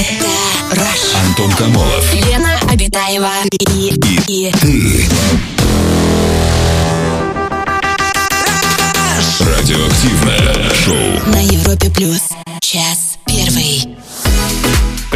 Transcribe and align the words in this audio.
Это 0.00 0.80
Rush. 0.80 1.14
Антон 1.26 1.52
Камолов. 1.52 2.14
Лена 2.14 2.58
Обитаева 2.70 3.28
и, 3.52 3.94
и, 4.26 4.50
Ты. 4.52 5.06
Радиоактивное 9.40 10.74
шоу. 10.74 11.30
на 11.30 11.42
Европе 11.44 11.90
плюс. 11.90 12.22
Час 12.62 13.18
первый. 13.26 13.96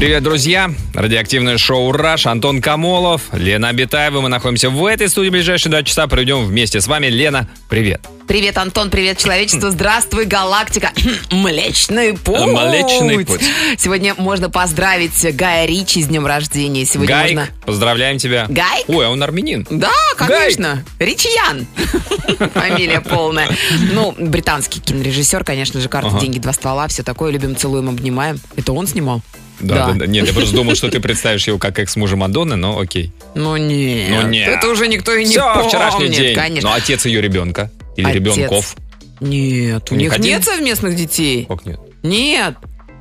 Привет, 0.04 0.22
друзья! 0.22 0.70
Радиоактивное 0.92 1.56
шоу 1.56 1.90
«Раш», 1.90 2.26
Антон 2.26 2.60
Камолов, 2.60 3.22
Лена 3.32 3.70
Абитаева. 3.70 4.20
Мы 4.20 4.28
находимся 4.28 4.68
в 4.68 4.84
этой 4.84 5.08
студии 5.08 5.30
в 5.30 5.32
ближайшие 5.32 5.70
два 5.70 5.82
часа. 5.82 6.06
Проведем 6.06 6.44
вместе 6.44 6.82
с 6.82 6.86
вами. 6.86 7.06
Лена, 7.06 7.48
привет! 7.70 8.06
Привет, 8.28 8.58
Антон, 8.58 8.90
привет, 8.90 9.16
человечество. 9.16 9.70
Здравствуй, 9.70 10.26
галактика. 10.26 10.92
Млечный 11.30 12.18
путь. 12.18 12.38
Млечный 12.38 13.24
путь. 13.24 13.40
Сегодня 13.78 14.14
можно 14.18 14.50
поздравить 14.50 15.34
Гая 15.34 15.64
Ричи 15.64 16.02
с 16.02 16.08
днем 16.08 16.26
рождения. 16.26 16.84
Сегодня 16.84 17.14
Гайк, 17.14 17.36
можно... 17.38 17.52
поздравляем 17.64 18.18
тебя. 18.18 18.44
Гайк? 18.50 18.86
Ой, 18.88 19.06
а 19.06 19.08
он 19.08 19.22
армянин. 19.22 19.66
Да, 19.70 19.90
конечно. 20.18 20.84
Ричиян. 20.98 21.66
Фамилия 22.52 23.00
полная. 23.00 23.48
Ну, 23.92 24.14
британский 24.18 24.80
кинорежиссер, 24.80 25.44
конечно 25.44 25.80
же, 25.80 25.88
карта, 25.88 26.08
Ага. 26.08 26.20
деньги, 26.20 26.38
два 26.38 26.52
ствола, 26.52 26.88
все 26.88 27.02
такое. 27.02 27.32
Любим, 27.32 27.56
целуем, 27.56 27.88
обнимаем. 27.88 28.38
Это 28.54 28.74
он 28.74 28.86
снимал? 28.86 29.22
Да, 29.66 29.86
да, 29.88 29.92
да. 29.94 30.06
Нет, 30.06 30.26
я 30.26 30.32
просто 30.32 30.54
думал, 30.54 30.74
что 30.74 30.88
ты 30.90 31.00
представишь 31.00 31.46
его 31.46 31.58
как 31.58 31.78
экс-мужа 31.78 32.16
Мадонны, 32.16 32.56
но 32.56 32.78
окей. 32.78 33.12
Ну 33.34 33.56
нет. 33.56 34.10
Ну 34.10 34.28
нет. 34.28 34.48
Это 34.48 34.68
уже 34.68 34.88
никто 34.88 35.14
и 35.14 35.24
не 35.24 35.30
Все, 35.30 35.52
помнит. 35.54 35.68
вчерашний 35.68 36.08
день. 36.08 36.34
Конечно. 36.34 36.70
Ну, 36.70 36.76
отец 36.76 37.04
ее 37.06 37.20
ребенка. 37.20 37.70
Или 37.96 38.06
Отец. 38.06 38.16
ребенков. 38.16 38.76
Нет, 39.20 39.90
у 39.90 39.94
У 39.94 39.96
них 39.98 40.10
них 40.12 40.18
нет 40.18 40.44
совместных 40.44 40.96
детей. 40.96 41.46
Как 41.48 41.64
нет? 41.64 41.80
Нет. 42.02 42.54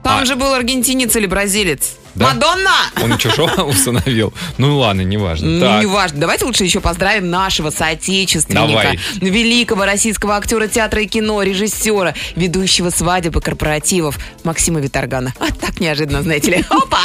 Там 0.04 0.22
А- 0.22 0.26
же 0.26 0.36
был 0.36 0.54
аргентинец 0.54 1.16
или 1.16 1.26
бразилец. 1.26 1.96
Да? 2.16 2.34
Мадонна! 2.34 2.72
Он 3.02 3.18
чужого 3.18 3.64
усыновил. 3.64 4.34
Ну 4.58 4.78
ладно, 4.78 5.02
неважно. 5.02 5.48
Ну, 5.48 5.60
Так. 5.66 5.82
неважно. 5.84 6.20
Давайте 6.20 6.46
лучше 6.46 6.64
еще 6.64 6.80
поздравим 6.80 7.30
нашего 7.32 7.70
соотечественника, 7.72 8.68
Давай. 8.68 9.00
великого 9.20 9.86
российского 9.86 10.36
актера 10.38 10.68
театра 10.68 11.02
и 11.02 11.08
кино, 11.08 11.42
режиссера, 11.42 12.14
ведущего 12.36 12.90
свадеб 12.92 13.36
и 13.38 13.42
корпоративов 13.42 14.20
Максима 14.44 14.80
Виторгана. 14.80 15.34
А 15.40 15.48
так 15.54 15.80
неожиданно, 15.80 16.22
знаете 16.22 16.52
ли. 16.52 16.66
Опа! 16.70 17.00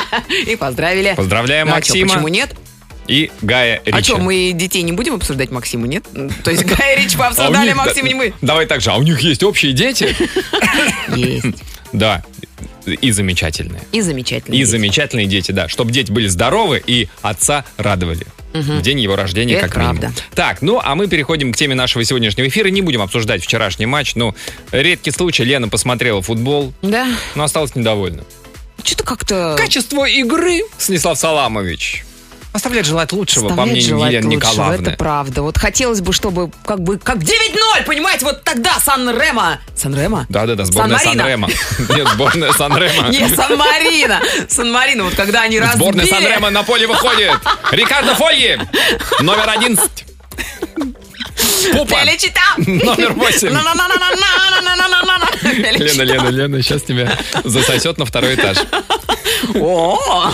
И 0.46 0.56
поздравили. 0.56 1.14
Поздравляем 1.16 1.68
Ну, 1.68 1.72
а 1.72 1.76
Максима. 1.76 2.06
чё, 2.08 2.14
почему 2.14 2.28
нет? 2.28 2.54
И 3.06 3.30
Гая 3.40 3.80
Ричи. 3.86 3.98
А 3.98 4.02
что, 4.04 4.18
мы 4.18 4.52
детей 4.54 4.82
не 4.82 4.92
будем 4.92 5.14
обсуждать 5.14 5.50
Максиму, 5.50 5.86
нет? 5.86 6.04
То 6.44 6.50
есть 6.50 6.64
Гая 6.66 6.98
Рич 6.98 7.12
А 7.14 7.16
у 7.16 7.18
пообсуждали, 7.20 7.68
них- 7.68 7.76
Максим 7.76 8.04
не 8.04 8.12
мы. 8.12 8.34
Давай 8.42 8.66
так 8.66 8.82
же, 8.82 8.90
а 8.90 8.96
у 8.96 9.02
них 9.02 9.20
есть 9.20 9.42
общие 9.42 9.72
дети? 9.72 10.14
Есть. 11.16 11.46
Да, 11.94 12.22
и 12.94 13.10
замечательные. 13.10 13.82
И 13.92 14.00
замечательно. 14.00 14.54
И 14.54 14.64
замечательные 14.64 15.26
дети, 15.26 15.52
да. 15.52 15.68
Чтобы 15.68 15.92
дети 15.92 16.10
были 16.12 16.26
здоровы 16.28 16.82
и 16.86 17.08
отца 17.22 17.64
радовали. 17.76 18.26
В 18.54 18.80
день 18.80 18.98
его 18.98 19.14
рождения, 19.14 19.54
Это 19.54 19.68
как 19.68 19.76
минимум. 19.76 19.98
правда. 19.98 20.20
Так, 20.34 20.62
ну 20.62 20.80
а 20.82 20.94
мы 20.94 21.06
переходим 21.06 21.52
к 21.52 21.56
теме 21.56 21.74
нашего 21.74 22.02
сегодняшнего 22.04 22.48
эфира. 22.48 22.68
Не 22.68 22.80
будем 22.82 23.02
обсуждать 23.02 23.42
вчерашний 23.44 23.86
матч. 23.86 24.14
Ну, 24.16 24.34
редкий 24.72 25.10
случай. 25.10 25.44
Лена 25.44 25.68
посмотрела 25.68 26.22
футбол, 26.22 26.72
Да. 26.82 27.06
но 27.34 27.44
осталась 27.44 27.74
недовольна. 27.76 28.24
Что-то 28.82 29.04
как-то... 29.04 29.54
Качество 29.58 30.04
игры, 30.06 30.62
Станислав 30.78 31.18
Саламович, 31.18 32.04
оставляет 32.52 32.86
желать 32.86 33.12
лучшего, 33.12 33.48
по 33.48 33.52
Оставляет 33.52 33.72
мнению 33.72 33.88
желать 33.88 34.12
Елены 34.12 34.34
лучшего, 34.34 34.52
Николаевны. 34.52 34.88
Это 34.88 34.96
правда. 34.96 35.42
Вот 35.42 35.58
хотелось 35.58 36.00
бы, 36.00 36.12
чтобы 36.12 36.50
как 36.64 36.80
бы 36.80 36.98
как 36.98 37.18
9-0, 37.18 37.84
понимаете, 37.86 38.24
вот 38.24 38.42
тогда 38.44 38.78
Сан-Ремо. 38.80 39.60
Сан-Ремо? 39.76 40.26
Да-да-да, 40.28 40.64
сборная. 40.64 40.98
Сан-Ремо. 40.98 41.48
Нет, 41.90 42.08
сборная 42.14 42.52
Сан-Ремо. 42.52 43.08
Не, 43.08 43.28
Сан-Марино. 43.28 44.20
Сан-Марино, 44.48 45.04
вот 45.04 45.14
когда 45.14 45.42
они 45.42 45.60
разбили. 45.60 45.78
Сборная 45.78 46.06
Сан-Ремо 46.06 46.50
на 46.50 46.62
поле 46.62 46.86
выходит. 46.86 47.32
Рикардо 47.70 48.14
Фольи, 48.14 48.60
номер 49.20 49.48
11. 49.48 50.07
Попа. 51.72 52.00
Телечита. 52.00 52.40
Номер 52.56 53.12
восемь. 53.14 53.48
Лена, 55.78 56.02
Лена, 56.02 56.28
Лена, 56.28 56.62
сейчас 56.62 56.82
тебя 56.82 57.16
засосет 57.44 57.98
на 57.98 58.04
второй 58.04 58.34
этаж. 58.34 58.58
О, 59.54 60.30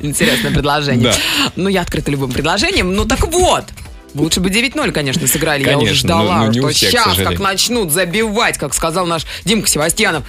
интересное 0.00 0.52
предложение. 0.52 1.12
Да. 1.12 1.16
Ну, 1.56 1.68
я 1.68 1.82
открыта 1.82 2.10
любым 2.10 2.32
предложением. 2.32 2.94
Ну, 2.94 3.04
так 3.04 3.26
вот. 3.26 3.64
Лучше 4.14 4.40
бы 4.40 4.50
9-0, 4.50 4.90
конечно, 4.92 5.26
сыграли. 5.26 5.62
Конечно, 5.62 5.86
я 5.86 5.92
уже 5.92 6.06
ну, 6.06 6.14
ну, 6.14 6.24
ждала, 6.24 6.38
но, 6.38 6.46
но 6.46 6.52
что 6.52 6.68
всех, 6.70 6.90
сейчас 6.90 7.16
как 7.16 7.38
начнут 7.38 7.92
забивать, 7.92 8.58
как 8.58 8.74
сказал 8.74 9.06
наш 9.06 9.24
Димка 9.44 9.68
Севастьянов. 9.68 10.24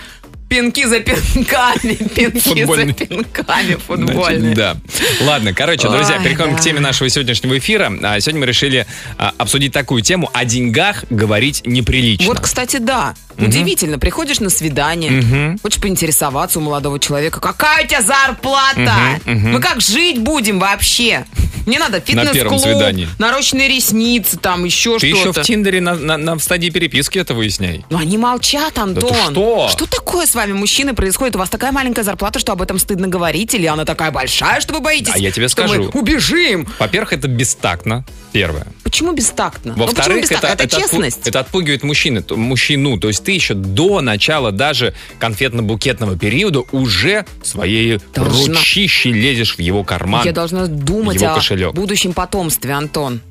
Пинки 0.52 0.86
за 0.86 1.00
пинками, 1.00 1.94
пинки 2.16 2.66
за 2.66 2.94
пинками 2.94 3.24
Значит, 3.46 3.82
футбольные. 3.84 4.54
да. 4.54 4.76
Ладно, 5.22 5.54
короче, 5.54 5.88
друзья, 5.88 6.18
Ой, 6.18 6.24
переходим 6.26 6.56
к 6.56 6.58
да. 6.58 6.62
теме 6.62 6.82
нашего 6.82 7.08
сегодняшнего 7.08 7.58
эфира. 7.58 7.90
А, 8.04 8.20
Сегодня 8.20 8.42
мы 8.42 8.48
решили 8.48 8.86
а, 9.18 9.34
обсудить 9.38 9.72
такую 9.72 10.02
тему. 10.02 10.30
О 10.34 10.44
деньгах 10.44 11.06
говорить 11.10 11.62
неприлично. 11.66 12.26
Вот, 12.28 12.42
кстати, 12.42 12.78
да. 12.78 13.14
Удивительно. 13.38 13.98
Приходишь 13.98 14.42
на 14.42 14.50
свидание, 14.50 15.58
хочешь 15.64 15.80
поинтересоваться 15.82 16.60
у 16.60 16.62
молодого 16.62 17.00
человека, 17.00 17.40
какая 17.40 17.86
у 17.86 17.88
тебя 17.88 18.02
зарплата? 18.02 19.22
Мы 19.26 19.58
как 19.62 19.80
жить 19.80 20.20
будем 20.20 20.60
вообще? 20.60 21.26
Мне 21.72 21.80
надо 21.80 22.02
фитнес-клуб, 22.02 23.08
нарощенные 23.18 23.70
ресницы, 23.70 24.38
там 24.38 24.66
еще 24.66 25.00
Ты 25.00 25.08
еще 25.08 25.22
что-то. 25.22 25.42
в 25.44 25.46
Тиндере 25.46 25.80
на, 25.80 25.96
на- 25.96 26.18
на- 26.18 26.38
стадии 26.38 26.70
переписки 26.70 27.18
это 27.18 27.34
выясняй. 27.34 27.86
Ну, 27.90 27.98
они 27.98 28.18
молчат, 28.18 28.78
Антон. 28.78 29.14
что? 29.32 29.70
Что 29.72 29.86
такое 29.86 30.26
с 30.26 30.36
вами, 30.36 30.52
мужчины, 30.52 30.94
происходит? 30.94 31.38
У 31.38 31.40
вас 31.40 31.50
такая 31.50 31.72
маленькая 31.72 32.04
зарплата, 32.04 32.40
что 32.40 32.52
об 32.52 32.62
этом 32.62 32.78
стыдно 32.78 33.08
говорить? 33.08 33.54
Или 33.54 33.68
она 33.68 33.86
такая 33.86 34.12
большая, 34.12 34.60
что 34.60 34.74
вы 34.74 34.82
боитесь? 34.82 35.14
А 35.16 35.18
я 35.18 35.32
тебе 35.32 35.48
скажу. 35.48 35.90
убежим. 35.94 36.68
Во-первых, 36.78 37.14
это 37.14 37.30
бестактно, 37.30 38.04
первое. 38.34 38.68
Почему 38.84 39.14
бестактно? 39.14 39.74
Ну, 39.78 39.86
почему 39.86 39.96
Во-вторых, 39.96 40.22
бестактно? 40.24 40.48
это, 40.48 40.64
это, 40.66 40.76
отпу- 40.76 40.82
честность. 40.82 41.26
это 41.28 41.40
отпугивает 41.40 41.84
мужчины, 41.84 42.22
то- 42.22 42.36
мужчину. 42.36 43.00
То 43.00 43.08
есть 43.08 43.24
ты 43.24 43.32
еще 43.32 43.54
до 43.54 44.02
начала 44.02 44.52
даже 44.52 44.94
конфетно-букетного 45.22 46.18
периода 46.20 46.64
уже 46.74 47.26
своей 47.44 48.00
Должна. 48.14 48.56
ручищей 48.60 49.14
лезешь 49.14 49.56
в 49.56 49.60
его 49.60 49.86
карман. 49.86 50.26
Я 50.26 50.34
должна 50.34 50.66
думать 50.68 51.16
его 51.22 51.32
о 51.32 51.36
кошелек. 51.68 51.74
будущем 51.74 52.14
потомстве, 52.14 52.74
Антон. 52.74 53.22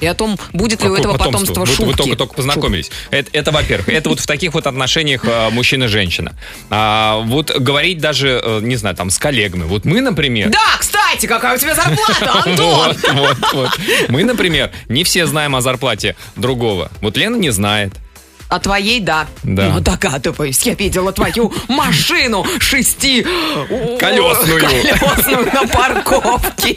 И 0.00 0.06
о 0.06 0.14
том, 0.14 0.38
будет 0.52 0.82
ли 0.82 0.88
у 0.88 0.94
этого 0.94 1.14
потомство? 1.16 1.54
потомства 1.54 1.66
шутки. 1.66 1.90
Вы 1.90 1.94
только, 1.94 2.16
только 2.16 2.34
познакомились. 2.34 2.90
Это, 3.10 3.30
это, 3.32 3.50
во-первых. 3.50 3.88
Это 3.88 4.08
вот 4.10 4.20
в 4.20 4.26
таких 4.26 4.54
вот 4.54 4.66
отношениях 4.66 5.24
э, 5.24 5.50
мужчина 5.50 5.84
и 5.84 5.86
женщина. 5.88 6.36
А, 6.70 7.18
вот 7.24 7.50
говорить 7.50 7.98
даже, 7.98 8.40
э, 8.42 8.60
не 8.62 8.76
знаю, 8.76 8.94
там, 8.94 9.10
с 9.10 9.18
коллегами. 9.18 9.64
Вот 9.64 9.84
мы, 9.84 10.00
например... 10.00 10.50
Да, 10.50 10.76
кстати, 10.78 11.26
какая 11.26 11.56
у 11.56 11.58
тебя 11.58 11.74
зарплата, 11.74 12.32
Антон? 12.44 12.56
Вот, 12.56 13.12
вот, 13.12 13.52
вот. 13.52 13.80
Мы, 14.08 14.22
например, 14.22 14.70
не 14.88 15.02
все 15.02 15.26
знаем 15.26 15.56
о 15.56 15.60
зарплате 15.60 16.14
другого. 16.36 16.92
Вот 17.00 17.16
Лена 17.16 17.36
не 17.36 17.50
знает. 17.50 17.94
А 18.48 18.58
твоей, 18.60 19.00
да. 19.00 19.26
Да. 19.42 19.68
Ну, 19.74 19.80
догадываюсь, 19.80 20.62
я 20.62 20.74
видела 20.74 21.12
твою 21.12 21.52
машину 21.68 22.46
шести... 22.58 23.22
Колесную. 23.98 24.60
Колесную 24.60 25.52
на 25.52 25.66
парковке. 25.66 26.76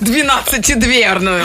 Двенадцатидверную. 0.00 1.44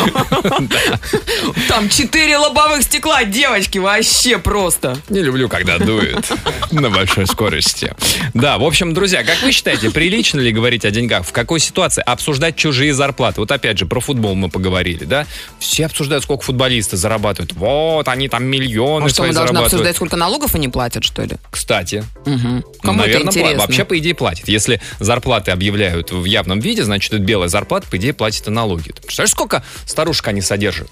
Там 1.67 1.89
четыре 1.89 2.37
лобовых 2.37 2.83
стекла, 2.83 3.23
девочки, 3.23 3.77
вообще 3.77 4.37
просто. 4.37 4.97
Не 5.09 5.21
люблю, 5.21 5.49
когда 5.49 5.79
дует 5.79 6.31
на 6.71 6.89
большой 6.89 7.27
скорости. 7.27 7.93
Да, 8.33 8.57
в 8.57 8.63
общем, 8.63 8.93
друзья, 8.93 9.23
как 9.23 9.41
вы 9.41 9.51
считаете, 9.51 9.89
прилично 9.89 10.39
ли 10.39 10.51
говорить 10.51 10.85
о 10.85 10.91
деньгах? 10.91 11.25
В 11.25 11.31
какой 11.31 11.59
ситуации 11.59 12.03
обсуждать 12.05 12.55
чужие 12.55 12.93
зарплаты? 12.93 13.41
Вот 13.41 13.51
опять 13.51 13.79
же, 13.79 13.85
про 13.85 13.99
футбол 13.99 14.35
мы 14.35 14.49
поговорили, 14.49 15.03
да? 15.05 15.25
Все 15.59 15.87
обсуждают, 15.87 16.23
сколько 16.23 16.43
футболисты 16.43 16.97
зарабатывают. 16.97 17.53
Вот, 17.53 18.07
они 18.07 18.29
там 18.29 18.45
миллионы 18.45 19.08
А 19.09 19.13
что, 19.13 19.23
мы 19.23 19.33
должны 19.33 19.57
обсуждать, 19.59 19.95
сколько 19.95 20.15
налогов 20.15 20.55
они 20.55 20.67
платят, 20.69 21.03
что 21.03 21.23
ли? 21.23 21.35
Кстати, 21.51 22.03
Кому 22.23 22.61
это 22.61 22.91
наверное, 22.93 23.19
пла- 23.21 23.25
интересно? 23.27 23.57
вообще, 23.59 23.85
по 23.85 23.97
идее, 23.97 24.15
платит. 24.15 24.47
Если 24.47 24.81
зарплаты 24.99 25.51
объявляют 25.51 26.11
в 26.11 26.25
явном 26.25 26.59
виде, 26.59 26.83
значит, 26.83 27.13
это 27.13 27.21
белая 27.21 27.49
зарплата, 27.49 27.87
по 27.89 27.97
идее, 27.97 28.13
платит 28.13 28.47
и 28.47 28.51
налоги. 28.51 28.89
Ты 28.91 29.01
представляешь, 29.01 29.31
сколько 29.31 29.63
старушек 29.85 30.27
они 30.27 30.41
содержат? 30.41 30.89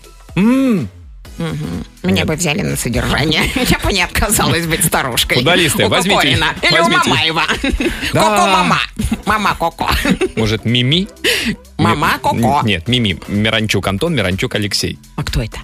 Меня 2.03 2.25
бы 2.25 2.35
взяли 2.35 2.61
на 2.61 2.75
содержание. 2.75 3.43
Я 3.55 3.77
бы 3.79 3.93
не 3.93 4.01
отказалась 4.01 4.65
быть 4.65 4.83
старушкой. 4.83 5.37
Футболисты, 5.37 5.85
у 5.85 5.89
возьмите- 5.89 6.15
Кокорина. 6.15 6.55
Или 6.63 6.79
возьмите. 6.79 7.01
у 7.05 7.09
Мамаева. 7.09 7.43
Да. 8.13 8.21
Коко-мама. 8.21 8.79
Мама 9.25 9.55
Коко. 9.59 9.89
Может, 10.35 10.65
Мими? 10.65 11.07
Мама 11.77 12.13
Ми- 12.13 12.19
Коко. 12.41 12.61
Нет, 12.65 12.87
Мими. 12.87 13.19
Миранчук 13.27 13.85
Антон, 13.87 14.15
Миранчук 14.15 14.55
Алексей. 14.55 14.97
А 15.15 15.23
кто 15.23 15.41
это? 15.43 15.59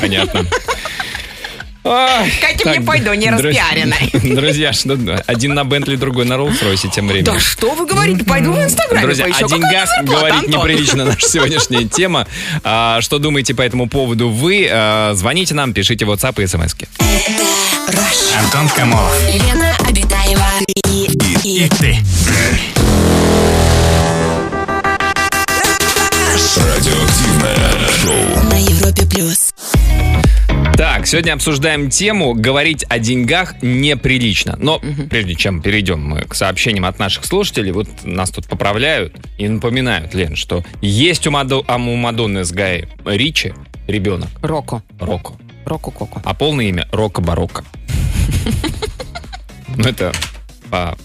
Понятно. 0.00 0.46
Катя, 2.40 2.68
мне 2.68 2.80
пойду, 2.80 3.14
не 3.14 3.30
распиаренной. 3.30 4.10
Друзья, 4.34 4.72
один 5.26 5.54
на 5.54 5.64
Бентли, 5.64 5.96
другой 5.96 6.24
на 6.24 6.34
Роллс-Ройсе 6.34 6.90
тем 6.90 7.08
временем. 7.08 7.32
Да 7.32 7.40
что 7.40 7.74
вы 7.74 7.86
говорите? 7.86 8.24
Пойду 8.24 8.52
в 8.52 8.62
Инстаграме 8.62 9.06
Друзья, 9.06 9.24
о 9.26 9.42
деньгах 9.48 9.88
говорить 10.02 10.48
неприлично 10.48 11.04
наша 11.06 11.26
сегодняшняя 11.26 11.84
тема. 11.84 12.26
А, 12.62 13.00
что 13.00 13.18
думаете 13.18 13.54
по 13.54 13.62
этому 13.62 13.88
поводу 13.88 14.28
вы? 14.28 14.68
А, 14.70 15.14
звоните 15.14 15.54
нам, 15.54 15.72
пишите 15.72 16.04
в 16.04 16.10
WhatsApp 16.10 16.42
и 16.42 16.46
смс 16.46 16.74
Антон 18.38 18.68
Камов, 18.76 19.12
Лена 19.32 19.74
Обитаева. 19.86 20.46
И, 20.86 21.06
и, 21.44 21.64
и 21.64 21.68
ты. 21.68 21.98
Радиоактивное 26.78 27.88
шоу. 28.02 28.44
На 28.50 28.56
Европе 28.56 29.06
Плюс 29.06 29.52
сегодня 31.04 31.32
обсуждаем 31.32 31.90
тему 31.90 32.34
«Говорить 32.34 32.84
о 32.88 32.98
деньгах 33.00 33.60
неприлично». 33.62 34.56
Но 34.60 34.80
прежде 35.10 35.34
чем 35.34 35.60
перейдем 35.60 36.00
мы 36.04 36.20
к 36.22 36.34
сообщениям 36.34 36.84
от 36.84 36.98
наших 37.00 37.24
слушателей, 37.24 37.72
вот 37.72 37.88
нас 38.04 38.30
тут 38.30 38.46
поправляют 38.46 39.16
и 39.38 39.48
напоминают, 39.48 40.14
Лен, 40.14 40.36
что 40.36 40.64
есть 40.80 41.26
у, 41.26 41.30
Мадо- 41.30 41.64
а 41.66 41.76
у 41.76 41.96
Мадонны 41.96 42.44
с 42.44 42.52
Гай 42.52 42.88
Ричи 43.04 43.54
ребенок 43.88 44.28
Роко. 44.40 44.82
Роко, 45.00 45.34
Роко 45.64 45.90
Коко. 45.90 46.22
а 46.24 46.34
полное 46.34 46.66
имя 46.66 46.86
Рока 46.92 47.20
Барокко. 47.20 47.64
Ну, 49.76 49.84
это 49.84 50.12
по 50.70 50.96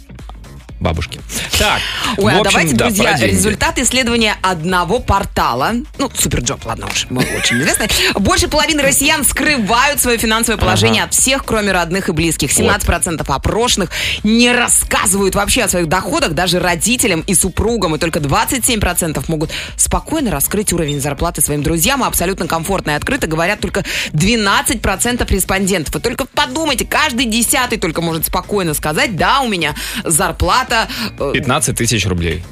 бабушке. 0.84 1.20
Так, 1.58 1.80
Ой, 2.18 2.34
в 2.34 2.38
а 2.38 2.40
общем, 2.42 2.52
давайте, 2.52 2.76
да, 2.76 2.86
друзья, 2.86 3.18
результаты 3.18 3.82
исследования 3.82 4.36
одного 4.42 5.00
портала, 5.00 5.74
ну, 5.98 6.12
Superjob, 6.14 6.66
ладно 6.66 6.88
уж, 6.92 7.08
мы 7.10 7.24
очень 7.38 7.60
известны. 7.62 7.88
Больше 8.16 8.48
половины 8.48 8.84
россиян 8.84 9.24
скрывают 9.24 10.00
свое 10.00 10.18
финансовое 10.18 10.60
положение 10.60 11.04
от 11.04 11.14
всех, 11.14 11.46
кроме 11.46 11.72
родных 11.72 12.10
и 12.10 12.12
близких. 12.12 12.52
17% 12.52 13.24
опрошенных 13.26 13.90
не 14.24 14.52
рассказывают 14.52 15.36
вообще 15.36 15.64
о 15.64 15.70
своих 15.70 15.88
доходах 15.88 16.34
даже 16.34 16.60
родителям 16.60 17.22
и 17.22 17.34
супругам, 17.34 17.96
и 17.96 18.00
только 18.00 18.20
27% 18.20 19.24
могут 19.28 19.52
спокойно 19.78 20.32
раскрыть 20.32 20.74
уровень 20.74 21.00
зарплаты 21.00 21.42
своим 21.42 21.64
друзьям, 21.64 22.04
и 22.04 22.08
абсолютно 22.08 22.48
комфортно 22.48 22.92
и 22.92 22.94
открыто 22.94 23.28
говорят 23.28 23.60
только 23.62 23.84
12% 24.12 25.28
респондентов. 25.34 25.96
Вы 25.96 26.02
только 26.02 26.26
подумайте, 26.26 26.86
каждый 26.86 27.26
десятый 27.26 27.78
только 27.78 28.02
может 28.02 28.26
спокойно 28.26 28.74
сказать, 28.74 29.16
да, 29.16 29.42
у 29.42 29.48
меня 29.48 29.76
зарплата... 30.04 30.73
э, 31.20 31.32
15 31.34 31.76
тысяч 31.78 32.06
рублей. 32.06 32.44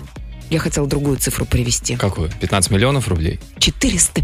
я 0.49 0.59
хотела 0.59 0.87
другую 0.87 1.17
цифру 1.17 1.45
привести. 1.45 1.95
Какую? 1.95 2.29
15 2.39 2.71
миллионов 2.71 3.07
рублей? 3.07 3.39
450 3.59 4.23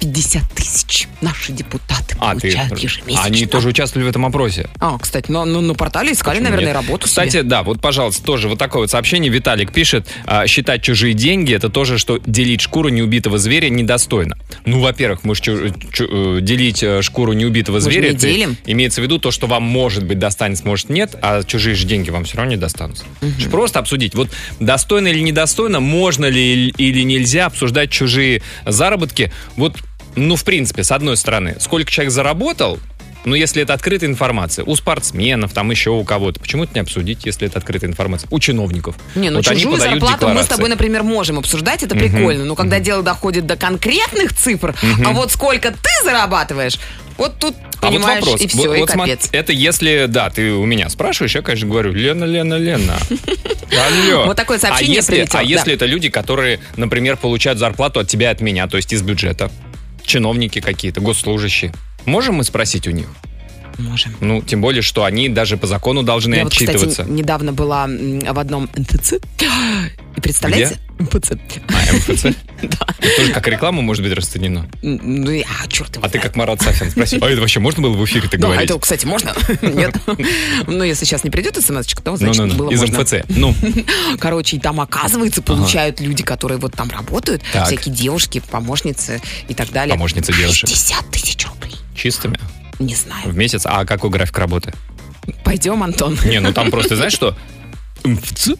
тысяч 0.00 1.08
наши 1.20 1.52
депутаты 1.52 2.16
А, 2.18 2.34
ты... 2.34 2.40
получают 2.52 2.78
ежемесячно. 2.78 3.24
Они 3.24 3.46
тоже 3.46 3.68
участвовали 3.68 4.06
в 4.06 4.10
этом 4.10 4.24
опросе. 4.24 4.68
А, 4.78 4.98
кстати, 4.98 5.30
ну, 5.30 5.44
ну, 5.44 5.60
на 5.60 5.74
портале 5.74 6.12
искали, 6.12 6.36
Почему 6.38 6.50
наверное, 6.50 6.74
нет? 6.74 6.86
работу 6.86 7.06
Кстати, 7.06 7.30
себе. 7.32 7.42
да, 7.42 7.62
вот, 7.62 7.80
пожалуйста, 7.80 8.22
тоже 8.24 8.48
вот 8.48 8.58
такое 8.58 8.82
вот 8.82 8.90
сообщение. 8.90 9.30
Виталик 9.30 9.72
пишет, 9.72 10.08
а, 10.26 10.46
считать 10.46 10.82
чужие 10.82 11.14
деньги, 11.14 11.54
это 11.54 11.68
тоже, 11.68 11.98
что 11.98 12.18
делить 12.18 12.60
шкуру 12.60 12.88
неубитого 12.88 13.38
зверя 13.38 13.68
недостойно. 13.68 14.36
Ну, 14.64 14.80
во-первых, 14.80 15.24
мы 15.24 15.34
ж 15.34 15.40
чу- 15.40 15.70
чу- 15.92 16.38
э, 16.38 16.40
делить 16.40 16.82
э, 16.82 17.02
шкуру 17.02 17.32
неубитого 17.32 17.76
Мы 17.76 17.80
же 17.80 17.90
зверя, 17.90 18.08
не 18.10 18.16
это 18.16 18.26
делим. 18.26 18.56
имеется 18.66 19.00
в 19.00 19.04
виду 19.04 19.18
то, 19.18 19.30
что 19.30 19.46
вам, 19.46 19.62
может 19.62 20.04
быть, 20.04 20.18
достанется, 20.18 20.64
может, 20.66 20.88
нет, 20.88 21.14
а 21.22 21.42
чужие 21.44 21.74
же 21.76 21.86
деньги 21.86 22.10
вам 22.10 22.24
все 22.24 22.36
равно 22.38 22.52
не 22.52 22.56
достанутся. 22.56 23.04
Ж 23.38 23.48
Просто 23.50 23.78
обсудить, 23.78 24.14
вот 24.14 24.30
достойно 24.60 25.08
или 25.08 25.20
недостойно, 25.20 25.80
можно 25.80 26.26
ли 26.26 26.68
или 26.68 27.02
нельзя 27.02 27.46
обсуждать 27.46 27.90
чужие 27.90 28.42
заработки. 28.66 29.32
Вот, 29.56 29.76
ну, 30.16 30.36
в 30.36 30.44
принципе, 30.44 30.84
с 30.84 30.90
одной 30.90 31.16
стороны, 31.16 31.56
сколько 31.60 31.90
человек 31.90 32.12
заработал, 32.12 32.78
ну, 33.24 33.34
если 33.34 33.62
это 33.62 33.74
открытая 33.74 34.08
информация, 34.08 34.64
у 34.64 34.74
спортсменов, 34.76 35.52
там 35.52 35.70
еще 35.70 35.90
у 35.90 36.04
кого-то, 36.04 36.40
почему 36.40 36.64
это 36.64 36.72
не 36.74 36.80
обсудить, 36.80 37.26
если 37.26 37.46
это 37.48 37.58
открытая 37.58 37.90
информация? 37.90 38.28
У 38.30 38.38
чиновников. 38.38 38.96
Не, 39.14 39.28
ну 39.30 39.36
Вот 39.36 39.44
чужую 39.44 39.76
зарплату 39.78 40.28
мы 40.28 40.42
с 40.42 40.46
тобой, 40.46 40.68
например, 40.70 41.02
можем 41.02 41.38
обсуждать, 41.38 41.82
это 41.82 41.94
прикольно. 41.94 42.44
Но 42.44 42.54
когда 42.54 42.80
дело 42.80 43.02
доходит 43.02 43.46
до 43.46 43.56
конкретных 43.56 44.34
цифр, 44.34 44.74
а 45.04 45.10
вот 45.12 45.32
сколько 45.32 45.70
ты 45.70 46.04
зарабатываешь, 46.04 46.78
вот 47.18 47.38
тут, 47.38 47.54
А 47.54 47.86
вот 47.86 47.96
понимаешь, 47.96 48.24
вопрос. 48.24 48.40
и 48.40 48.46
все, 48.46 48.66
Вот- 48.68 48.76
и 48.76 48.80
вот 48.80 48.90
капец. 48.90 49.28
это 49.32 49.52
если, 49.52 50.06
да, 50.08 50.30
ты 50.30 50.52
у 50.52 50.64
меня 50.64 50.88
спрашиваешь, 50.88 51.34
я, 51.34 51.42
конечно, 51.42 51.68
говорю, 51.68 51.92
Лена, 51.92 52.24
Лена, 52.24 52.54
Лена. 52.54 52.96
Алло. 53.70 54.24
Вот 54.24 54.38
такое 54.38 54.58
сообщение 54.58 54.94
а 54.94 54.96
если, 54.96 55.12
прилетело, 55.12 55.40
А 55.40 55.42
да. 55.42 55.48
если 55.50 55.74
это 55.74 55.84
люди, 55.84 56.08
которые, 56.08 56.60
например, 56.76 57.18
получают 57.18 57.58
зарплату 57.58 58.00
от 58.00 58.08
тебя 58.08 58.30
и 58.30 58.32
от 58.32 58.40
меня, 58.40 58.66
то 58.68 58.78
есть 58.78 58.94
из 58.94 59.02
бюджета, 59.02 59.50
чиновники 60.04 60.60
какие-то, 60.60 61.00
госслужащие, 61.00 61.72
можем 62.06 62.36
мы 62.36 62.44
спросить 62.44 62.86
у 62.88 62.90
них? 62.90 63.06
Можем. 63.78 64.14
Ну, 64.20 64.42
тем 64.42 64.60
более, 64.60 64.82
что 64.82 65.04
они 65.04 65.28
даже 65.28 65.56
по 65.56 65.66
закону 65.66 66.02
должны 66.02 66.34
Я 66.34 66.44
вот, 66.44 66.52
отчитываться. 66.52 66.88
кстати, 66.88 67.08
недавно 67.08 67.52
была 67.52 67.86
в 67.86 68.38
одном 68.38 68.68
НТЦ. 68.76 69.14
И 70.16 70.20
представляете? 70.20 70.78
МПЦ. 71.00 71.32
А, 71.68 71.92
МФЦ? 71.94 72.24
Это 72.60 73.16
тоже 73.16 73.32
как 73.32 73.48
реклама 73.48 73.82
может 73.82 74.02
быть 74.04 74.12
расценено. 74.12 74.68
Ну, 74.82 75.30
и- 75.30 75.42
а, 75.42 75.66
черт 75.68 75.96
его 75.96 76.04
А 76.04 76.08
ты 76.08 76.18
как 76.18 76.36
Марат 76.36 76.60
Сафин 76.60 76.90
спросил, 76.90 77.24
а 77.24 77.30
это 77.30 77.40
вообще 77.40 77.58
можно 77.60 77.82
было 77.82 77.96
в 77.96 78.04
эфире 78.04 78.28
так 78.28 78.38
Да, 78.40 78.48
говорить? 78.48 78.70
это, 78.70 78.78
кстати, 78.78 79.06
можно? 79.06 79.34
Нет. 79.62 79.94
Ну, 80.66 80.84
если 80.84 81.04
сейчас 81.04 81.24
не 81.24 81.30
придет 81.30 81.56
смс 81.56 81.86
то 81.86 82.16
значит, 82.16 82.56
было 82.56 82.70
из. 82.70 82.82
МФЦ. 82.82 83.14
Ну, 83.28 83.54
Короче, 84.18 84.56
и 84.56 84.60
там, 84.60 84.80
оказывается, 84.80 85.42
получают 85.42 86.00
люди, 86.00 86.22
которые 86.22 86.58
вот 86.58 86.74
там 86.74 86.90
работают, 86.90 87.42
всякие 87.66 87.94
девушки, 87.94 88.42
помощницы 88.50 89.20
и 89.48 89.54
так 89.54 89.70
далее. 89.70 89.94
Помощницы 89.94 90.32
девушек. 90.32 90.68
60 90.68 91.10
тысяч 91.10 91.46
рублей. 91.46 91.74
чистыми 91.96 92.38
Не 92.78 92.94
знаю. 92.94 93.28
в 93.28 93.36
месяц. 93.36 93.62
А 93.64 93.84
какой 93.84 94.10
график 94.10 94.36
работы? 94.38 94.72
Пойдем, 95.44 95.82
Антон. 95.82 96.18
Не, 96.24 96.40
ну 96.40 96.52
там 96.52 96.70
просто, 96.70 96.96
знаешь 96.96 97.12
что? 97.12 97.36
МФЦ 98.04 98.50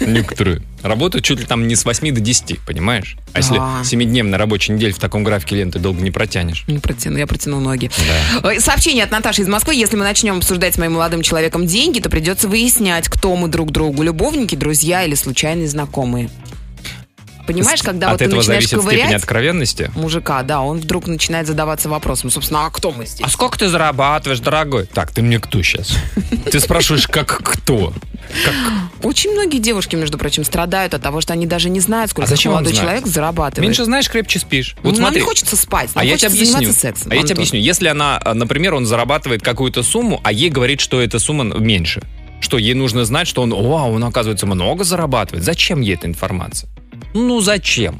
некоторые 0.00 0.62
работают 0.82 1.24
чуть 1.24 1.40
ли 1.40 1.46
там 1.46 1.68
не 1.68 1.76
с 1.76 1.84
8 1.84 2.14
до 2.14 2.20
10, 2.20 2.60
понимаешь? 2.60 3.16
А 3.32 3.38
если 3.38 3.56
Да. 3.56 3.80
7-дневная 3.82 4.38
рабочая 4.38 4.72
неделя 4.72 4.92
в 4.92 4.98
таком 4.98 5.22
графике 5.24 5.56
ленты 5.56 5.78
долго 5.78 6.00
не 6.02 6.10
протянешь. 6.10 6.64
Не 6.66 6.78
протяну, 6.78 7.18
я 7.18 7.26
протяну 7.26 7.60
ноги. 7.60 7.90
Э, 8.42 8.58
Сообщение 8.58 9.04
от 9.04 9.10
Наташи 9.10 9.42
из 9.42 9.48
Москвы. 9.48 9.74
Если 9.74 9.96
мы 9.96 10.04
начнем 10.04 10.38
обсуждать 10.38 10.74
с 10.74 10.78
моим 10.78 10.94
молодым 10.94 11.22
человеком 11.22 11.66
деньги, 11.66 12.00
то 12.00 12.08
придется 12.10 12.48
выяснять, 12.48 13.08
кто 13.08 13.36
мы 13.36 13.48
друг 13.48 13.70
другу. 13.70 14.02
Любовники, 14.02 14.54
друзья 14.56 15.04
или 15.04 15.14
случайные 15.14 15.68
знакомые. 15.68 16.30
Понимаешь, 17.46 17.82
когда 17.82 18.06
От 18.06 18.12
вот 18.12 18.18
ты 18.18 18.24
этого 18.26 18.38
начинаешь 18.40 18.64
зависит 18.68 18.80
степень 18.82 18.98
ковырять 19.00 19.22
откровенности. 19.22 19.90
мужика, 19.94 20.42
да, 20.42 20.60
он 20.60 20.78
вдруг 20.78 21.06
начинает 21.06 21.46
задаваться 21.46 21.88
вопросом, 21.88 22.30
собственно, 22.30 22.66
а 22.66 22.70
кто 22.70 22.92
мы 22.92 23.06
здесь? 23.06 23.26
А 23.26 23.30
сколько 23.30 23.58
ты 23.58 23.68
зарабатываешь, 23.68 24.40
дорогой? 24.40 24.86
Так, 24.86 25.10
ты 25.12 25.22
мне 25.22 25.38
кто 25.40 25.62
сейчас? 25.62 25.96
Ты 26.50 26.60
спрашиваешь, 26.60 27.06
как 27.08 27.26
кто? 27.42 27.92
Очень 29.02 29.32
многие 29.32 29.58
девушки, 29.58 29.96
между 29.96 30.18
прочим, 30.18 30.44
страдают 30.44 30.94
от 30.94 31.02
того, 31.02 31.20
что 31.20 31.32
они 31.32 31.46
даже 31.46 31.68
не 31.70 31.80
знают, 31.80 32.10
сколько 32.10 32.26
А 32.26 32.30
зачем 32.30 32.52
молодой 32.52 32.72
знает? 32.74 32.88
человек 32.88 33.06
зарабатывает. 33.06 33.66
Меньше 33.66 33.84
знаешь, 33.84 34.08
крепче 34.08 34.38
спишь. 34.38 34.74
Ну, 34.82 34.90
Вот 34.90 34.98
нам 34.98 35.06
смотри. 35.06 35.20
не 35.20 35.26
хочется 35.26 35.56
спать, 35.56 35.94
нам 35.94 36.02
А 36.02 36.04
я 36.04 36.16
тебе 36.16 36.28
хочется 36.28 36.36
объясню. 36.36 36.52
заниматься 36.58 36.80
сексом. 36.80 37.10
А 37.10 37.14
я 37.14 37.20
тебе 37.22 37.30
Антон. 37.32 37.36
объясню. 37.38 37.60
Если 37.60 37.88
она, 37.88 38.18
а, 38.24 38.34
например, 38.34 38.74
он 38.74 38.86
зарабатывает 38.86 39.42
какую-то 39.42 39.82
сумму, 39.82 40.20
а 40.22 40.32
ей 40.32 40.50
говорит, 40.50 40.80
что 40.80 41.00
эта 41.00 41.18
сумма 41.18 41.44
меньше. 41.44 42.02
Что 42.40 42.56
ей 42.56 42.74
нужно 42.74 43.04
знать, 43.04 43.26
что 43.26 43.42
он, 43.42 43.52
о, 43.52 43.56
он, 43.90 44.04
оказывается, 44.04 44.46
много 44.46 44.84
зарабатывает. 44.84 45.44
Зачем 45.44 45.80
ей 45.80 45.94
эта 45.94 46.06
информация? 46.06 46.70
Ну, 47.14 47.40
зачем? 47.40 47.98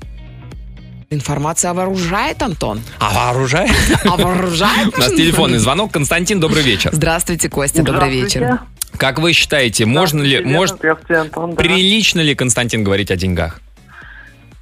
Информация 1.11 1.75
вооружает, 1.75 2.40
Антон. 2.42 2.80
А 3.00 3.12
вооружает? 3.12 3.70
А 4.04 4.16
вооружает? 4.16 4.96
У 4.96 5.00
нас 5.00 5.12
телефонный 5.12 5.58
звонок. 5.58 5.92
Константин, 5.92 6.38
добрый 6.38 6.62
вечер. 6.62 6.90
Здравствуйте, 6.92 7.49
Костя, 7.49 7.82
добрый 7.82 8.11
вечер. 8.11 8.61
Как 8.96 9.18
вы 9.18 9.32
считаете, 9.32 9.87
можно 9.87 10.23
ли, 10.23 10.40
может, 10.44 10.76
Здравствуйте, 10.76 11.20
Антон, 11.23 11.50
да. 11.50 11.56
прилично 11.56 12.20
ли, 12.20 12.34
Константин, 12.34 12.84
говорить 12.84 13.11
о 13.11 13.16
деньгах? 13.16 13.61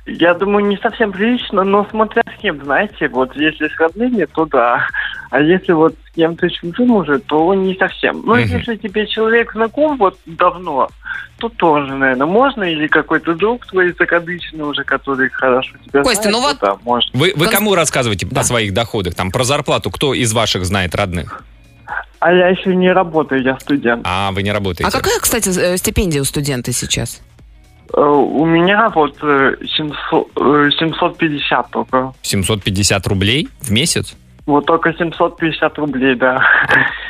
Я 0.06 0.32
думаю, 0.34 0.64
не 0.66 0.78
совсем 0.78 1.12
прилично, 1.12 1.64
но 1.64 1.86
смотря 1.90 2.22
с 2.22 2.40
кем, 2.40 2.62
знаете, 2.64 3.08
вот 3.08 3.34
если 3.36 3.68
с 3.68 3.76
родными, 3.78 4.26
то 4.26 4.46
да. 4.46 4.86
А 5.30 5.40
если 5.40 5.72
вот 5.72 5.94
с 6.10 6.14
кем-то 6.14 6.48
чужим 6.50 6.90
уже, 6.92 7.18
то 7.18 7.52
не 7.54 7.74
совсем. 7.76 8.22
Ну, 8.24 8.34
Мгм. 8.34 8.40
если 8.58 8.76
тебе 8.76 9.06
человек 9.06 9.52
знаком 9.52 9.96
вот 9.98 10.18
давно, 10.26 10.88
то 11.38 11.48
тоже, 11.50 11.94
наверное, 11.94 12.26
можно. 12.26 12.62
Или 12.64 12.86
какой-то 12.86 13.34
друг 13.34 13.66
твой 13.66 13.92
закадычный 13.98 14.64
уже, 14.64 14.84
который 14.84 15.28
хорошо 15.28 15.76
тебя 15.86 16.02
Костя, 16.02 16.22
знает, 16.30 16.36
ну 16.36 16.42
вот- 16.42 16.58
да, 16.60 16.76
можно. 16.82 17.10
Вы, 17.18 17.32
вы 17.36 17.46
кому 17.48 17.74
рассказываете 17.74 18.26
Да. 18.30 18.40
о 18.40 18.44
своих 18.44 18.72
доходах? 18.72 19.14
Там 19.14 19.30
про 19.30 19.44
зарплату 19.44 19.90
кто 19.90 20.14
из 20.14 20.32
ваших 20.32 20.64
знает 20.64 20.94
родных? 20.94 21.44
А 22.20 22.32
я 22.32 22.48
еще 22.48 22.74
не 22.74 22.90
работаю, 22.90 23.42
я 23.42 23.58
студент. 23.60 24.02
А, 24.04 24.32
вы 24.32 24.42
не 24.42 24.50
работаете. 24.50 24.84
А 24.84 24.90
какая, 24.90 25.18
кстати, 25.20 25.48
э, 25.56 25.76
стипендия 25.76 26.20
у 26.20 26.24
студента 26.24 26.72
сейчас? 26.72 27.20
Э, 27.94 28.00
У 28.00 28.44
меня 28.44 28.88
вот 28.94 29.16
э, 29.22 29.56
700, 29.76 30.28
э, 30.36 30.70
750 30.78 31.70
только. 31.70 32.12
750 32.22 33.06
рублей 33.06 33.48
в 33.60 33.70
месяц? 33.70 34.14
Вот 34.48 34.64
только 34.64 34.94
750 34.94 35.78
рублей, 35.78 36.14
да. 36.14 36.42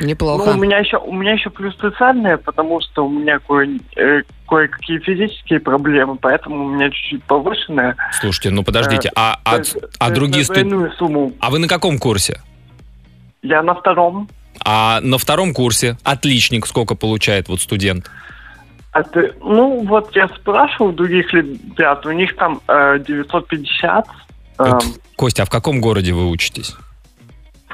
Неплохо. 0.01 0.51
Ну, 0.51 0.57
у 0.57 0.61
меня 0.61 0.79
еще, 0.79 0.97
у 0.97 1.13
меня 1.13 1.31
еще 1.31 1.49
плюс 1.49 1.73
социальные, 1.77 2.37
потому 2.37 2.81
что 2.81 3.05
у 3.05 3.09
меня 3.09 3.39
кое, 3.39 3.79
э, 3.95 4.23
кое-какие 4.45 4.99
физические 4.99 5.61
проблемы, 5.61 6.17
поэтому 6.17 6.65
у 6.65 6.69
меня 6.69 6.89
чуть-чуть 6.89 7.23
повышенная. 7.23 7.95
Слушайте, 8.19 8.49
ну 8.49 8.63
подождите, 8.63 9.09
а, 9.15 9.35
То 9.35 9.39
а, 9.45 9.53
а 9.53 9.57
есть 9.57 9.77
другие 10.13 10.43
студенты... 10.43 10.91
А 11.39 11.49
вы 11.49 11.59
на 11.59 11.69
каком 11.69 11.97
курсе? 11.97 12.41
Я 13.41 13.63
на 13.63 13.73
втором. 13.73 14.27
А 14.65 14.99
на 14.99 15.17
втором 15.17 15.53
курсе 15.53 15.97
отличник 16.03 16.67
сколько 16.67 16.95
получает 16.95 17.47
вот 17.47 17.61
студент? 17.61 18.11
А 18.91 19.01
ты, 19.03 19.33
ну, 19.39 19.85
вот 19.85 20.13
я 20.13 20.27
спрашивал 20.27 20.91
других 20.91 21.33
ребят, 21.33 22.05
у 22.05 22.11
них 22.11 22.35
там 22.35 22.59
э, 22.67 22.99
950 22.99 24.05
э, 24.05 24.11
Э, 24.59 24.77
Костя, 25.15 25.43
а 25.43 25.45
в 25.45 25.49
каком 25.49 25.79
городе 25.79 26.13
вы 26.13 26.29
учитесь? 26.29 26.75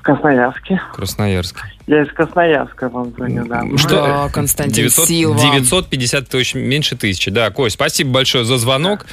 Красноярске. 0.05 0.79
Красноярск. 0.93 1.63
Я 1.87 2.03
из 2.03 2.13
Красноярска 2.13 2.89
вам 2.89 3.11
звоню, 3.15 3.43
да. 3.47 3.63
Что? 3.75 3.89
Да, 3.89 4.29
Константин, 4.29 4.75
900, 4.75 5.07
сил 5.07 5.33
вам. 5.33 5.51
950, 5.51 6.27
это 6.27 6.37
очень 6.37 6.59
меньше 6.59 6.95
тысячи. 6.95 7.31
Да, 7.31 7.49
Кость, 7.49 7.73
спасибо 7.73 8.11
большое 8.11 8.45
за 8.45 8.59
звонок. 8.59 9.07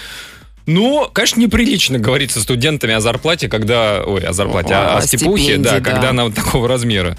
Ну, 0.66 1.08
конечно, 1.10 1.40
неприлично 1.40 1.98
говорить 1.98 2.30
со 2.30 2.40
студентами 2.40 2.92
о 2.92 3.00
зарплате, 3.00 3.48
когда... 3.48 4.02
Ой, 4.04 4.22
о 4.22 4.34
зарплате, 4.34 4.74
о, 4.74 4.94
О 4.94 4.98
о 4.98 5.00
степухе, 5.02 5.56
да, 5.56 5.80
да. 5.80 5.90
когда 5.90 6.10
она 6.10 6.24
вот 6.24 6.34
такого 6.34 6.68
размера. 6.68 7.16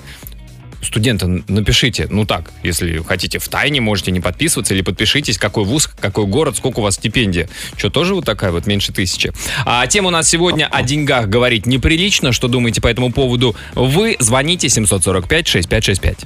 Студенты, 0.83 1.25
н- 1.25 1.43
напишите, 1.47 2.07
ну 2.09 2.25
так, 2.25 2.51
если 2.61 3.01
хотите 3.03 3.39
в 3.39 3.47
тайне, 3.47 3.81
можете 3.81 4.11
не 4.11 4.19
подписываться, 4.19 4.73
или 4.73 4.81
подпишитесь, 4.81 5.37
какой 5.37 5.63
вуз, 5.65 5.87
какой 5.99 6.25
город, 6.25 6.57
сколько 6.57 6.79
у 6.79 6.83
вас 6.83 6.95
стипендия. 6.95 7.49
Что, 7.77 7.89
тоже 7.89 8.13
вот 8.15 8.25
такая 8.25 8.51
вот, 8.51 8.65
меньше 8.67 8.91
тысячи? 8.91 9.31
А 9.65 9.85
тема 9.87 10.09
у 10.09 10.11
нас 10.11 10.27
сегодня 10.29 10.67
о 10.69 10.81
деньгах 10.83 11.27
говорить 11.27 11.65
неприлично. 11.65 12.31
Что 12.31 12.47
думаете 12.47 12.81
по 12.81 12.87
этому 12.87 13.11
поводу? 13.11 13.55
Вы 13.75 14.17
звоните 14.19 14.67
745-6565. 14.67 16.17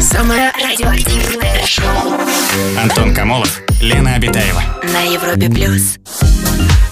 Самое 0.00 0.50
радиоактивное 0.52 1.64
шоу 1.66 2.18
Антон 2.82 3.14
Камолов, 3.14 3.60
Лена 3.80 4.14
Обитаева. 4.14 4.62
на 4.82 5.02
Европе 5.02 5.48
плюс. 5.48 5.96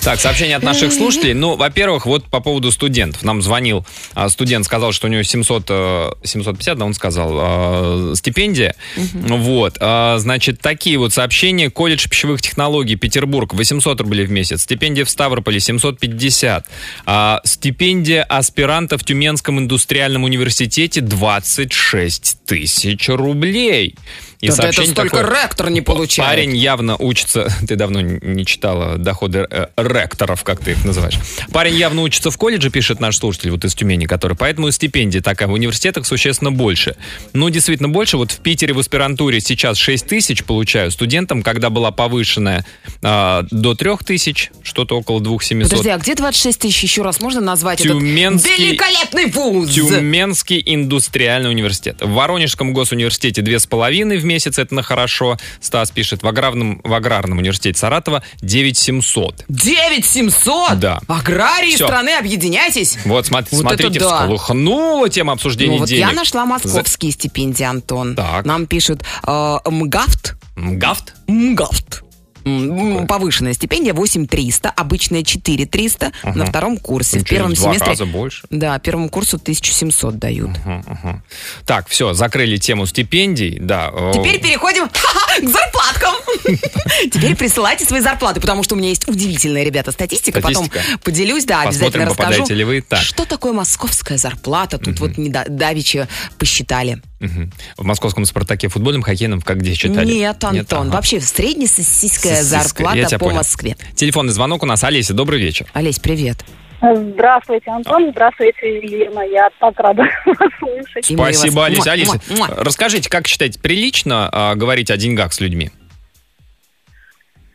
Так, 0.08 0.20
сообщение 0.20 0.56
от 0.56 0.62
наших 0.62 0.90
слушателей. 0.94 1.34
Ну, 1.34 1.56
во-первых, 1.56 2.06
вот 2.06 2.24
по 2.24 2.40
поводу 2.40 2.72
студентов. 2.72 3.22
Нам 3.24 3.42
звонил 3.42 3.84
а, 4.14 4.30
студент, 4.30 4.64
сказал, 4.64 4.92
что 4.92 5.06
у 5.06 5.10
него 5.10 5.22
700, 5.22 5.64
э, 5.68 6.10
750, 6.24 6.78
да, 6.78 6.86
он 6.86 6.94
сказал, 6.94 8.12
э, 8.12 8.14
стипендия. 8.14 8.74
Вот, 8.96 9.76
а, 9.80 10.16
значит, 10.16 10.62
такие 10.62 10.96
вот 10.96 11.12
сообщения. 11.12 11.68
Колледж 11.68 12.08
пищевых 12.08 12.40
технологий 12.40 12.96
Петербург 12.96 13.52
800 13.52 14.00
рублей 14.00 14.24
в 14.24 14.30
месяц. 14.30 14.62
Стипендия 14.62 15.04
в 15.04 15.10
Ставрополе 15.10 15.60
750. 15.60 16.66
А, 17.04 17.42
стипендия 17.44 18.22
аспиранта 18.22 18.96
в 18.96 19.04
Тюменском 19.04 19.58
индустриальном 19.58 20.24
университете 20.24 21.02
26 21.02 22.46
тысяч 22.46 23.10
рублей. 23.10 23.94
И 24.40 24.48
Да 24.50 24.68
это 24.68 24.84
столько 24.84 25.18
такое. 25.18 25.42
ректор 25.42 25.68
не 25.68 25.80
получает. 25.80 26.30
Парень 26.30 26.56
явно 26.56 26.94
учится, 26.96 27.48
ты 27.66 27.74
давно 27.74 28.00
не 28.00 28.46
читала 28.46 28.96
доходы 28.96 29.46
э, 29.50 29.66
ректоров, 29.76 30.44
как 30.44 30.60
ты 30.60 30.72
их 30.72 30.84
называешь. 30.84 31.16
Парень 31.52 31.74
явно 31.74 32.02
учится 32.02 32.30
в 32.30 32.38
колледже, 32.38 32.70
пишет 32.70 33.00
наш 33.00 33.16
слушатель, 33.18 33.50
вот 33.50 33.64
из 33.64 33.74
Тюмени, 33.74 34.06
который, 34.06 34.36
поэтому 34.36 34.70
стипендия 34.70 35.20
такая 35.22 35.48
в 35.48 35.52
университетах 35.52 36.06
существенно 36.06 36.52
больше. 36.52 36.94
Ну, 37.32 37.50
действительно 37.50 37.88
больше. 37.88 38.16
Вот 38.16 38.30
в 38.30 38.38
Питере 38.38 38.74
в 38.74 38.78
аспирантуре 38.78 39.40
сейчас 39.40 39.76
6 39.76 40.06
тысяч 40.06 40.44
получаю 40.44 40.92
студентам, 40.92 41.42
когда 41.42 41.68
была 41.68 41.90
повышенная 41.90 42.64
а, 43.02 43.44
до 43.50 43.74
3 43.74 43.90
тысяч, 44.06 44.52
что-то 44.62 44.96
около 44.98 45.20
2700. 45.20 45.70
Подожди, 45.70 45.90
а 45.90 45.98
где 45.98 46.14
26 46.14 46.60
тысяч 46.60 46.82
еще 46.84 47.02
раз 47.02 47.20
можно 47.20 47.40
назвать 47.40 47.80
Тюменский- 47.82 48.50
этот 48.52 48.58
великолепный 48.58 49.26
вуз? 49.26 49.72
Тюменский 49.74 50.62
индустриальный 50.64 51.50
университет. 51.50 51.96
В 52.00 52.10
Воронежском 52.12 52.72
госуниверситете 52.72 53.42
две 53.42 53.58
с 53.58 53.66
половиной 53.66 54.18
в 54.18 54.27
месяц, 54.28 54.58
это 54.58 54.74
на 54.74 54.82
хорошо. 54.82 55.36
Стас 55.60 55.90
пишет. 55.90 56.22
В 56.22 56.28
аграрном, 56.28 56.80
в 56.84 56.92
аграрном 56.94 57.38
университете 57.38 57.78
Саратова 57.78 58.22
9700. 58.42 59.44
9700? 59.48 60.78
Да. 60.78 61.00
Аграрии 61.08 61.74
Всё. 61.74 61.86
страны, 61.86 62.10
объединяйтесь. 62.18 62.98
Вот, 63.04 63.26
смотри- 63.26 63.56
Вот 63.56 63.60
смотрите, 63.62 63.98
да. 64.00 64.06
всколыхнула 64.18 65.08
тема 65.08 65.32
обсуждения 65.32 65.72
Ну 65.74 65.78
вот 65.80 65.88
денег. 65.88 66.06
я 66.08 66.12
нашла 66.12 66.44
московские 66.46 67.12
стипендии, 67.12 67.64
Антон. 67.64 68.14
Так. 68.14 68.44
Нам 68.44 68.66
пишут 68.66 69.02
э, 69.26 69.56
МГАФТ. 69.64 70.36
Гафт? 70.56 71.14
МГАФТ. 71.26 72.02
М, 72.48 73.06
Повышенная 73.06 73.52
стипендия 73.52 73.92
8300, 73.94 74.70
обычная 74.70 75.22
4300 75.22 76.12
на 76.34 76.46
втором 76.46 76.78
курсе. 76.78 77.18
В 77.20 77.24
Через 77.24 77.30
первом 77.30 77.54
два 77.54 77.64
семестре... 77.72 77.88
раза 77.88 78.06
больше. 78.06 78.46
Да, 78.50 78.78
первому 78.78 79.08
курсу 79.08 79.36
1700 79.36 80.18
дают. 80.18 80.50
Мгм, 80.50 80.84
мгм. 80.86 81.22
Так, 81.66 81.88
все, 81.88 82.12
закрыли 82.14 82.56
тему 82.56 82.86
стипендий. 82.86 83.58
Да. 83.60 83.92
Теперь 84.14 84.40
переходим 84.40 84.88
к 85.40 85.48
зарплаткам. 85.48 86.14
Теперь 87.12 87.36
присылайте 87.36 87.84
свои 87.84 88.00
зарплаты, 88.00 88.40
потому 88.40 88.62
что 88.62 88.74
у 88.74 88.78
меня 88.78 88.88
есть 88.88 89.08
удивительная, 89.08 89.62
ребята, 89.64 89.92
статистика. 89.92 90.40
Потом 90.40 90.70
поделюсь, 91.02 91.44
да, 91.44 91.62
обязательно 91.62 92.06
расскажу. 92.06 92.46
ли 92.48 92.64
вы. 92.64 92.84
Что 93.00 93.24
такое 93.24 93.52
московская 93.52 94.18
зарплата? 94.18 94.78
Тут 94.78 95.00
вот 95.00 95.18
не 95.18 95.28
давеча 95.30 96.08
посчитали. 96.38 97.02
Мгм. 97.20 97.52
В 97.76 97.84
московском 97.84 98.24
«Спартаке» 98.24 98.68
футбольном, 98.68 99.02
хоккейном, 99.02 99.40
как 99.40 99.58
где 99.58 99.74
читали? 99.74 100.06
Нет, 100.12 100.42
Антон, 100.44 100.86
Ага. 100.88 100.96
вообще 100.96 101.20
среднесоссийская 101.20 102.36
Сосиска, 102.42 102.62
зарплата 102.62 103.18
по 103.18 103.26
понял. 103.26 103.36
Москве. 103.38 103.76
Телефонный 103.94 104.32
звонок 104.32 104.62
у 104.62 104.66
нас. 104.66 104.82
Олеся, 104.84 105.14
добрый 105.14 105.40
вечер. 105.40 105.66
Олесь, 105.72 105.98
привет. 105.98 106.44
Здравствуйте, 106.80 107.70
Антон. 107.72 108.10
Здравствуйте, 108.12 108.78
Елена. 108.78 109.20
Я 109.22 109.48
так 109.58 109.76
рада 109.80 110.02
вас 110.26 110.36
слышать. 110.60 111.04
Спасибо, 111.06 111.66
Олеся. 111.66 111.90
Олеся, 111.92 112.20
расскажите, 112.56 113.10
как 113.10 113.26
считаете, 113.26 113.58
прилично 113.58 114.28
а, 114.30 114.54
говорить 114.54 114.88
о 114.92 114.96
деньгах 114.96 115.32
с 115.32 115.40
людьми? 115.40 115.72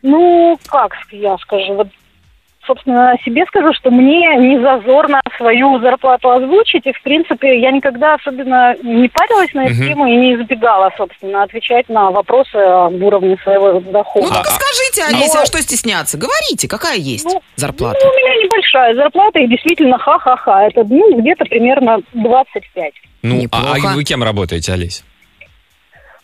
Ну, 0.02 0.58
как 0.66 0.92
я 1.10 1.38
скажу, 1.38 1.74
вот, 1.76 1.88
собственно, 2.66 3.12
о 3.12 3.18
себе 3.24 3.44
скажу, 3.46 3.72
что 3.74 3.90
мне 3.90 4.36
не 4.36 4.60
зазорно 4.60 5.20
свою 5.36 5.80
зарплату 5.80 6.30
озвучить, 6.30 6.86
и, 6.86 6.92
в 6.92 7.02
принципе, 7.02 7.60
я 7.60 7.70
никогда 7.70 8.14
особенно 8.14 8.74
не 8.82 9.08
парилась 9.08 9.52
на 9.54 9.66
эту 9.66 9.76
тему 9.76 10.06
и 10.06 10.16
не 10.16 10.34
избегала, 10.34 10.90
собственно, 10.96 11.42
отвечать 11.42 11.88
на 11.88 12.10
вопросы 12.10 12.56
об 12.56 13.02
уровне 13.02 13.36
своего 13.42 13.80
Ну 13.80 13.92
дохода. 13.92 14.28
только 14.28 14.50
а- 14.50 14.58
скажите, 14.60 15.04
Олеся, 15.16 15.40
а 15.42 15.46
что 15.46 15.60
стесняться? 15.62 16.18
Говорите, 16.18 16.68
какая 16.68 16.96
есть 16.96 17.24
Ну, 17.24 17.40
зарплата? 17.56 17.98
Ну, 18.02 18.10
у 18.10 18.14
меня 18.14 18.44
небольшая 18.44 18.94
зарплата, 18.94 19.38
и 19.40 19.46
действительно, 19.48 19.98
ха-ха-ха, 19.98 20.66
это, 20.66 20.84
ну, 20.84 21.20
где-то 21.20 21.44
примерно 21.44 21.98
25. 22.12 22.92
Ну, 23.22 23.42
а, 23.52 23.74
а 23.76 23.94
вы 23.94 24.04
кем 24.04 24.22
работаете, 24.22 24.72
Олесь? 24.72 25.04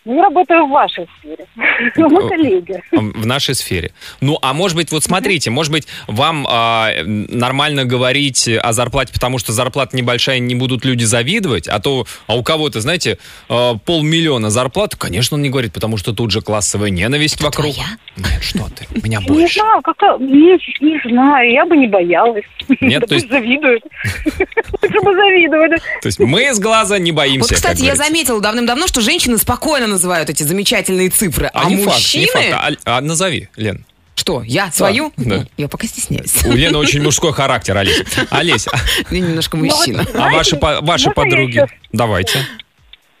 Ну, 0.03 0.15
я 0.15 0.23
работаю 0.23 0.65
в 0.65 0.71
вашей 0.71 1.07
сфере. 1.19 1.45
Мы 1.95 2.27
коллеги. 2.27 2.81
В 2.91 3.25
нашей 3.25 3.53
сфере. 3.53 3.91
Ну, 4.19 4.37
а 4.41 4.53
может 4.53 4.75
быть, 4.75 4.91
вот 4.91 5.03
смотрите, 5.03 5.51
может 5.51 5.71
быть, 5.71 5.87
вам 6.07 6.47
а, 6.49 6.89
нормально 7.05 7.85
говорить 7.85 8.47
о 8.47 8.73
зарплате, 8.73 9.13
потому 9.13 9.37
что 9.37 9.51
зарплата 9.53 9.95
небольшая, 9.95 10.39
не 10.39 10.55
будут 10.55 10.85
люди 10.85 11.03
завидовать, 11.03 11.67
а 11.67 11.79
то, 11.79 12.07
а 12.25 12.35
у 12.35 12.41
кого-то, 12.41 12.81
знаете, 12.81 13.19
а, 13.47 13.75
полмиллиона 13.77 14.49
зарплаты, 14.49 14.97
конечно, 14.97 15.35
он 15.35 15.43
не 15.43 15.49
говорит, 15.51 15.71
потому 15.71 15.97
что 15.97 16.13
тут 16.13 16.31
же 16.31 16.41
классовая 16.41 16.89
ненависть 16.89 17.39
вокруг. 17.39 17.67
твоя? 17.75 17.89
Нет, 18.17 18.41
что 18.43 18.67
ты, 18.75 18.87
у 18.99 19.05
меня 19.05 19.19
Не 19.21 19.27
больше. 19.27 19.59
знаю, 19.59 19.81
как-то, 19.83 20.17
не, 20.17 20.57
не 20.83 20.99
знаю, 21.11 21.51
я 21.51 21.63
бы 21.65 21.77
не 21.77 21.87
боялась. 21.87 22.43
Нет, 22.81 23.01
Да 23.01 23.07
то 23.07 23.13
есть- 23.15 23.29
завидуют. 23.29 23.83
Лучше 24.81 24.99
бы 25.01 25.13
завидовали. 25.13 25.77
То 26.01 26.07
есть 26.07 26.19
мы 26.19 26.47
из 26.49 26.59
глаза 26.59 26.97
не 26.97 27.11
боимся, 27.11 27.49
Вот, 27.49 27.55
кстати, 27.55 27.83
я 27.83 27.95
заметила 27.95 28.41
давным-давно, 28.41 28.87
что 28.87 29.01
женщины 29.01 29.37
спокойно 29.37 29.90
называют 29.91 30.29
эти 30.29 30.43
замечательные 30.43 31.09
цифры, 31.09 31.47
а, 31.53 31.61
А, 31.61 31.69
не 31.69 31.77
факт, 31.83 31.97
мужчины... 31.97 32.21
не 32.21 32.27
факт. 32.27 32.79
А, 32.85 32.97
а 32.97 33.01
назови, 33.01 33.49
Лен. 33.55 33.85
Что, 34.15 34.43
я 34.43 34.71
свою? 34.71 35.11
да. 35.17 35.37
Ну, 35.37 35.45
Я 35.57 35.67
пока 35.67 35.87
стесняюсь. 35.87 36.43
У 36.45 36.51
Лены 36.51 36.77
очень 36.77 37.01
мужской 37.01 37.33
характер, 37.33 37.75
Олесь. 37.77 38.03
Олесь, 38.29 38.67
а- 38.67 38.77
Я 39.09 39.19
немножко 39.19 39.57
мужчина. 39.57 40.05
а 40.13 40.29
ваши, 40.29 40.57
ваши 40.81 41.07
я 41.07 41.11
подруги? 41.11 41.65
Давайте. 41.91 42.45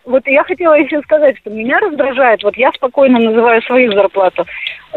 Вот 0.03 0.23
я 0.25 0.43
хотела 0.43 0.73
еще 0.73 0.99
сказать, 1.03 1.37
что 1.37 1.51
меня 1.51 1.79
раздражает, 1.79 2.41
вот 2.43 2.57
я 2.57 2.71
спокойно 2.71 3.19
называю 3.19 3.61
свою 3.61 3.91
зарплату, 3.93 4.45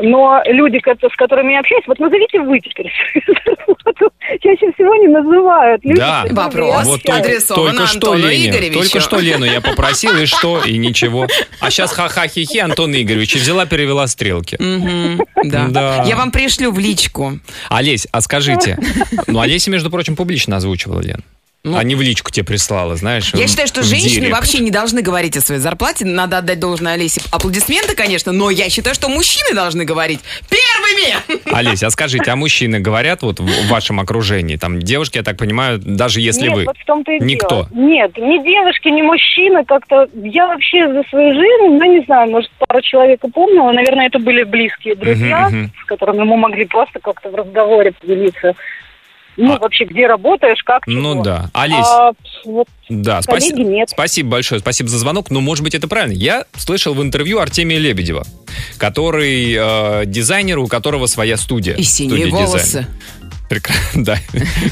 но 0.00 0.40
люди, 0.46 0.80
с 0.82 1.16
которыми 1.16 1.52
я 1.52 1.60
общаюсь, 1.60 1.84
вот 1.86 1.98
назовите 1.98 2.40
вы 2.40 2.58
теперь 2.60 2.90
свою 3.12 3.36
зарплату, 3.44 4.10
чаще 4.40 4.72
всего 4.72 4.94
не 4.96 5.08
называют. 5.08 5.84
Люди, 5.84 5.98
Да. 6.00 6.24
которыми 6.24 6.30
Вопрос. 6.30 6.86
Вот 6.86 7.00
адресован 7.08 7.72
только 7.76 7.86
что 7.86 8.14
Лене, 8.14 8.48
Игоревичу. 8.48 8.80
только 8.80 9.00
что 9.00 9.18
Лену 9.18 9.44
я 9.44 9.60
попросил, 9.60 10.16
и 10.16 10.24
что, 10.24 10.62
и 10.64 10.78
ничего. 10.78 11.26
А 11.60 11.70
сейчас 11.70 11.92
ха-ха-хи-хи 11.92 12.58
Антон 12.58 12.92
Игоревич, 12.94 13.36
и 13.36 13.38
взяла, 13.38 13.66
перевела 13.66 14.06
стрелки. 14.06 14.56
Да. 15.44 16.04
Я 16.06 16.16
вам 16.16 16.30
пришлю 16.30 16.70
в 16.72 16.78
личку. 16.78 17.32
Олесь, 17.68 18.08
а 18.10 18.20
скажите, 18.22 18.78
ну 19.26 19.40
Олеся, 19.40 19.70
между 19.70 19.90
прочим, 19.90 20.16
публично 20.16 20.56
озвучивала, 20.56 21.02
Лен. 21.02 21.22
Ну. 21.66 21.78
а 21.78 21.82
не 21.82 21.94
в 21.94 22.02
личку 22.02 22.30
тебе 22.30 22.44
прислала, 22.44 22.94
знаешь. 22.94 23.32
Я 23.32 23.46
в- 23.46 23.48
считаю, 23.48 23.66
что 23.66 23.82
женщины 23.82 24.26
директ. 24.26 24.34
вообще 24.36 24.58
не 24.58 24.70
должны 24.70 25.00
говорить 25.00 25.34
о 25.38 25.40
своей 25.40 25.62
зарплате. 25.62 26.04
Надо 26.04 26.36
отдать 26.38 26.60
должное 26.60 26.92
Олесе. 26.92 27.22
Аплодисменты, 27.30 27.96
конечно, 27.96 28.32
но 28.32 28.50
я 28.50 28.68
считаю, 28.68 28.94
что 28.94 29.08
мужчины 29.08 29.54
должны 29.54 29.86
говорить 29.86 30.20
первыми. 30.50 31.40
Олесь, 31.56 31.82
а 31.82 31.88
скажите, 31.88 32.30
а 32.30 32.36
мужчины 32.36 32.80
говорят 32.80 33.22
вот 33.22 33.40
в 33.40 33.44
в 33.64 33.68
вашем 33.68 33.98
окружении? 33.98 34.56
Там 34.56 34.78
девушки, 34.78 35.16
я 35.16 35.22
так 35.22 35.38
понимаю, 35.38 35.78
даже 35.82 36.20
если 36.20 36.48
Нет, 36.48 36.54
вы. 36.54 36.64
вот 36.66 36.76
в 36.76 36.84
том-то 36.84 37.12
и 37.12 37.20
Никто. 37.24 37.48
дело. 37.48 37.68
Нет, 37.72 38.14
ни 38.18 38.44
девушки, 38.44 38.88
ни 38.88 39.00
мужчины 39.00 39.64
как-то... 39.64 40.06
Я 40.22 40.46
вообще 40.48 40.86
за 40.92 41.02
свою 41.08 41.32
жизнь, 41.32 41.78
ну, 41.78 41.84
не 41.98 42.04
знаю, 42.04 42.30
может, 42.30 42.50
пару 42.58 42.82
человек 42.82 43.24
и 43.24 43.30
помнила. 43.30 43.72
Наверное, 43.72 44.08
это 44.08 44.18
были 44.18 44.42
близкие 44.42 44.96
друзья, 44.96 45.48
Мгм, 45.48 45.58
мгм. 45.60 45.72
с 45.82 45.86
которыми 45.86 46.24
мы 46.24 46.36
могли 46.36 46.66
просто 46.66 47.00
как-то 47.00 47.30
в 47.30 47.34
разговоре 47.34 47.92
поделиться. 47.92 48.52
Ну, 49.36 49.54
А- 49.54 49.58
вообще, 49.58 49.84
где 49.84 50.06
работаешь, 50.06 50.62
как, 50.64 50.86
Ну 50.86 51.14
чего. 51.14 51.22
да. 51.24 51.50
Олесь, 51.52 51.76
А, 51.86 52.12
вот, 52.44 52.68
Да, 52.88 53.20
спасибо. 53.22 53.58
нет. 53.62 53.90
Спасибо 53.90 54.30
большое, 54.30 54.60
спасибо 54.60 54.88
за 54.88 54.98
звонок. 54.98 55.30
Но, 55.30 55.40
может 55.40 55.64
быть, 55.64 55.74
это 55.74 55.88
правильно. 55.88 56.12
Я 56.16 56.44
слышал 56.56 56.94
в 56.94 57.02
интервью 57.02 57.38
Артемия 57.40 57.78
Лебедева, 57.78 58.24
который 58.78 59.54
э, 59.56 60.06
дизайнер, 60.06 60.58
у 60.58 60.66
которого 60.68 61.06
своя 61.06 61.36
студия. 61.36 61.74
И 61.74 61.82
синие 61.82 62.26
студия 62.28 62.46
волосы. 62.46 62.64
дизайна. 62.66 62.88
Прекрасно, 63.48 64.04
да. 64.04 64.18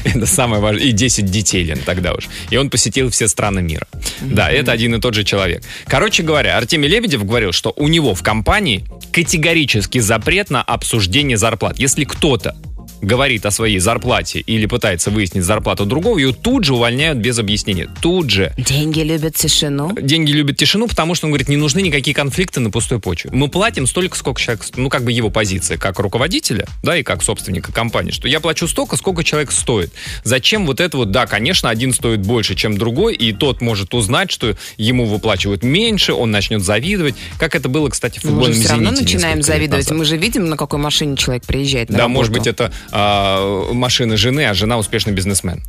Это 0.03 0.25
самое 0.25 0.61
важное. 0.61 0.83
И 0.83 0.91
10 0.91 1.25
детей, 1.25 1.63
Лен, 1.63 1.79
тогда 1.85 2.13
уж. 2.13 2.27
И 2.49 2.57
он 2.57 2.69
посетил 2.69 3.09
все 3.11 3.27
страны 3.27 3.61
мира. 3.61 3.85
Да, 4.21 4.49
это 4.49 4.71
один 4.71 4.95
и 4.95 4.99
тот 4.99 5.13
же 5.13 5.23
человек. 5.23 5.63
Короче 5.85 6.23
говоря, 6.23 6.57
Артемий 6.57 6.89
Лебедев 6.89 7.23
говорил, 7.25 7.51
что 7.51 7.73
у 7.75 7.87
него 7.87 8.15
в 8.15 8.23
компании 8.23 8.83
категорический 9.11 9.99
запрет 9.99 10.49
на 10.49 10.61
обсуждение 10.63 11.37
зарплат. 11.37 11.77
Если 11.79 12.03
кто-то 12.03 12.55
говорит 13.03 13.45
о 13.45 13.51
своей 13.51 13.79
зарплате 13.79 14.39
или 14.39 14.65
пытается 14.65 15.11
выяснить 15.11 15.43
зарплату 15.43 15.85
другого, 15.85 16.17
ее 16.17 16.33
тут 16.33 16.63
же 16.63 16.73
увольняют 16.73 17.19
без 17.19 17.37
объяснения. 17.37 17.89
Тут 18.01 18.29
же. 18.29 18.53
Деньги 18.57 19.01
любят 19.01 19.35
тишину. 19.35 19.91
Деньги 19.99 20.31
любят 20.31 20.57
тишину, 20.57 20.87
потому 20.87 21.13
что 21.13 21.27
он 21.27 21.31
говорит, 21.31 21.49
не 21.49 21.57
нужны 21.57 21.81
никакие 21.81 22.15
конфликты 22.15 22.59
на 22.59 22.71
пустой 22.71 22.99
почве. 22.99 23.29
Мы 23.33 23.49
платим 23.49 23.85
столько, 23.85 24.17
сколько 24.17 24.41
человек, 24.41 24.63
ну 24.75 24.89
как 24.89 25.03
бы 25.03 25.11
его 25.11 25.29
позиция, 25.29 25.77
как 25.77 25.99
руководителя, 25.99 26.67
да, 26.81 26.97
и 26.97 27.03
как 27.03 27.21
собственника 27.23 27.71
компании, 27.71 28.11
что 28.11 28.27
я 28.27 28.39
плачу 28.39 28.67
столько, 28.67 28.95
сколько 28.95 29.23
человек 29.23 29.51
стоит. 29.51 29.91
Зачем 30.23 30.65
вот 30.65 30.79
это 30.79 30.97
вот, 30.97 31.11
да, 31.11 31.25
конечно, 31.27 31.69
один 31.69 31.93
стоит 31.93 32.21
больше, 32.21 32.55
чем 32.55 32.77
другой, 32.77 33.15
и 33.15 33.33
тот 33.33 33.61
может 33.61 33.93
узнать, 33.93 34.31
что 34.31 34.55
ему 34.77 35.05
выплачивают 35.05 35.63
меньше, 35.63 36.13
он 36.13 36.31
начнет 36.31 36.63
завидовать, 36.63 37.15
как 37.37 37.55
это 37.55 37.67
было, 37.67 37.89
кстати, 37.89 38.19
в 38.19 38.23
Мы 38.23 38.29
же 38.29 38.33
футбольном 38.35 38.59
все 38.61 38.69
равно 38.69 38.89
«Зените» 38.91 39.03
начинаем 39.03 39.41
завидовать. 39.41 39.91
Мы 39.91 40.05
же 40.05 40.17
видим, 40.17 40.47
на 40.47 40.57
какой 40.57 40.79
машине 40.79 41.17
человек 41.17 41.43
приезжает 41.43 41.89
на 41.89 41.97
Да, 41.97 42.03
работу. 42.03 42.13
может 42.15 42.31
быть, 42.33 42.47
это 42.47 42.71
а, 42.95 43.73
машина 43.73 44.17
жены, 44.17 44.45
а 44.45 44.53
жена 44.53 44.77
успешный 44.77 45.13
бизнесмен. 45.13 45.63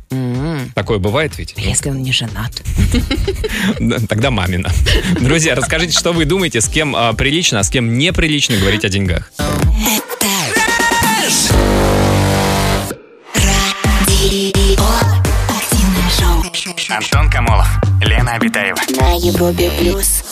Такое 0.75 0.99
бывает 0.99 1.37
ведь? 1.39 1.55
Если 1.57 1.89
он 1.89 2.03
не 2.03 2.11
женат. 2.11 2.51
Да, 3.79 3.97
Тогда 4.07 4.29
мамина. 4.29 4.69
Друзья, 5.19 5.55
расскажите, 5.55 5.97
что 5.97 6.13
вы 6.13 6.25
думаете, 6.25 6.61
с 6.61 6.67
кем 6.67 6.95
а, 6.95 7.13
прилично, 7.13 7.59
а 7.59 7.63
с 7.63 7.69
кем 7.69 7.97
неприлично 7.97 8.57
говорить 8.57 8.85
о 8.85 8.89
деньгах. 8.89 9.31
Радио. 13.33 14.85
Активное 15.49 16.09
шоу. 16.19 16.95
Антон 16.95 17.29
Камолов, 17.31 17.67
Лена 18.01 18.33
Обитаева. 18.33 18.77
На 18.99 19.13
Европе 19.13 19.71
плюс. 19.79 20.24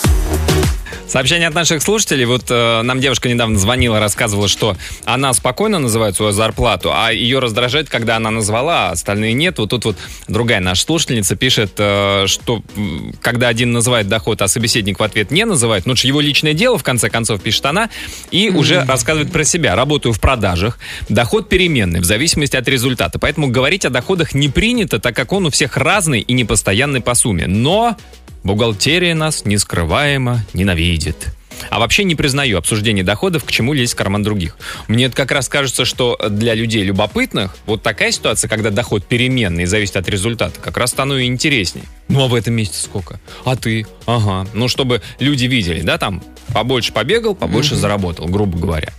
Сообщение 1.14 1.48
от 1.48 1.54
наших 1.54 1.84
слушателей. 1.84 2.26
Вот 2.26 2.46
э, 2.50 2.82
нам 2.82 3.00
девушка 3.00 3.30
недавно 3.30 3.60
звонила, 3.60 4.00
рассказывала, 4.00 4.48
что 4.48 4.76
она 5.06 5.32
спокойно 5.34 5.78
называет 5.78 6.16
свою 6.16 6.32
зарплату, 6.32 6.90
а 6.92 7.12
ее 7.12 7.38
раздражает, 7.38 7.88
когда 7.88 8.16
она 8.16 8.32
назвала, 8.32 8.90
а 8.90 8.94
остальные 8.94 9.34
нет. 9.34 9.60
Вот 9.60 9.70
тут 9.70 9.86
вот 9.86 9.98
другая 10.28 10.60
наша 10.60 10.82
слушательница 10.82 11.36
пишет, 11.36 11.74
э, 11.78 12.24
что 12.26 12.64
когда 13.22 13.50
один 13.50 13.74
называет 13.74 14.08
доход, 14.08 14.42
а 14.42 14.48
собеседник 14.48 15.00
в 15.00 15.04
ответ 15.04 15.30
не 15.30 15.46
называет, 15.46 15.86
ну 15.86 15.94
это 15.94 16.02
же 16.02 16.08
его 16.08 16.20
личное 16.20 16.56
дело, 16.56 16.80
в 16.80 16.84
конце 16.84 17.12
концов, 17.12 17.44
пишет 17.44 17.68
она, 17.68 17.92
и 18.32 18.50
уже 18.50 18.84
рассказывает 18.84 19.32
про 19.32 19.44
себя. 19.44 19.76
Работаю 19.76 20.14
в 20.14 20.20
продажах, 20.20 20.80
доход 21.10 21.48
переменный, 21.48 22.00
в 22.00 22.06
зависимости 22.06 22.56
от 22.56 22.68
результата. 22.68 23.20
Поэтому 23.20 23.50
говорить 23.50 23.86
о 23.86 23.92
доходах 23.92 24.34
не 24.34 24.50
принято, 24.50 25.00
так 25.00 25.16
как 25.16 25.32
он 25.32 25.46
у 25.46 25.52
всех 25.52 25.78
разный 25.78 26.22
и 26.22 26.34
непостоянный 26.34 27.02
по 27.02 27.14
сумме. 27.14 27.46
Но 27.46 27.98
Бухгалтерия 28.44 29.16
нас 29.16 29.46
нескрываемо 29.46 30.42
ненавидит. 30.54 31.30
А 31.70 31.80
вообще 31.80 32.04
не 32.04 32.16
признаю 32.16 32.58
обсуждение 32.58 33.04
доходов, 33.04 33.44
к 33.44 33.52
чему 33.52 33.74
лезть 33.74 33.94
в 33.94 33.96
карман 33.96 34.24
других. 34.24 34.58
Мне 34.88 35.06
это 35.06 35.16
как 35.16 35.32
раз 35.32 35.48
кажется, 35.50 35.86
что 35.86 36.18
для 36.30 36.54
людей 36.54 36.84
любопытных 36.84 37.56
вот 37.66 37.82
такая 37.84 38.12
ситуация, 38.12 38.48
когда 38.48 38.70
доход 38.70 39.06
переменный 39.06 39.64
и 39.64 39.66
зависит 39.66 39.98
от 39.98 40.08
результата, 40.10 40.60
как 40.60 40.78
раз 40.78 40.92
становится 40.92 41.28
интересней. 41.28 41.84
Ну 42.10 42.24
а 42.24 42.28
в 42.28 42.36
этом 42.36 42.54
месяце 42.54 42.84
сколько? 42.84 43.20
А 43.46 43.56
ты? 43.56 43.86
Ага. 44.06 44.48
Ну, 44.54 44.68
чтобы 44.68 45.02
люди 45.20 45.46
видели, 45.46 45.82
да, 45.82 45.98
там 45.98 46.22
побольше 46.54 46.92
побегал, 46.92 47.34
побольше 47.34 47.76
заработал, 47.76 48.28
грубо 48.28 48.58
говоря. 48.60 48.90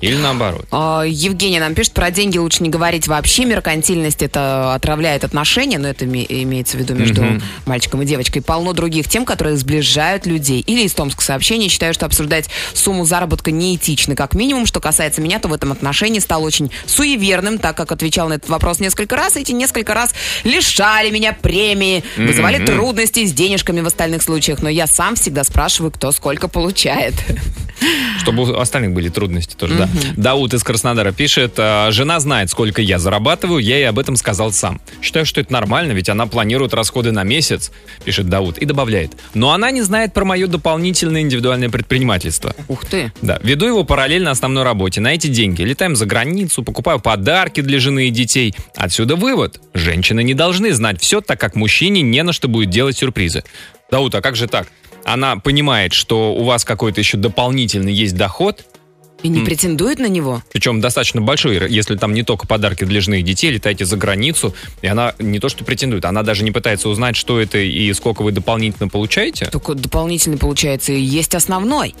Или 0.00 0.16
наоборот. 0.16 0.66
А, 0.72 1.02
Евгений 1.06 1.60
нам 1.60 1.74
пишет, 1.74 1.92
про 1.92 2.10
деньги 2.10 2.36
лучше 2.38 2.62
не 2.62 2.68
говорить 2.68 3.06
вообще. 3.08 3.44
Меркантильность 3.44 4.22
это 4.22 4.74
отравляет 4.74 5.24
отношения, 5.24 5.78
но 5.78 5.88
это 5.88 6.04
име- 6.04 6.26
имеется 6.28 6.76
в 6.76 6.80
виду 6.80 6.94
между 6.94 7.22
Мгм. 7.22 7.42
мальчиком 7.66 8.02
и 8.02 8.06
девочкой. 8.06 8.42
Полно 8.42 8.72
других 8.72 9.08
тем, 9.08 9.24
которые 9.24 9.56
сближают 9.56 10.26
людей. 10.26 10.60
Или 10.60 10.82
из 10.82 10.92
Томска 10.92 11.22
сообщение. 11.22 11.68
Считаю, 11.68 11.94
что 12.00 12.06
обсуждать 12.06 12.48
сумму 12.72 13.04
заработка 13.04 13.50
неэтично. 13.50 14.16
Как 14.16 14.34
минимум, 14.34 14.64
что 14.64 14.80
касается 14.80 15.20
меня, 15.20 15.38
то 15.38 15.48
в 15.48 15.52
этом 15.52 15.70
отношении 15.70 16.18
стал 16.18 16.42
очень 16.44 16.70
суеверным, 16.86 17.58
так 17.58 17.76
как 17.76 17.92
отвечал 17.92 18.28
на 18.28 18.34
этот 18.34 18.48
вопрос 18.48 18.80
несколько 18.80 19.16
раз. 19.16 19.36
и 19.36 19.40
Эти 19.40 19.52
несколько 19.52 19.92
раз 19.92 20.14
лишали 20.44 21.10
меня 21.10 21.34
премии, 21.34 22.02
вызывали 22.16 22.56
Мгм. 22.56 22.66
трудности 22.66 23.26
с 23.26 23.32
денежками 23.34 23.80
в 23.82 23.86
остальных 23.86 24.22
случаях. 24.22 24.62
Но 24.62 24.70
я 24.70 24.86
сам 24.86 25.14
всегда 25.14 25.44
спрашиваю, 25.44 25.92
кто 25.92 26.10
сколько 26.12 26.48
получает. 26.48 27.12
Чтобы 28.18 28.50
у 28.50 28.58
остальных 28.58 28.92
были 28.92 29.08
трудности 29.08 29.54
тоже, 29.54 29.74
да. 29.74 29.88
Дауд 30.16 30.54
из 30.54 30.62
Краснодара 30.62 31.12
пишет, 31.12 31.54
«А, 31.58 31.90
жена 31.90 32.20
знает, 32.20 32.50
сколько 32.50 32.82
я 32.82 32.98
зарабатываю, 32.98 33.60
я 33.60 33.76
ей 33.76 33.88
об 33.88 33.98
этом 33.98 34.16
сказал 34.16 34.52
сам. 34.52 34.80
Считаю, 35.02 35.24
что 35.26 35.40
это 35.40 35.52
нормально, 35.52 35.92
ведь 35.92 36.08
она 36.08 36.26
планирует 36.26 36.74
расходы 36.74 37.12
на 37.12 37.22
месяц, 37.24 37.72
пишет 38.04 38.28
Дауд, 38.28 38.58
и 38.58 38.64
добавляет. 38.64 39.12
Но 39.34 39.52
она 39.52 39.70
не 39.70 39.82
знает 39.82 40.12
про 40.12 40.24
мое 40.24 40.46
дополнительное 40.46 41.22
индивидуальное 41.22 41.70
предпринимательство. 41.70 42.54
Ух 42.68 42.84
ты. 42.84 43.12
Да, 43.22 43.38
веду 43.42 43.66
его 43.66 43.84
параллельно 43.84 44.30
основной 44.30 44.64
работе. 44.64 45.00
На 45.00 45.14
эти 45.14 45.28
деньги 45.28 45.62
летаем 45.62 45.96
за 45.96 46.06
границу, 46.06 46.62
покупаю 46.62 47.00
подарки 47.00 47.60
для 47.60 47.80
жены 47.80 48.08
и 48.08 48.10
детей. 48.10 48.54
Отсюда 48.76 49.16
вывод. 49.16 49.60
Женщины 49.74 50.22
не 50.22 50.34
должны 50.34 50.72
знать 50.72 51.00
все, 51.00 51.20
так 51.20 51.40
как 51.40 51.54
мужчине 51.54 52.02
не 52.02 52.22
на 52.22 52.32
что 52.32 52.48
будет 52.48 52.70
делать 52.70 52.98
сюрпризы. 52.98 53.44
Дауд, 53.90 54.14
а 54.14 54.20
как 54.20 54.36
же 54.36 54.46
так? 54.46 54.68
Она 55.04 55.36
понимает, 55.36 55.92
что 55.92 56.34
у 56.34 56.44
вас 56.44 56.64
какой-то 56.64 57.00
еще 57.00 57.16
дополнительный 57.16 57.92
есть 57.92 58.16
доход, 58.16 58.64
И 59.22 59.28
не 59.28 59.44
претендует 59.44 59.98
на 59.98 60.06
него? 60.06 60.42
причем 60.52 60.80
достаточно 60.80 61.20
большой, 61.20 61.70
если 61.70 61.96
там 61.96 62.14
не 62.14 62.22
только 62.22 62.46
подарки 62.46 62.84
для 62.84 63.00
жены 63.00 63.20
и 63.20 63.22
детей, 63.22 63.50
летаете 63.50 63.84
за 63.84 63.96
границу, 63.96 64.54
и 64.82 64.86
она 64.86 65.14
не 65.18 65.38
то 65.38 65.48
что 65.48 65.64
претендует, 65.64 66.04
она 66.04 66.22
даже 66.22 66.44
не 66.44 66.52
пытается 66.52 66.88
узнать, 66.88 67.16
что 67.16 67.40
это 67.40 67.58
и 67.58 67.92
сколько 67.92 68.22
вы 68.22 68.32
дополнительно 68.32 68.88
получаете. 68.88 69.46
Только 69.46 69.74
дополнительный, 69.74 70.38
получается, 70.38 70.92
и 70.92 71.00
есть 71.00 71.34
основной. 71.34 71.94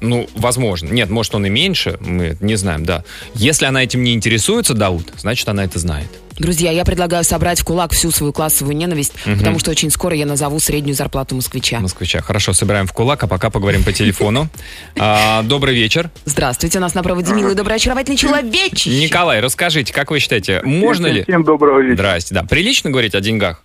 Ну, 0.00 0.28
возможно. 0.34 0.88
Нет, 0.88 1.10
может, 1.10 1.34
он 1.34 1.46
и 1.46 1.50
меньше, 1.50 1.98
мы 2.00 2.36
не 2.40 2.56
знаем, 2.56 2.84
да. 2.84 3.04
Если 3.34 3.64
она 3.64 3.82
этим 3.82 4.02
не 4.02 4.14
интересуется, 4.14 4.74
Дауд, 4.74 5.12
значит, 5.16 5.48
она 5.48 5.64
это 5.64 5.78
знает. 5.78 6.08
Друзья, 6.38 6.70
я 6.70 6.84
предлагаю 6.84 7.24
собрать 7.24 7.60
в 7.60 7.64
кулак 7.64 7.92
всю 7.92 8.10
свою 8.10 8.32
классовую 8.32 8.76
ненависть, 8.76 9.14
потому 9.24 9.58
что 9.58 9.70
очень 9.70 9.90
скоро 9.90 10.14
я 10.14 10.26
назову 10.26 10.60
среднюю 10.60 10.94
зарплату 10.94 11.34
москвича. 11.34 11.80
Москвича. 11.80 12.20
Хорошо, 12.20 12.52
собираем 12.52 12.86
в 12.86 12.92
кулак, 12.92 13.22
а 13.22 13.26
пока 13.26 13.50
поговорим 13.50 13.84
по 13.84 13.92
телефону. 13.92 14.48
А, 14.98 15.42
Добрый 15.42 15.74
вечер. 15.74 16.10
Здравствуйте, 16.24 16.78
у 16.78 16.80
нас 16.80 16.94
на 16.94 17.02
проводе 17.02 17.32
милый, 17.32 17.54
добрый, 17.56 17.76
очаровательный 17.76 18.16
человечек. 18.16 18.86
Николай, 18.86 19.40
расскажите, 19.40 19.92
как 19.92 20.10
вы 20.10 20.18
считаете, 20.18 20.62
можно 20.62 21.06
ли... 21.06 21.22
Всем 21.22 21.44
доброго 21.44 21.80
вечера. 21.80 21.94
Здрасте, 21.96 22.34
да. 22.34 22.44
Прилично 22.44 22.90
говорить 22.90 23.14
о 23.14 23.20
деньгах? 23.20 23.62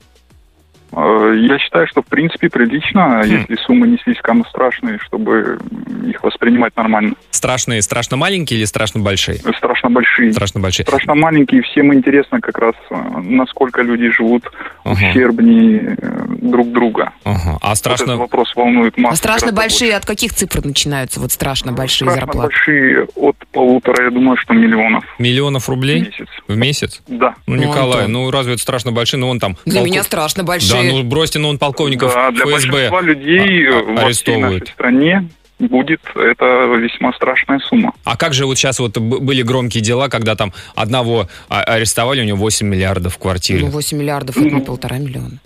Э, 0.93 1.33
Я 1.37 1.57
считаю, 1.59 1.87
что 1.87 2.01
в 2.01 2.05
принципе 2.05 2.49
прилично, 2.49 3.21
если 3.25 3.55
суммы 3.65 3.87
не 3.87 3.97
слишком 4.03 4.45
страшные, 4.45 4.99
чтобы 4.99 5.59
их 6.05 6.23
воспринимать 6.23 6.75
нормально. 6.75 7.13
Страшные, 7.31 7.81
страшно 7.81 8.17
маленькие 8.17 8.59
или 8.59 8.65
страшно 8.65 9.01
большие? 9.01 9.37
Страшно 9.37 9.89
большие. 9.89 10.31
Страшно 10.33 10.59
большие. 10.59 10.85
Страшно 10.85 11.15
маленькие, 11.15 11.61
всем 11.63 11.93
интересно 11.93 12.41
как 12.41 12.57
раз, 12.57 12.75
э, 12.89 12.95
насколько 13.23 13.81
люди 13.81 14.09
живут 14.09 14.43
Ага. 14.83 14.93
ущербнее 15.09 15.95
э, 16.01 16.25
друг 16.41 16.71
друга. 16.71 17.11
Ага. 17.23 17.39
А 17.45 17.51
Вот 17.51 17.61
этот 17.63 17.77
страшно... 17.77 18.17
вопрос 18.17 18.53
волнует 18.55 18.97
массу. 18.97 19.13
А 19.13 19.15
страшно 19.15 19.47
гораздо 19.51 19.61
большие, 19.61 19.95
от 19.95 20.05
каких 20.05 20.33
цифр 20.33 20.65
начинаются? 20.65 21.19
Вот 21.19 21.31
страшно 21.31 21.71
большие 21.71 22.09
Страшно 22.09 22.25
зарплаты. 22.25 22.47
большие 22.49 23.07
от 23.15 23.35
полутора, 23.51 24.05
я 24.05 24.09
думаю, 24.11 24.37
что 24.37 24.53
миллионов 24.53 25.03
Миллионов 25.19 25.65
в 25.65 25.69
рублей 25.69 26.01
месяц. 26.01 26.27
в 26.47 26.55
месяц? 26.57 27.01
Да. 27.07 27.35
Ну, 27.47 27.55
Ну, 27.55 27.61
Николай, 27.61 28.05
Антон. 28.05 28.11
ну 28.13 28.31
разве 28.31 28.53
это 28.53 28.61
страшно 28.61 28.91
большие? 28.91 29.19
Ну, 29.19 29.29
он 29.29 29.39
там... 29.39 29.55
Для 29.65 29.81
полко- 29.81 29.85
меня 29.85 30.03
страшно 30.03 30.43
Да, 30.43 30.47
большие. 30.47 30.91
ну 30.91 31.03
бросьте, 31.03 31.39
ну 31.39 31.49
он 31.49 31.57
полковников 31.59 32.13
Да, 32.13 32.31
для 32.31 32.45
ФСБ 32.45 32.51
большинства 32.71 33.01
людей 33.01 33.67
а- 33.67 33.71
э, 33.71 33.79
а- 33.79 33.83
всей 33.95 34.05
арестовывают. 34.05 34.61
нашей 34.63 34.73
стране 34.73 35.29
будет 35.59 36.01
это 36.15 36.45
весьма 36.75 37.13
страшная 37.13 37.59
сумма. 37.59 37.93
А 38.03 38.17
как 38.17 38.33
же 38.33 38.47
вот 38.47 38.57
сейчас 38.57 38.79
вот 38.79 38.97
были 38.97 39.43
громкие 39.43 39.83
дела, 39.83 40.09
когда 40.09 40.35
там 40.35 40.53
одного 40.73 41.27
а- 41.49 41.61
арестовали, 41.61 42.21
у 42.21 42.23
него 42.23 42.37
8 42.37 42.65
миллиардов 42.67 43.13
в 43.13 43.19
квартире? 43.19 43.65
Ну, 43.65 43.67
8 43.71 43.95
миллиардов, 43.99 44.37
это 44.37 44.47
Ну. 44.55 44.61
полтора 44.61 44.97
миллиона. 44.97 45.37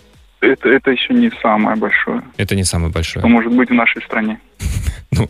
Это, 0.51 0.69
это 0.69 0.91
еще 0.91 1.13
не 1.13 1.31
самое 1.41 1.75
большое, 1.75 2.21
Это 2.37 2.55
не 2.55 2.63
самое 2.63 2.91
большое. 2.91 3.21
что 3.21 3.27
может 3.27 3.53
быть 3.53 3.69
в 3.69 3.73
нашей 3.73 4.01
стране. 4.03 4.39
Ну, 5.11 5.29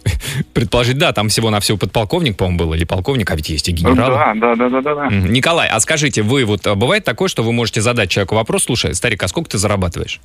предположить, 0.54 0.98
да, 0.98 1.12
там 1.14 1.30
всего 1.30 1.52
на 1.52 1.60
всего 1.60 1.78
подполковник, 1.78 2.38
по-моему, 2.38 2.58
был, 2.58 2.74
или 2.74 2.86
полковник, 2.86 3.30
а 3.30 3.36
ведь 3.36 3.50
есть 3.50 3.70
и 3.70 3.72
генерал. 3.72 4.34
Да, 4.36 4.56
да, 4.56 4.56
да, 4.56 4.82
да, 4.82 4.96
да. 4.96 5.08
Николай, 5.10 5.70
а 5.70 5.80
скажите, 5.80 6.24
вы 6.24 6.44
вот 6.44 6.66
а, 6.66 6.74
бывает 6.74 7.04
такое, 7.04 7.28
что 7.28 7.44
вы 7.44 7.54
можете 7.54 7.82
задать 7.82 8.10
человеку 8.10 8.34
вопрос, 8.34 8.64
слушай, 8.64 8.96
старик, 8.96 9.22
а 9.22 9.28
сколько 9.28 9.52
ты 9.52 9.60
зарабатываешь? 9.60 10.22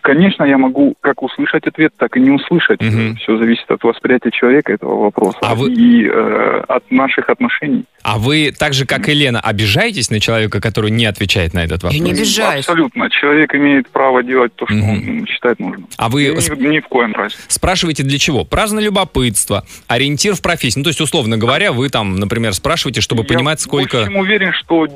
Конечно, 0.00 0.44
я 0.44 0.58
могу 0.58 0.94
как 1.00 1.22
услышать 1.22 1.66
ответ, 1.66 1.92
так 1.96 2.16
и 2.16 2.20
не 2.20 2.30
услышать. 2.30 2.80
Мгм. 2.80 3.16
Все 3.16 3.36
зависит 3.38 3.70
от 3.70 3.82
восприятия 3.82 4.30
человека 4.30 4.72
этого 4.72 5.04
вопроса 5.04 5.38
А 5.42 5.54
вы- 5.54 5.72
и 5.72 6.06
э, 6.06 6.62
от 6.68 6.90
наших 6.90 7.28
отношений. 7.30 7.84
А 8.02 8.18
вы 8.18 8.52
так 8.56 8.74
же, 8.74 8.84
как 8.84 9.08
и 9.08 9.14
Лена, 9.14 9.40
обижаетесь 9.40 10.10
на 10.10 10.20
человека, 10.20 10.60
который 10.60 10.90
не 10.90 11.06
отвечает 11.06 11.54
на 11.54 11.60
этот 11.64 11.82
вопрос? 11.82 11.94
Я 11.94 12.00
не 12.00 12.12
обижаюсь. 12.12 12.66
Абсолютно. 12.68 13.08
Человек 13.10 13.54
имеет 13.54 13.88
право 13.88 14.22
делать 14.22 14.54
то, 14.56 14.66
что 14.66 14.74
Мгм. 14.74 15.20
он 15.20 15.26
считает 15.26 15.58
нужным. 15.58 15.88
А 15.96 16.08
вы 16.10 16.24
Ни, 16.24 16.66
ни 16.66 16.80
в 16.80 16.88
коем 16.88 17.12
разе. 17.14 17.36
спрашиваете 17.48 18.02
для 18.02 18.18
чего? 18.18 18.44
Праздно 18.44 18.80
любопытство, 18.80 19.64
ориентир 19.88 20.34
в 20.34 20.42
профессии. 20.42 20.78
Ну, 20.78 20.84
то 20.84 20.90
есть, 20.90 21.00
условно 21.00 21.38
говоря, 21.38 21.72
вы 21.72 21.88
там, 21.88 22.16
например, 22.16 22.52
спрашиваете, 22.52 23.00
чтобы 23.00 23.24
понимать, 23.24 23.58
Я 23.60 23.64
сколько... 23.64 23.96
в 23.98 24.00
общем 24.02 24.16
уверен, 24.16 24.52
что 24.52 24.86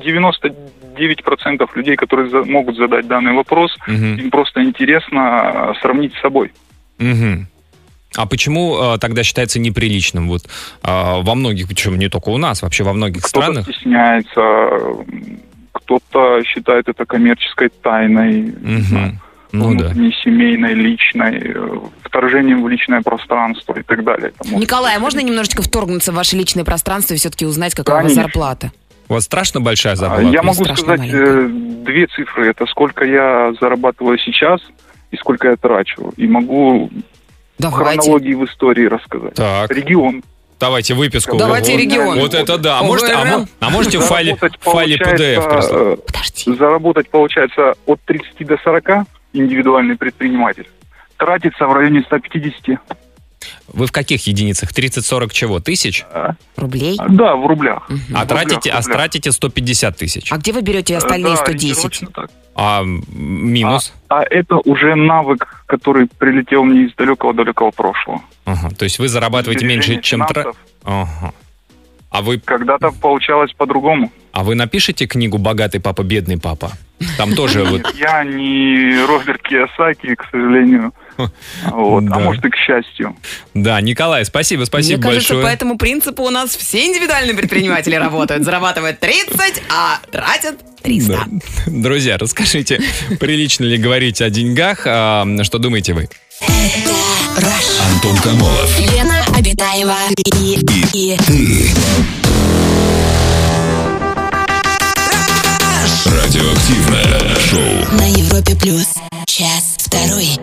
99% 0.99 1.69
людей, 1.77 1.97
которые 1.97 2.29
за- 2.31 2.45
могут 2.45 2.77
задать 2.77 3.07
данный 3.07 3.33
вопрос, 3.33 3.77
Мгм. 3.87 4.17
им 4.17 4.31
просто 4.31 4.63
интересно 4.63 5.73
э, 5.77 5.81
сравнить 5.81 6.13
с 6.15 6.21
собой. 6.21 6.53
Мгм. 6.99 7.47
А 8.17 8.27
почему 8.27 8.77
э, 8.95 8.99
тогда 8.99 9.23
считается 9.23 9.61
неприличным? 9.61 10.29
Вот 10.29 10.43
э, 10.45 10.49
во 10.83 11.35
многих, 11.35 11.69
причем 11.69 11.99
не 11.99 12.09
только 12.09 12.31
у 12.31 12.39
нас, 12.39 12.63
вообще 12.63 12.83
во 12.85 12.93
многих 12.93 13.23
Кто-то 13.23 13.29
странах. 13.53 13.65
стесняется, 13.69 14.41
м, 14.41 15.41
кто-то 15.73 16.43
считает 16.45 16.89
это 16.89 17.05
коммерческой 17.05 17.69
тайной, 17.83 18.41
не 18.61 18.81
знаю, 18.81 19.07
Мгм. 19.09 19.21
Ну 19.51 19.75
да. 19.75 19.87
внутренней, 19.89 20.13
семейной, 20.23 20.75
личной, 20.75 21.39
э, 21.55 21.79
вторжением 22.03 22.63
в 22.63 22.69
личное 22.69 23.01
пространство 23.01 23.79
и 23.79 23.83
так 23.83 24.05
далее. 24.05 24.33
Николай, 24.53 24.97
а 24.97 25.01
можно 25.01 25.21
немножечко 25.21 25.63
вторгнуться 25.63 26.13
в 26.13 26.17
ваше 26.17 26.37
личное 26.37 26.65
пространство 26.65 27.15
и 27.15 27.17
все-таки 27.17 27.47
узнать, 27.47 27.75
какая 27.75 27.93
у 28.01 28.03
вас 28.03 28.13
Конечно. 28.13 28.23
зарплата? 28.25 28.73
У 29.09 29.15
вас 29.15 29.25
страшно 29.25 29.61
большая 29.61 29.95
А, 29.95 29.97
зарплата? 29.97 30.23
Я 30.29 30.43
могу 30.43 30.65
сказать 30.65 30.87
маленькая. 30.87 31.47
э, 31.47 31.49
две 31.85 32.07
цифры. 32.09 32.51
Это 32.51 32.67
сколько 32.67 33.05
я 33.05 33.53
зарабатываю 33.61 34.19
сейчас 34.19 34.61
и 35.11 35.17
сколько 35.17 35.49
я 35.49 35.57
трачу. 35.57 36.13
И 36.17 36.27
могу 36.27 36.89
в 36.89 36.91
Давайте. 37.59 38.01
хронологии 38.03 38.35
в 38.35 38.45
истории 38.45 38.87
рассказать. 38.87 39.35
Так, 39.35 39.71
Регион. 39.71 40.23
давайте 40.61 40.95
выписку. 40.95 41.37
Давайте 41.39 41.73
Вот- 41.73 41.81
регион. 41.81 42.19
Вот 42.21 42.35
это 42.35 42.59
да. 42.59 42.81
А 42.81 42.83
можете, 42.83 43.13
а 43.13 43.45
а 43.61 43.71
можете 43.71 43.99
в 43.99 44.03
файле, 44.03 44.37
в 44.37 44.49
файле 44.63 44.97
PDF 44.97 46.01
Подожди. 46.07 46.59
Заработать 46.59 47.09
получается 47.11 47.75
от 47.87 48.01
30 48.05 48.45
до 48.45 48.59
40 48.59 49.07
индивидуальный 49.33 49.97
предприниматель. 49.97 50.69
Тратится 51.17 51.67
в 51.67 51.73
районе 51.73 52.03
150. 52.03 52.79
Вы 53.69 53.87
в 53.87 53.93
каких 53.93 54.27
единицах? 54.27 54.73
30-40 54.73 55.31
чего? 55.33 55.61
Тысяч? 55.61 56.05
Рублей? 56.57 56.97
А, 56.99 57.09
Да, 57.09 57.37
в 57.37 57.47
рублях. 57.47 57.87
А 57.89 57.93
В 57.93 57.97
рублях, 57.99 58.27
тратите, 58.29 58.71
а 58.71 58.77
рублях. 58.79 58.97
тратите 58.97 59.33
150 59.33 59.97
тысяч? 59.97 60.33
А 60.33 60.37
где 60.39 60.53
вы 60.53 60.63
берете 60.63 60.97
остальные 60.97 61.35
Э, 61.35 61.37
Да, 61.37 61.43
110? 61.45 61.65
ориентировочно 61.65 62.09
так. 62.15 62.31
А 62.55 62.83
минус? 62.85 63.93
А 64.09 64.23
это 64.23 64.57
уже 64.57 64.95
навык, 64.97 65.63
который 65.67 66.09
прилетел 66.19 66.65
мне 66.65 66.87
из 66.87 66.95
далекого-далекого 66.95 67.71
прошлого. 67.71 68.23
Ага, 68.45 68.71
То 68.71 68.85
есть 68.85 68.99
вы 68.99 69.09
зарабатываете 69.09 69.65
меньше, 69.67 70.01
чем... 70.01 70.27
тра-. 70.27 70.53
Ага. 70.85 71.33
А 72.11 72.23
вы, 72.23 72.39
Когда-то 72.41 72.91
получалось 72.91 73.53
по-другому. 73.57 74.11
а 74.33 74.43
вы 74.43 74.55
напишите 74.55 75.07
книгу 75.07 75.37
«Богатый 75.39 75.79
папа, 75.79 76.03
бедный 76.03 76.39
папа»? 76.39 76.73
Там 77.19 77.35
тоже 77.35 77.63
вот... 77.65 77.83
Я 77.95 78.25
не 78.25 79.05
Роберт 79.07 79.43
Кiyosaki, 79.43 80.17
к 80.17 80.25
сожалению. 80.31 80.93
Вот. 81.65 82.05
Да. 82.05 82.17
А 82.17 82.19
может 82.21 82.45
и 82.45 82.51
к 82.51 82.57
счастью. 82.57 83.17
Да, 83.55 83.81
Николай, 83.81 84.25
спасибо, 84.25 84.65
спасибо 84.65 84.99
Мне 84.99 85.03
кажется, 85.03 85.35
большое. 85.35 85.51
по 85.51 85.55
этому 85.55 85.77
принципу 85.79 86.23
у 86.23 86.31
нас 86.31 86.57
все 86.57 86.87
индивидуальные 86.87 87.35
предприниматели 87.35 87.95
работают. 87.97 88.45
Зарабатывают 88.45 89.01
30, 89.01 89.63
а 89.69 89.99
тратят 90.11 90.59
300. 90.83 91.13
Да. 91.13 91.27
Друзья, 91.67 92.19
расскажите, 92.19 92.81
прилично 93.19 93.65
ли 93.65 93.79
говорить 93.79 94.23
о 94.23 94.31
деньгах? 94.31 94.83
А, 94.87 95.27
что 95.43 95.59
думаете 95.59 95.95
вы? 95.95 96.09
Антон 97.95 98.17
Камолов. 98.19 98.79
Лена 98.79 99.25
Обитаева 99.37 99.97
и, 100.41 100.59
и, 100.95 101.17
Радиоактивное 106.07 107.35
шоу. 107.41 107.99
на 107.99 108.07
Европе 108.07 108.55
плюс. 108.55 108.95
Час 109.27 109.77
второй. 109.79 110.39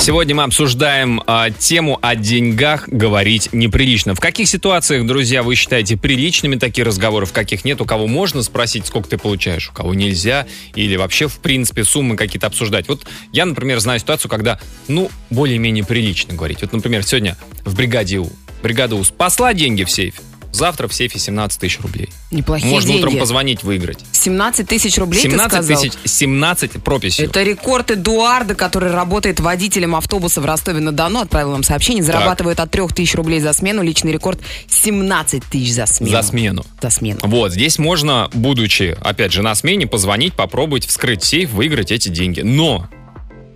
Сегодня 0.00 0.34
мы 0.34 0.42
обсуждаем 0.44 1.22
а, 1.26 1.50
тему 1.50 1.98
о 2.02 2.16
деньгах 2.16 2.88
говорить 2.88 3.50
неприлично. 3.52 4.14
В 4.14 4.20
каких 4.20 4.48
ситуациях, 4.48 5.06
друзья, 5.06 5.42
вы 5.42 5.54
считаете 5.54 5.96
приличными 5.96 6.56
такие 6.56 6.84
разговоры, 6.84 7.26
в 7.26 7.32
каких 7.32 7.64
нет? 7.64 7.80
У 7.80 7.84
кого 7.84 8.06
можно 8.06 8.42
спросить, 8.42 8.86
сколько 8.86 9.08
ты 9.08 9.18
получаешь, 9.18 9.68
у 9.68 9.72
кого 9.72 9.94
нельзя, 9.94 10.46
или 10.74 10.96
вообще, 10.96 11.28
в 11.28 11.38
принципе, 11.38 11.84
суммы 11.84 12.16
какие-то 12.16 12.46
обсуждать. 12.48 12.88
Вот 12.88 13.06
я, 13.32 13.44
например, 13.44 13.78
знаю 13.80 14.00
ситуацию, 14.00 14.30
когда, 14.30 14.58
ну, 14.88 15.10
более-менее 15.30 15.84
прилично 15.84 16.34
говорить. 16.34 16.62
Вот, 16.62 16.72
например, 16.72 17.04
сегодня 17.04 17.36
в 17.64 17.76
бригаде 17.76 18.18
У. 18.18 18.30
Бригада 18.62 18.96
У 18.96 19.04
спасла 19.04 19.54
деньги 19.54 19.84
в 19.84 19.90
сейфе. 19.90 20.20
Завтра 20.52 20.86
в 20.86 20.94
сейфе 20.94 21.18
17 21.18 21.58
тысяч 21.60 21.80
рублей. 21.80 22.10
Неплохие 22.30 22.70
Можно 22.70 22.88
деньги. 22.88 23.02
утром 23.02 23.18
позвонить, 23.18 23.62
выиграть. 23.62 23.98
17 24.12 24.68
тысяч 24.68 24.98
рублей, 24.98 25.22
ты 25.22 25.30
17 25.30 25.52
сказал? 25.52 25.82
тысяч, 25.82 25.92
17 26.04 26.82
прописью. 26.82 27.24
Это 27.24 27.42
рекорд 27.42 27.90
Эдуарда, 27.90 28.54
который 28.54 28.90
работает 28.90 29.40
водителем 29.40 29.96
автобуса 29.96 30.40
в 30.40 30.44
Ростове-на-Дону. 30.44 31.20
Отправил 31.20 31.52
нам 31.52 31.62
сообщение. 31.62 32.02
Зарабатывает 32.02 32.60
от 32.60 32.70
3 32.70 32.88
тысяч 32.94 33.14
рублей 33.14 33.40
за 33.40 33.52
смену. 33.54 33.82
Личный 33.82 34.12
рекорд 34.12 34.40
17 34.68 35.42
тысяч 35.44 35.72
за 35.72 35.86
смену. 35.86 36.12
За 36.12 36.22
смену. 36.22 36.66
За 36.82 36.90
смену. 36.90 37.20
Вот, 37.22 37.52
здесь 37.52 37.78
можно, 37.78 38.28
будучи, 38.34 38.96
опять 39.00 39.32
же, 39.32 39.42
на 39.42 39.54
смене, 39.54 39.86
позвонить, 39.86 40.34
попробовать 40.34 40.86
вскрыть 40.86 41.24
сейф, 41.24 41.50
выиграть 41.50 41.90
эти 41.90 42.10
деньги. 42.10 42.40
Но, 42.40 42.88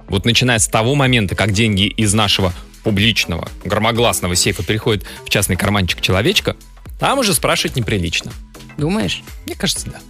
вот 0.09 0.25
начиная 0.25 0.59
с 0.59 0.67
того 0.67 0.95
момента, 0.95 1.35
как 1.35 1.53
деньги 1.53 1.87
из 1.87 2.15
нашего 2.15 2.55
публичного, 2.85 3.49
громогласного 3.65 4.35
сейфа 4.35 4.63
переходят 4.63 5.05
в 5.25 5.29
частный 5.29 5.57
карманчик 5.57 6.01
человечка, 6.01 6.57
там 6.99 7.19
уже 7.19 7.35
спрашивать 7.35 7.77
неприлично. 7.77 8.33
Думаешь? 8.79 9.23
Мне 9.47 9.55
кажется, 9.55 9.87
да. 9.87 10.01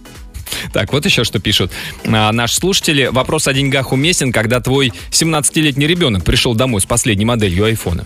Так, 0.73 0.93
вот 0.93 1.05
еще 1.05 1.23
что 1.23 1.39
пишут. 1.39 1.71
А, 2.05 2.31
наши 2.31 2.55
слушатели. 2.55 3.07
Вопрос 3.07 3.47
о 3.47 3.53
деньгах 3.53 3.91
уместен, 3.91 4.31
когда 4.31 4.59
твой 4.59 4.91
17-летний 5.11 5.87
ребенок 5.87 6.23
пришел 6.23 6.55
домой 6.55 6.81
с 6.81 6.85
последней 6.85 7.25
моделью 7.25 7.65
айфона. 7.65 8.05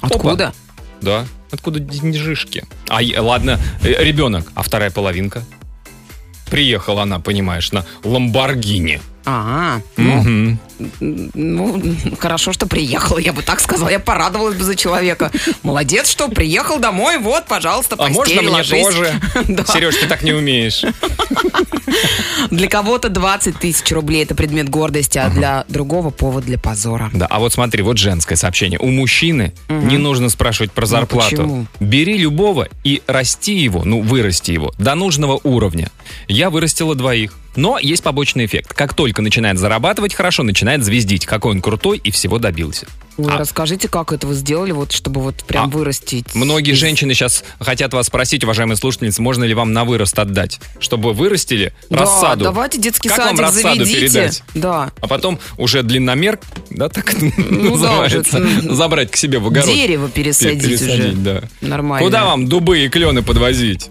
Откуда? 0.00 0.54
Да. 1.00 1.26
Откуда 1.50 1.80
деньжишки? 1.80 2.64
А, 2.88 3.00
ладно, 3.20 3.58
э, 3.82 4.04
ребенок, 4.04 4.50
а 4.54 4.62
вторая 4.62 4.90
половинка? 4.90 5.42
Приехала 6.50 7.02
она, 7.02 7.20
понимаешь, 7.20 7.72
на 7.72 7.84
Ламборгини. 8.04 9.00
А, 9.32 9.80
ну, 9.96 10.58
ну, 11.00 11.82
хорошо, 12.18 12.52
что 12.52 12.66
приехал, 12.66 13.18
я 13.18 13.32
бы 13.32 13.42
так 13.42 13.60
сказала. 13.60 13.88
Я 13.88 14.00
порадовалась 14.00 14.56
бы 14.56 14.64
за 14.64 14.74
человека. 14.74 15.30
Молодец, 15.62 16.10
что 16.10 16.28
приехал 16.28 16.80
домой, 16.80 17.18
вот, 17.18 17.46
пожалуйста, 17.46 17.94
А 17.94 17.98
постель, 17.98 18.16
можно 18.16 18.42
мне 18.42 18.50
ложись. 18.50 18.84
тоже? 18.84 19.20
Да. 19.48 19.64
Сереж, 19.64 19.96
ты 19.96 20.06
так 20.06 20.22
не 20.22 20.32
умеешь. 20.32 20.82
Для 22.50 22.68
кого-то 22.68 23.08
20 23.08 23.58
тысяч 23.58 23.90
рублей 23.92 24.24
это 24.24 24.34
предмет 24.34 24.68
гордости, 24.68 25.18
а 25.18 25.28
для 25.30 25.64
другого 25.68 26.10
повод 26.10 26.44
для 26.44 26.58
позора. 26.58 27.10
Да, 27.12 27.26
а 27.26 27.38
вот 27.38 27.52
смотри, 27.52 27.82
вот 27.82 27.98
женское 27.98 28.36
сообщение. 28.36 28.78
У 28.78 28.88
мужчины 28.88 29.52
не 29.68 29.96
нужно 29.98 30.28
спрашивать 30.28 30.72
про 30.72 30.86
зарплату. 30.86 31.42
Ну? 31.42 31.66
Бери 31.78 32.16
любого 32.16 32.68
и 32.84 33.02
расти 33.06 33.56
его, 33.56 33.84
ну, 33.84 34.00
вырасти 34.00 34.50
его 34.52 34.72
до 34.78 34.94
нужного 34.94 35.38
уровня. 35.44 35.90
Я 36.26 36.50
вырастила 36.50 36.94
двоих. 36.94 37.34
Но 37.56 37.78
есть 37.78 38.02
побочный 38.02 38.46
эффект. 38.46 38.72
Как 38.74 38.94
только 38.94 39.22
начинает 39.22 39.58
зарабатывать 39.58 40.14
хорошо, 40.14 40.42
начинает 40.42 40.84
звездить, 40.84 41.26
какой 41.26 41.52
он 41.52 41.60
крутой 41.60 41.98
и 42.02 42.10
всего 42.10 42.38
добился. 42.38 42.86
Ой, 43.18 43.30
А- 43.34 43.36
расскажите, 43.38 43.88
как 43.88 44.12
это 44.12 44.26
вы 44.26 44.34
сделали, 44.34 44.72
вот, 44.72 44.92
чтобы 44.92 45.20
вот 45.20 45.42
прям 45.44 45.64
А 45.64 45.66
вырастить. 45.68 46.34
Многие 46.34 46.72
из- 46.72 46.78
женщины 46.78 47.12
сейчас 47.12 47.44
хотят 47.58 47.92
вас 47.92 48.06
спросить, 48.06 48.44
уважаемые 48.44 48.76
слушательницы, 48.76 49.20
можно 49.20 49.44
ли 49.44 49.52
вам 49.52 49.72
на 49.74 49.84
вырост 49.84 50.18
отдать, 50.18 50.58
чтобы 50.78 51.08
вы 51.10 51.14
вырастили 51.14 51.74
Да, 51.90 51.98
рассаду. 51.98 52.44
давайте 52.44 52.78
детский 52.78 53.08
Как 53.10 53.18
вам 53.18 53.36
садик 53.36 53.40
рассаду 53.42 53.84
заведите. 53.84 54.00
передать? 54.00 54.42
Да. 54.54 54.92
А 55.02 55.06
потом 55.06 55.38
уже 55.58 55.82
длинномер, 55.82 56.38
да, 56.70 56.88
так 56.88 57.12
Ну 57.20 57.76
да, 57.76 57.90
называется, 57.92 58.38
уже, 58.38 58.46
м, 58.68 58.74
забрать 58.74 59.10
к 59.10 59.16
себе 59.16 59.38
в 59.38 59.46
огород. 59.48 59.68
Дерево 59.68 60.08
пересадить, 60.08 60.62
Пересадить, 60.64 60.98
уже. 61.04 61.12
да. 61.16 61.42
Нормально. 61.60 62.06
Куда 62.06 62.24
вам 62.24 62.46
дубы 62.46 62.78
и 62.84 62.88
клены 62.88 63.22
подвозить? 63.22 63.88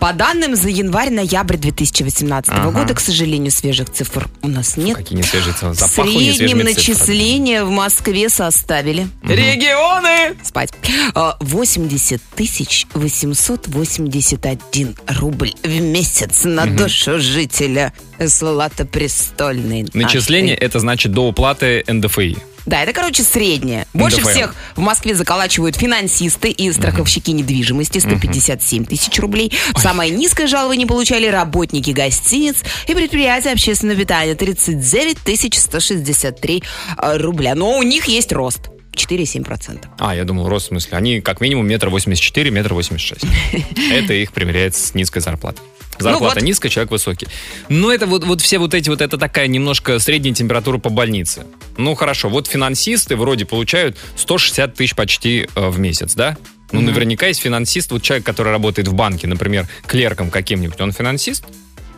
По 0.00 0.12
данным 0.14 0.56
за 0.56 0.70
январь-ноябрь 0.70 1.56
2018 1.58 2.50
Ага. 2.50 2.70
года, 2.70 2.94
к 2.94 3.00
сожалению, 3.00 3.52
свежих 3.52 3.90
цифр 3.90 4.28
у 4.42 4.48
нас 4.48 4.78
нет. 4.78 4.96
Какие 4.96 5.16
не 5.18 5.22
свежие 5.22 5.52
цены? 5.52 5.74
В 5.74 5.78
среднем 5.78 6.58
начисления 6.58 7.62
в 7.64 7.70
Москве 7.70 8.30
составили 8.30 9.08
регионы 9.22 10.34
спать 10.42 10.70
А, 11.14 11.36
80 11.40 12.20
тысяч 12.34 12.86
881 12.94 14.96
рубль 15.18 15.52
в 15.62 15.80
месяц 15.80 16.44
на 16.44 16.64
душу 16.66 17.20
жителя 17.20 17.92
Златопрестольной. 18.18 19.82
нашей. 19.82 19.96
Начисление– 20.02 20.56
это 20.60 20.80
значит 20.80 21.12
до 21.12 21.28
уплаты 21.28 21.84
НДФИ. 21.86 22.38
Да, 22.66 22.82
это, 22.82 22.92
короче, 22.92 23.22
среднее. 23.22 23.86
Больше 23.94 24.18
НДФЛ. 24.18 24.30
всех 24.30 24.54
в 24.76 24.80
Москве 24.80 25.14
заколачивают 25.14 25.76
финансисты 25.76 26.50
и 26.50 26.70
страховщики 26.72 27.30
недвижимости 27.30 27.98
157 27.98 28.84
тысяч 28.84 29.18
рублей. 29.18 29.52
Самое 29.76 30.10
низкое 30.10 30.46
жалование 30.46 30.86
получали 30.86 31.26
работники 31.26 31.90
гостиниц 31.90 32.62
и 32.86 32.94
предприятия 32.94 33.52
общественного 33.52 33.98
питания 33.98 34.34
39 34.34 35.18
тысяч 35.18 35.58
163 35.58 36.62
э, 36.98 37.16
рубля. 37.16 37.54
Но 37.54 37.76
у 37.76 37.82
них 37.82 38.06
есть 38.06 38.32
рост. 38.32 38.70
4,7%. 38.94 39.84
А, 39.98 40.14
я 40.14 40.24
думал, 40.24 40.48
рост 40.48 40.66
в 40.66 40.68
смысле. 40.68 40.98
Они 40.98 41.20
как 41.20 41.40
минимум 41.40 41.66
метр 41.66 41.88
восемьдесят 41.88 42.24
четыре, 42.24 42.50
метр 42.50 42.74
восемьдесят 42.74 43.20
шесть. 43.20 43.26
Это 43.92 44.14
их 44.14 44.32
примеряет 44.32 44.74
с 44.74 44.94
низкой 44.94 45.20
зарплатой. 45.20 45.64
Зарплата 46.02 46.40
вот. 46.40 46.42
низкая, 46.42 46.70
человек 46.70 46.90
высокий. 46.90 47.28
Но 47.68 47.92
это 47.92 48.06
вот, 48.06 48.24
вот 48.24 48.40
все 48.40 48.58
вот 48.58 48.74
эти 48.74 48.88
вот, 48.88 49.00
это 49.00 49.18
такая 49.18 49.46
немножко 49.46 49.98
средняя 49.98 50.34
температура 50.34 50.78
по 50.78 50.90
больнице. 50.90 51.46
Ну, 51.76 51.94
хорошо, 51.94 52.28
вот 52.28 52.46
финансисты 52.46 53.16
вроде 53.16 53.44
получают 53.44 53.96
160 54.16 54.74
тысяч 54.74 54.94
почти 54.94 55.48
э, 55.54 55.68
в 55.68 55.78
месяц, 55.78 56.14
да? 56.14 56.36
Ну, 56.72 56.80
наверняка 56.80 57.26
есть 57.26 57.40
финансист, 57.40 57.90
вот 57.90 58.02
человек, 58.02 58.24
который 58.24 58.52
работает 58.52 58.86
в 58.86 58.94
банке, 58.94 59.26
например, 59.26 59.66
клерком 59.86 60.30
каким-нибудь, 60.30 60.80
он 60.80 60.92
финансист? 60.92 61.44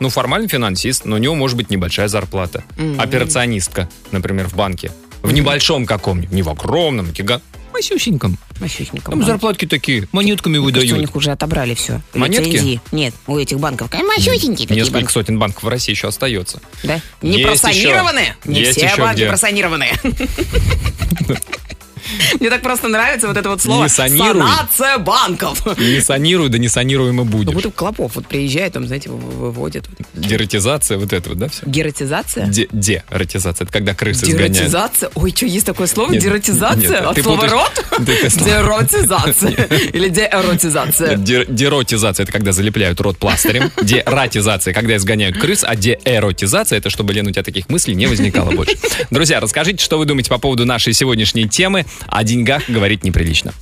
Ну, 0.00 0.08
формально 0.08 0.48
финансист, 0.48 1.04
но 1.04 1.16
у 1.16 1.18
него 1.18 1.34
может 1.34 1.56
быть 1.56 1.70
небольшая 1.70 2.08
зарплата. 2.08 2.64
Операционистка, 2.98 3.88
например, 4.10 4.48
в 4.48 4.54
банке. 4.54 4.90
В 5.22 5.32
небольшом 5.32 5.86
каком-нибудь, 5.86 6.32
не 6.32 6.42
в 6.42 6.48
огромном, 6.48 7.08
а 7.10 7.12
гига... 7.12 7.40
Масюсеньком. 7.72 8.38
Масюсеньком. 8.60 9.14
Там 9.14 9.24
зарплатки 9.24 9.66
такие, 9.66 10.08
монетками 10.12 10.54
Кажется, 10.54 10.60
у 10.60 10.64
выдают. 10.82 11.00
них 11.00 11.16
уже 11.16 11.30
отобрали 11.32 11.74
все. 11.74 12.00
Монетки? 12.14 12.80
Нет, 12.92 13.14
у 13.26 13.38
этих 13.38 13.58
банков. 13.58 13.90
Масюсенькие 13.92 14.68
такие 14.68 14.80
Несколько 14.82 14.98
банки. 15.00 15.12
сотен 15.12 15.38
банков 15.38 15.62
в 15.64 15.68
России 15.68 15.92
еще 15.92 16.08
остается. 16.08 16.60
Да? 16.84 17.00
Не 17.22 17.38
Есть 17.38 17.44
просанированы? 17.62 18.18
еще. 18.20 18.34
Не 18.44 18.60
Есть 18.60 18.76
все 18.76 18.86
еще 18.86 18.96
банки 19.00 19.16
где. 19.16 19.28
просанированы. 19.28 19.86
Мне 22.40 22.50
так 22.50 22.62
просто 22.62 22.88
нравится 22.88 23.28
вот 23.28 23.36
это 23.36 23.48
вот 23.48 23.60
слово 23.62 23.84
Не 23.84 23.88
санируй. 23.88 24.42
«санация 24.42 24.98
банков». 24.98 25.78
Не 25.78 26.00
санируй, 26.00 26.48
да 26.48 26.58
не 26.58 26.68
санируемо 26.68 27.22
Как 27.24 27.32
будешь. 27.32 27.54
будто 27.54 27.70
Клопов 27.70 28.16
вот 28.16 28.26
приезжает, 28.26 28.72
там, 28.72 28.86
знаете, 28.86 29.10
вы- 29.10 29.16
выводит. 29.18 29.84
Дератизация, 30.14 30.98
вот 30.98 31.12
это 31.12 31.28
вот, 31.30 31.38
да, 31.38 31.48
все? 31.48 31.62
Гератизация? 31.66 32.46
Де- 32.46 32.68
Дератизация, 32.72 33.64
это 33.64 33.72
когда 33.72 33.94
крысы 33.94 34.26
сгоняют. 34.26 34.52
Дератизация? 34.52 35.10
Ой, 35.14 35.32
что, 35.34 35.46
есть 35.46 35.66
такое 35.66 35.86
слово? 35.86 36.12
Нет, 36.12 36.22
Дератизация? 36.22 36.76
нет, 36.80 37.00
От 37.06 37.18
слова 37.22 37.36
путаешь. 37.42 37.52
рот? 37.52 37.84
Дератизация. 38.44 39.50
Или 39.92 40.08
деэротизация. 40.08 41.16
Дер- 41.16 41.46
Деротизация, 41.52 42.24
это 42.24 42.32
когда 42.32 42.52
залепляют 42.52 43.00
рот 43.00 43.18
пластырем. 43.18 43.70
Дератизация, 43.82 44.74
когда 44.74 44.96
изгоняют 44.96 45.38
крыс. 45.38 45.64
А 45.66 45.74
деэротизация, 45.76 46.78
это 46.78 46.90
чтобы, 46.90 47.12
Лен, 47.12 47.26
у 47.26 47.30
тебя 47.30 47.42
таких 47.42 47.68
мыслей 47.68 47.94
не 47.94 48.06
возникало 48.06 48.50
больше. 48.52 48.76
Друзья, 49.10 49.40
расскажите, 49.40 49.82
что 49.84 49.98
вы 49.98 50.04
думаете 50.06 50.30
по 50.30 50.38
поводу 50.38 50.64
нашей 50.64 50.92
сегодняшней 50.92 51.48
темы. 51.48 51.86
О 52.08 52.24
деньгах 52.24 52.68
говорить 52.68 53.04
неприлично. 53.04 53.52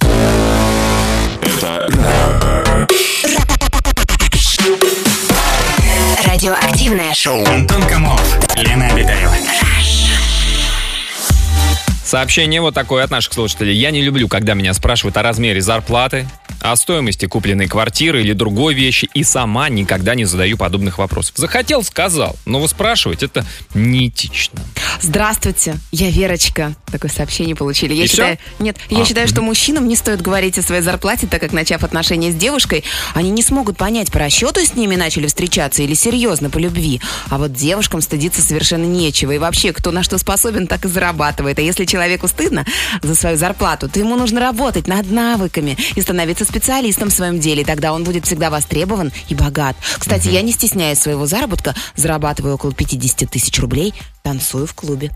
Радиоактивное 6.24 7.14
шоу. 7.14 7.44
Антон 7.46 7.82
Камолов, 7.82 8.38
Лена 8.56 8.86
Обитаева. 8.86 9.34
Сообщение 12.04 12.60
вот 12.60 12.74
такое 12.74 13.04
от 13.04 13.10
наших 13.10 13.32
слушателей. 13.32 13.76
Я 13.76 13.92
не 13.92 14.02
люблю, 14.02 14.26
когда 14.26 14.54
меня 14.54 14.74
спрашивают 14.74 15.16
о 15.16 15.22
размере 15.22 15.60
зарплаты, 15.60 16.26
о 16.60 16.76
стоимости 16.76 17.26
купленной 17.26 17.66
квартиры 17.68 18.20
или 18.20 18.32
другой 18.32 18.74
вещи, 18.74 19.08
и 19.14 19.24
сама 19.24 19.68
никогда 19.68 20.14
не 20.14 20.24
задаю 20.24 20.56
подобных 20.56 20.98
вопросов. 20.98 21.34
Захотел, 21.36 21.82
сказал, 21.82 22.36
но 22.46 22.60
вы 22.60 22.68
спрашивать 22.68 23.22
это 23.22 23.44
неэтично. 23.74 24.60
Здравствуйте, 25.00 25.76
я 25.92 26.10
Верочка. 26.10 26.74
Такое 26.90 27.10
сообщение 27.10 27.56
получили. 27.56 27.94
Я 27.94 28.04
И 28.04 28.08
считаю, 28.08 28.36
всё? 28.36 28.64
нет, 28.64 28.76
я 28.90 29.02
А, 29.02 29.04
считаю, 29.04 29.28
что 29.28 29.40
мужчинам 29.42 29.88
не 29.88 29.96
стоит 29.96 30.20
говорить 30.20 30.58
о 30.58 30.62
своей 30.62 30.82
зарплате, 30.82 31.26
так 31.26 31.40
как 31.40 31.52
начав 31.52 31.82
отношения 31.84 32.30
с 32.32 32.34
девушкой, 32.34 32.84
они 33.14 33.30
не 33.30 33.42
смогут 33.42 33.76
понять, 33.76 34.10
по 34.12 34.18
расчету 34.18 34.60
с 34.60 34.74
ними 34.74 34.96
начали 34.96 35.26
встречаться 35.26 35.82
или 35.82 35.94
серьезно 35.94 36.50
по 36.50 36.58
любви. 36.58 37.00
А 37.28 37.38
вот 37.38 37.52
девушкам 37.52 38.00
стыдиться 38.02 38.42
совершенно 38.42 38.84
нечего. 38.84 39.32
И 39.32 39.38
вообще, 39.38 39.72
кто 39.72 39.90
на 39.92 40.02
что 40.02 40.18
способен, 40.18 40.66
так 40.66 40.84
и 40.84 40.88
зарабатывает. 40.88 41.58
А 41.58 41.62
если 41.62 41.84
человеку 41.84 42.28
стыдно 42.28 42.66
за 43.02 43.14
свою 43.14 43.36
зарплату, 43.36 43.88
то 43.88 43.98
ему 43.98 44.16
нужно 44.16 44.40
работать 44.40 44.86
над 44.86 45.10
навыками 45.10 45.78
и 45.94 46.00
становиться 46.00 46.44
специалистом 46.50 47.08
в 47.10 47.12
своем 47.12 47.38
деле. 47.40 47.62
И 47.62 47.64
тогда 47.64 47.92
он 47.92 48.04
будет 48.04 48.26
всегда 48.26 48.50
востребован 48.50 49.12
и 49.28 49.34
богат. 49.34 49.76
Кстати, 49.98 50.28
я 50.28 50.42
не 50.42 50.52
стесняюсь 50.52 50.98
своего 50.98 51.26
заработка, 51.26 51.74
зарабатываю 51.96 52.54
около 52.54 52.72
50 52.72 53.30
тысяч 53.30 53.58
рублей, 53.60 53.94
танцую 54.22 54.66
в 54.66 54.74
клубе. 54.74 55.10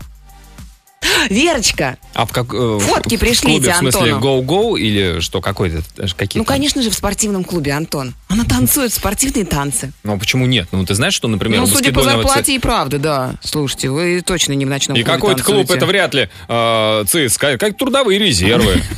Верочка, 1.29 1.97
А 2.15 2.25
в 2.25 2.31
как, 2.31 2.47
э, 2.53 2.79
Фотки 2.81 3.15
в- 3.15 3.17
в 3.17 3.19
пришлите 3.19 3.57
клубе, 3.57 3.73
в 3.73 3.77
смысле 3.77 4.13
Антону. 4.13 4.41
go-go 4.41 4.79
или 4.79 5.19
что, 5.19 5.39
какой-то, 5.39 5.83
э, 5.97 6.07
какие 6.17 6.39
ну, 6.39 6.45
конечно 6.45 6.81
же, 6.81 6.89
в 6.89 6.95
спортивном 6.95 7.43
клубе, 7.43 7.73
Антон. 7.73 8.15
Она 8.27 8.43
танцует 8.43 8.91
спортивные 8.91 9.45
танцы. 9.45 9.91
Ну, 10.03 10.15
а 10.15 10.17
почему 10.17 10.47
нет? 10.47 10.67
Ну, 10.71 10.83
ты 10.83 10.95
знаешь, 10.95 11.13
что, 11.13 11.27
например, 11.27 11.59
ну, 11.61 11.67
судя 11.67 11.91
по 11.93 12.01
зарплате 12.01 12.55
и 12.55 12.59
правда, 12.59 12.97
да. 12.97 13.35
Слушайте, 13.43 13.89
вы 13.89 14.21
точно 14.25 14.53
не 14.53 14.65
в 14.65 14.69
ночном 14.69 14.97
И 14.97 15.03
клубе 15.03 15.15
какой-то 15.15 15.43
клуб, 15.43 15.69
это 15.69 15.85
вряд 15.85 16.13
ли 16.15 16.27
э, 16.47 17.03
ЦСКА, 17.07 17.57
как 17.59 17.77
трудовые 17.77 18.17
резервы. 18.17 18.81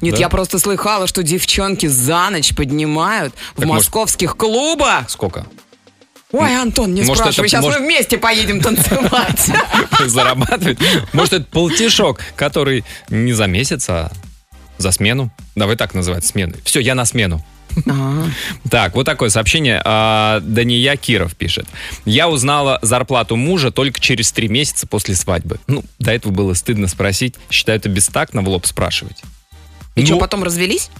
Нет, 0.00 0.14
да? 0.14 0.20
я 0.20 0.28
просто 0.28 0.58
слыхала, 0.58 1.06
что 1.06 1.22
девчонки 1.22 1.86
за 1.86 2.28
ночь 2.30 2.54
поднимают 2.54 3.34
в 3.54 3.56
Так, 3.56 3.66
может- 3.66 3.84
московских 3.84 4.36
клубах. 4.36 5.08
Сколько? 5.10 5.46
Ой, 6.32 6.56
Антон, 6.56 6.92
не 6.94 7.02
Может, 7.02 7.22
спрашивай, 7.22 7.46
это- 7.46 7.48
сейчас 7.50 7.62
может- 7.64 7.80
мы 7.80 7.86
вместе 7.86 8.18
поедем 8.18 8.60
танцевать. 8.60 9.50
Зарабатывать? 10.06 10.78
Может, 11.12 11.32
это 11.34 11.44
полтишок, 11.44 12.20
который 12.34 12.84
не 13.08 13.32
за 13.32 13.46
месяц, 13.46 13.88
а 13.88 14.10
за 14.78 14.90
смену? 14.90 15.30
Давай 15.54 15.76
так 15.76 15.94
называть, 15.94 16.24
смены. 16.26 16.56
Все, 16.64 16.80
я 16.80 16.94
на 16.96 17.04
смену. 17.04 17.44
А, 17.88 18.24
Так, 18.70 18.94
вот 18.94 19.04
такое 19.04 19.30
сообщение. 19.30 19.80
А, 19.84 20.40
Дания 20.40 20.96
Киров 20.96 21.34
пишет. 21.36 21.66
Я 22.04 22.28
узнала 22.28 22.78
зарплату 22.82 23.36
мужа 23.36 23.70
только 23.70 24.00
через 24.00 24.30
три 24.32 24.48
месяца 24.48 24.86
после 24.86 25.14
свадьбы. 25.16 25.58
Ну, 25.68 25.84
до 25.98 26.12
этого 26.12 26.32
было 26.32 26.54
стыдно 26.54 26.86
спросить. 26.88 27.34
Считаю 27.50 27.78
это 27.78 27.88
бестактно 27.88 28.42
в 28.42 28.48
лоб 28.48 28.66
спрашивать. 28.66 29.16
И 29.94 30.00
Ну, 30.00 30.06
что, 30.06 30.18
потом 30.18 30.42
развелись? 30.42 30.90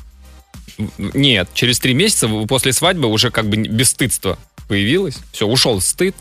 Нет, 0.98 1.48
через 1.54 1.78
три 1.78 1.94
месяца 1.94 2.28
после 2.48 2.72
свадьбы 2.72 3.08
уже 3.08 3.30
как 3.30 3.48
бы 3.48 3.56
бесстыдство 3.56 4.38
появилось. 4.68 5.18
Все, 5.32 5.46
ушел 5.46 5.80
стыд. 5.80 6.14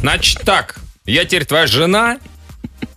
Значит 0.00 0.42
так, 0.42 0.80
я 1.06 1.24
теперь 1.24 1.44
твоя 1.44 1.66
жена. 1.66 2.18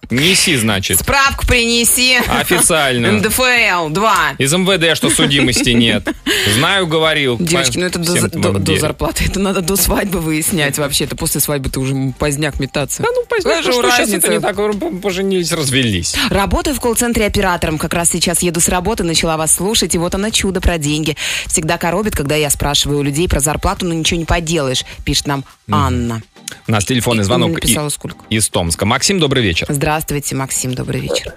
Неси, 0.10 0.56
значит, 0.56 1.00
Справку 1.00 1.46
принеси. 1.46 2.18
официально. 2.28 3.12
НДФЛ 3.14 3.90
2. 3.90 4.16
Из 4.38 4.54
МВД, 4.54 4.96
что 4.96 5.10
судимости 5.10 5.70
нет. 5.72 6.08
Знаю, 6.56 6.88
говорил. 6.88 7.38
Девочки, 7.40 7.78
ну 7.78 7.86
это 7.86 8.00
до, 8.00 8.30
до- 8.30 8.60
до 8.60 8.80
зарплаты. 8.80 9.26
Это 9.26 9.40
надо 9.40 9.62
до 9.62 9.76
свадьбы 9.76 10.20
выяснять 10.20 10.78
вообще. 10.78 11.06
Это 11.06 11.16
после 11.16 11.42
свадьбы 11.42 11.70
ты 11.70 11.80
уже 11.80 12.14
поздняк 12.18 12.60
метаться. 12.60 13.04
Да 13.04 13.10
ну, 13.14 13.24
поздняк, 13.26 13.66
ну, 13.66 13.72
что, 13.72 13.82
сейчас 13.84 14.00
разница? 14.00 14.28
это 14.28 14.28
не 14.30 14.40
так, 14.40 15.02
поженились, 15.02 15.52
развелись. 15.52 16.16
Работаю 16.30 16.76
в 16.76 16.80
колл-центре 16.80 17.26
оператором. 17.26 17.78
Как 17.78 17.94
раз 17.94 18.10
сейчас 18.10 18.42
еду 18.42 18.60
с 18.62 18.70
работы, 18.70 19.04
начала 19.04 19.38
вас 19.38 19.54
слушать, 19.56 19.96
и 19.96 19.98
вот 19.98 20.16
оно 20.16 20.30
чудо 20.30 20.62
про 20.62 20.78
деньги. 20.78 21.16
Всегда 21.48 21.78
коробит, 21.78 22.16
когда 22.16 22.36
я 22.36 22.50
спрашиваю 22.50 23.00
у 23.00 23.04
людей 23.04 23.28
про 23.28 23.40
зарплату, 23.40 23.86
но 23.86 23.94
ничего 23.94 24.20
не 24.20 24.26
поделаешь, 24.26 24.84
пишет 25.04 25.28
нам 25.28 25.44
Анна. 25.72 26.22
У 26.68 26.72
нас 26.72 26.86
телефонный 26.86 27.22
И 27.22 27.24
звонок 27.24 27.52
написала 27.52 27.88
и- 27.88 27.92
сколько. 27.92 28.18
из 28.30 28.48
Томска. 28.50 28.86
Максим, 28.86 29.20
добрый 29.20 29.44
вечер. 29.44 29.68
Здравствуйте, 29.70 30.36
Максим, 30.36 30.74
добрый 30.74 31.02
вечер. 31.02 31.34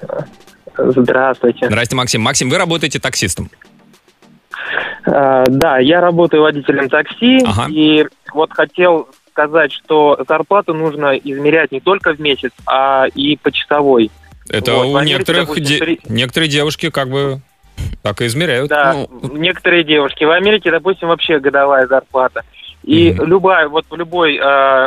Здравствуйте. 0.77 1.66
Здрасте, 1.66 1.97
Максим. 1.97 2.23
Максим, 2.23 2.49
вы 2.49 2.59
работаете 2.59 2.99
таксистом. 3.01 3.51
А, 5.07 5.45
Да, 5.49 5.79
я 5.79 6.01
работаю 6.01 6.43
водителем 6.43 6.88
такси, 6.88 7.40
Ага. 7.45 7.66
и 7.71 8.07
вот 8.33 8.53
хотел 8.53 9.09
сказать, 9.33 9.73
что 9.73 10.19
зарплату 10.29 10.75
нужно 10.75 11.16
измерять 11.16 11.73
не 11.73 11.81
только 11.81 12.14
в 12.14 12.21
месяц, 12.21 12.53
а 12.66 13.07
и 13.14 13.37
по 13.37 13.51
часовой. 13.51 14.11
Это 14.49 14.75
Вот, 14.75 14.87
у 14.87 14.97
Америке, 14.97 15.14
некоторых, 15.14 15.40
допустим, 15.43 15.64
де- 15.64 15.79
при- 15.79 16.01
некоторые 16.09 16.49
девушки 16.49 16.90
как 16.90 17.09
бы 17.11 17.40
так 18.03 18.21
и 18.23 18.27
измеряют. 18.27 18.69
Да, 18.69 18.93
Ну, 18.95 19.09
некоторые 19.37 19.85
девушки. 19.85 20.25
В 20.25 20.31
Америке, 20.31 20.71
допустим, 20.71 21.09
вообще 21.09 21.38
годовая 21.40 21.87
зарплата. 21.87 22.43
И 22.85 23.12
Мгм. 23.12 23.27
любая, 23.27 23.69
вот 23.69 23.85
в 23.90 23.95
любой 23.95 24.37
э, 24.37 24.40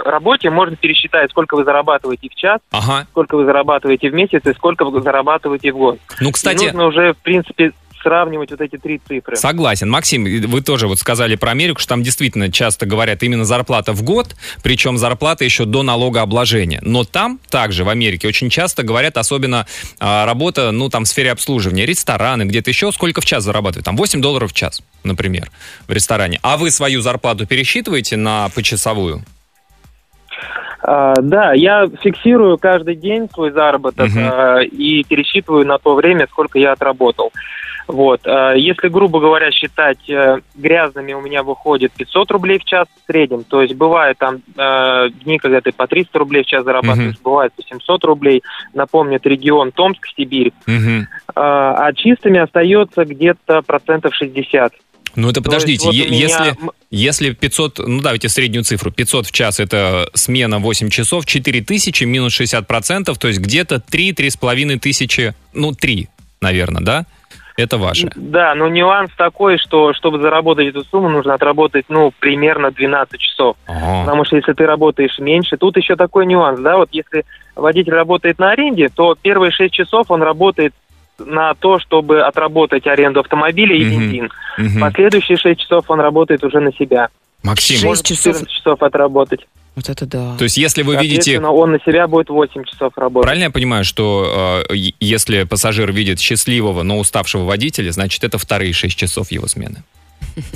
работе 0.04 0.50
можно 0.50 0.76
пересчитать, 0.76 1.30
сколько 1.30 1.56
вы 1.56 1.64
зарабатываете 1.64 2.28
в 2.30 2.36
час, 2.36 2.60
Ага. 2.72 3.06
сколько 3.12 3.36
вы 3.38 3.46
зарабатываете 3.46 4.10
в 4.10 4.14
месяц 4.14 4.42
и 4.46 4.54
сколько 4.54 4.84
вы 4.86 5.02
зарабатываете 5.02 5.72
в 5.72 5.78
год. 5.78 6.00
Ну, 6.20 6.30
И 6.30 6.32
кстати, 6.32 6.66
нужно 6.66 6.88
уже, 6.88 7.14
в 7.14 7.18
принципе, 7.18 7.72
сравнивать 8.04 8.52
вот 8.52 8.62
эти 8.62 8.78
три 8.78 9.02
цифры. 9.08 9.36
Согласен. 9.36 9.89
Максим, 9.89 10.26
вы 10.26 10.62
тоже 10.62 10.88
вот 10.88 11.00
сказали 11.00 11.36
про 11.36 11.52
Америку, 11.52 11.80
что 11.80 11.89
там 11.89 12.04
действительно 12.04 12.52
часто 12.52 12.86
говорят 12.86 13.24
именно 13.24 13.46
зарплата 13.46 13.94
в 13.94 14.04
год, 14.04 14.36
причем 14.62 14.98
зарплата 14.98 15.44
еще 15.44 15.66
до 15.66 15.82
налогообложения. 15.82 16.80
Но 16.84 17.04
там 17.04 17.39
также, 17.50 17.84
в 17.84 17.89
Америке, 17.89 18.28
очень 18.28 18.50
часто 18.50 18.84
говорят, 18.84 19.18
особенно 19.18 19.66
а, 20.00 20.26
работа, 20.26 20.72
ну, 20.72 20.89
там, 20.89 21.06
в 21.06 21.08
сфере 21.08 21.32
обслуживания, 21.32 21.86
рестораны, 21.86 22.44
где-то 22.44 22.70
еще, 22.70 22.92
сколько 22.92 23.22
в 23.22 23.26
час 23.26 23.44
зарабатывают? 23.44 23.86
Там 23.86 23.96
8 23.96 24.22
долларов 24.22 24.52
в 24.52 24.56
час, 24.56 24.82
например, 25.04 25.50
в 25.88 25.92
ресторане. 25.92 26.39
А 26.44 26.58
вы 26.58 26.70
свою 26.70 27.02
зарплату 27.02 27.48
пересчитываете 27.48 28.18
на 28.18 28.50
почасовую? 28.54 29.24
А, 30.86 31.13
да, 31.22 31.54
я 31.54 31.88
фиксирую 32.02 32.58
каждый 32.58 32.96
день 32.96 33.30
свой 33.34 33.52
заработок 33.52 34.10
Мгм. 34.10 34.20
а, 34.22 34.60
и 34.62 35.04
пересчитываю 35.04 35.66
на 35.66 35.78
то 35.78 35.96
время, 35.96 36.28
сколько 36.30 36.60
я 36.60 36.74
отработал. 36.74 37.32
Вот. 37.88 38.22
а, 38.26 38.54
Если, 38.54 38.88
грубо 38.88 39.19
говоря, 39.19 39.52
считать 39.52 40.10
э, 40.10 40.39
грязными, 40.56 41.13
у 41.13 41.22
меня 41.22 41.43
выходит 41.43 41.91
500 41.93 42.32
рублей 42.32 42.60
в 42.60 42.65
час 42.65 42.88
в 42.88 43.12
среднем. 43.12 43.43
То 43.43 43.62
есть 43.62 43.76
бывает 43.76 44.17
там 44.17 44.41
э, 44.58 45.10
дни, 45.24 45.38
когда 45.38 45.62
ты 45.62 45.72
по 45.72 45.88
300 45.88 46.17
рублей 46.19 46.43
в 46.43 46.48
час 46.48 46.63
зарабатываешь, 46.63 47.19
бывает 47.24 47.54
по 47.54 47.63
700 47.63 48.04
рублей. 48.06 48.43
Напомню, 48.74 49.17
это 49.17 49.30
регион 49.30 49.72
Томск, 49.72 50.08
Сибирь. 50.15 50.54
Мгм. 50.65 51.08
А 51.36 51.93
чистыми 51.93 52.39
остается 52.39 53.06
где-то 53.06 53.62
процентов 53.62 54.13
60. 54.15 54.74
Ну 55.15 55.30
это 55.30 55.41
То 55.41 55.43
подождите, 55.43 55.86
вот 55.86 55.93
меня 55.93 56.06
если, 56.06 56.50
м- 56.60 56.72
если 56.89 57.32
500, 57.32 57.80
ну 57.80 58.02
давайте 58.02 58.30
среднюю 58.30 58.63
цифру, 58.63 58.91
500 58.91 59.28
в 59.28 59.32
час 59.32 59.60
это 59.60 60.10
смена 60.13 60.60
8 60.60 60.89
часов, 60.89 61.26
4000 61.26 62.04
минус 62.06 62.34
60%, 62.39 63.17
то 63.17 63.28
есть 63.28 63.39
где-то 63.39 63.76
3-3,5 63.76 64.80
тысячи, 64.80 65.36
ну 65.54 65.74
3, 65.74 66.10
наверное, 66.41 66.82
да? 66.82 67.06
Это 67.56 67.78
ваше. 67.78 68.10
Да, 68.16 68.56
но 68.56 68.68
нюанс 68.68 69.12
такой, 69.16 69.58
что 69.60 69.94
чтобы 69.94 70.20
заработать 70.20 70.68
эту 70.68 70.84
сумму, 70.86 71.10
нужно 71.10 71.36
отработать, 71.36 71.86
ну, 71.88 72.12
примерно 72.20 72.72
12 72.72 73.20
часов. 73.20 73.58
Ага. 73.68 74.02
Потому 74.06 74.26
что 74.26 74.38
если 74.38 74.54
ты 74.54 74.66
работаешь 74.66 75.20
меньше, 75.20 75.58
тут 75.58 75.78
еще 75.78 75.96
такой 75.96 76.26
нюанс, 76.26 76.60
да, 76.60 76.78
вот 76.78 76.89
если 76.92 77.26
водитель 77.56 77.94
работает 77.94 78.39
на 78.39 78.52
аренде, 78.52 78.89
то 78.89 79.16
первые 79.22 79.52
6 79.52 79.72
часов 79.72 80.10
он 80.10 80.24
работает 80.24 80.74
на 81.20 81.54
то, 81.54 81.80
чтобы 81.80 82.24
отработать 82.24 82.88
аренду 82.88 83.20
автомобиля 83.20 83.76
и 83.76 83.84
бензин. 83.84 84.32
Мгм. 84.58 84.80
Последующие 84.80 85.38
6 85.38 85.60
часов 85.60 85.86
он 85.89 86.00
работает 86.00 86.44
уже 86.44 86.60
на 86.60 86.74
себя. 86.74 87.10
Максим, 87.44 87.76
Шесть 87.76 87.86
Может 87.86 88.06
часов. 88.06 88.34
14 88.34 88.50
часов 88.50 88.82
отработать. 88.82 89.42
Вот 89.76 89.90
это 89.90 90.06
да. 90.06 90.36
то 90.38 90.44
есть 90.44 90.56
если 90.58 90.84
вы 90.84 90.98
видите... 90.98 91.40
Он 91.40 91.72
на 91.72 91.80
себя 91.80 92.08
будет 92.08 92.30
8 92.30 92.64
часов 92.66 92.94
работать. 92.96 93.24
Правильно 93.26 93.46
я 93.46 93.50
понимаю, 93.50 93.84
что 93.84 94.64
э, 94.70 94.76
если 95.00 95.44
пассажир 95.44 95.92
видит 95.92 96.20
счастливого, 96.20 96.84
но 96.84 97.00
уставшего 97.00 97.44
водителя, 97.44 97.92
значит, 97.92 98.24
это 98.24 98.38
вторые 98.38 98.72
6 98.74 98.96
часов 98.96 99.32
его 99.32 99.48
смены. 99.48 99.84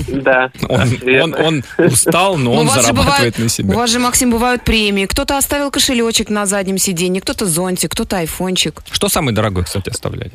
Да. 0.08 0.52
Он, 0.70 0.90
он, 1.22 1.36
он 1.36 1.64
устал, 1.78 2.38
но 2.38 2.54
Ну, 2.54 2.60
он 2.62 2.68
у 2.68 2.70
зарабатывает 2.70 3.36
бывает- 3.36 3.38
на 3.40 3.46
У 3.46 3.50
себя. 3.50 3.76
вас 3.76 3.92
же, 3.92 4.00
Максим, 4.00 4.32
бывают 4.32 4.64
премии. 4.64 5.06
Кто-то 5.06 5.38
оставил 5.38 5.72
кошелечек 5.72 6.30
на 6.30 6.46
заднем 6.46 6.78
сиденье, 6.78 7.22
кто-то 7.22 7.46
зонтик, 7.46 7.92
кто-то 7.92 8.18
айфончик. 8.18 8.82
Что 8.92 9.10
самый 9.10 9.34
дорогой, 9.34 9.64
кстати, 9.66 9.90
оставляли? 9.90 10.32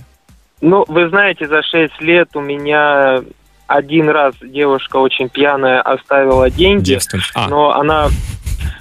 Ну, 0.61 0.85
вы 0.89 1.09
знаете, 1.09 1.49
за 1.49 1.63
6 1.63 2.01
лет 2.01 2.29
у 2.35 2.41
меня 2.41 3.23
один 3.67 4.09
раз 4.11 4.35
девушка 4.43 4.97
очень 4.99 5.29
пьяная 5.29 5.81
оставила 5.81 6.51
деньги. 6.51 6.85
Девственность. 6.85 7.31
А, 7.35 7.49
но 7.49 7.73
она 7.73 8.09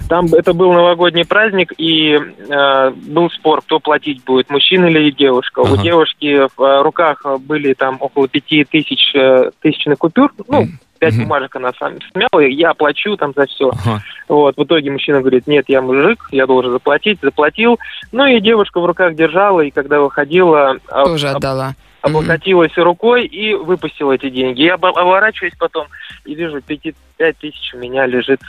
там 0.08 0.26
это 0.32 0.52
был 0.52 0.72
новогодний 0.72 1.24
праздник 1.24 1.72
и 1.78 2.14
э, 2.18 2.90
был 2.90 3.30
спор, 3.30 3.62
кто 3.62 3.80
платить 3.80 4.22
будет, 4.24 4.50
мужчина 4.50 4.86
или 4.86 5.10
девушка. 5.10 5.60
У 5.60 5.66
Ага. 5.74 5.82
девушки 5.82 6.46
в 6.56 6.62
э, 6.62 6.82
руках 6.82 7.24
были 7.40 7.74
там 7.74 7.96
около 8.00 8.28
пяти 8.28 8.64
тысяч 8.64 9.14
э, 9.14 9.50
тысячных 9.60 9.98
купюр, 9.98 10.32
ну 10.48 10.66
пять 10.98 11.14
Мгм. 11.14 11.24
бумажек 11.24 11.56
она 11.56 11.72
сам 11.78 11.94
смяла, 12.12 12.40
и 12.44 12.52
я 12.52 12.74
плачу 12.74 13.16
там 13.16 13.32
за 13.34 13.46
все. 13.46 13.70
ага. 13.70 14.00
Вот, 14.28 14.56
в 14.56 14.62
итоге 14.64 14.90
мужчина 14.92 15.20
говорит, 15.20 15.46
нет, 15.48 15.64
я 15.68 15.82
мужик, 15.82 16.28
я 16.30 16.46
должен 16.46 16.70
заплатить, 16.72 17.18
заплатил. 17.20 17.78
Ну 18.12 18.24
и 18.26 18.40
девушка 18.40 18.80
в 18.80 18.86
руках 18.86 19.14
держала, 19.14 19.62
и 19.62 19.70
когда 19.70 20.00
выходила, 20.00 20.76
а- 20.88 21.04
Тоже 21.04 21.28
об- 21.30 21.38
отдала. 21.38 21.72
облокотилась 22.02 22.76
рукой 22.76 23.26
и 23.26 23.52
выпустила 23.54 24.12
эти 24.12 24.30
деньги. 24.30 24.62
Я 24.62 24.74
обо- 24.74 24.90
оборачиваюсь 24.96 25.54
потом 25.58 25.86
и 26.24 26.34
вижу, 26.36 26.60
пяти- 26.60 26.94
пять 27.16 27.36
тысяч 27.38 27.74
у 27.74 27.78
меня 27.78 28.06
лежит. 28.06 28.40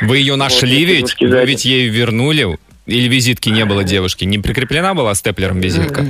Вы 0.00 0.18
ее 0.18 0.36
нашли 0.36 0.84
Вот, 0.84 0.92
ведь? 0.92 1.16
Вы 1.20 1.44
ведь 1.44 1.64
ей 1.64 1.88
вернули? 1.88 2.58
Или 2.86 3.08
визитки 3.08 3.48
не 3.48 3.64
было 3.64 3.82
девушки? 3.82 4.24
Не 4.24 4.38
прикреплена 4.38 4.94
была 4.94 5.14
степлером 5.14 5.60
визитка? 5.60 6.06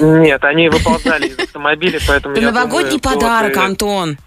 Нет, 0.00 0.42
они 0.44 0.68
выползали 0.70 1.28
из 1.28 1.38
автомобиля, 1.38 2.00
поэтому 2.06 2.34
Это 2.34 2.42
я 2.42 2.50
новогодний 2.50 2.98
думаю, 2.98 3.18
подарок, 3.20 3.56
вот, 3.56 3.64
Антон. 3.64 4.18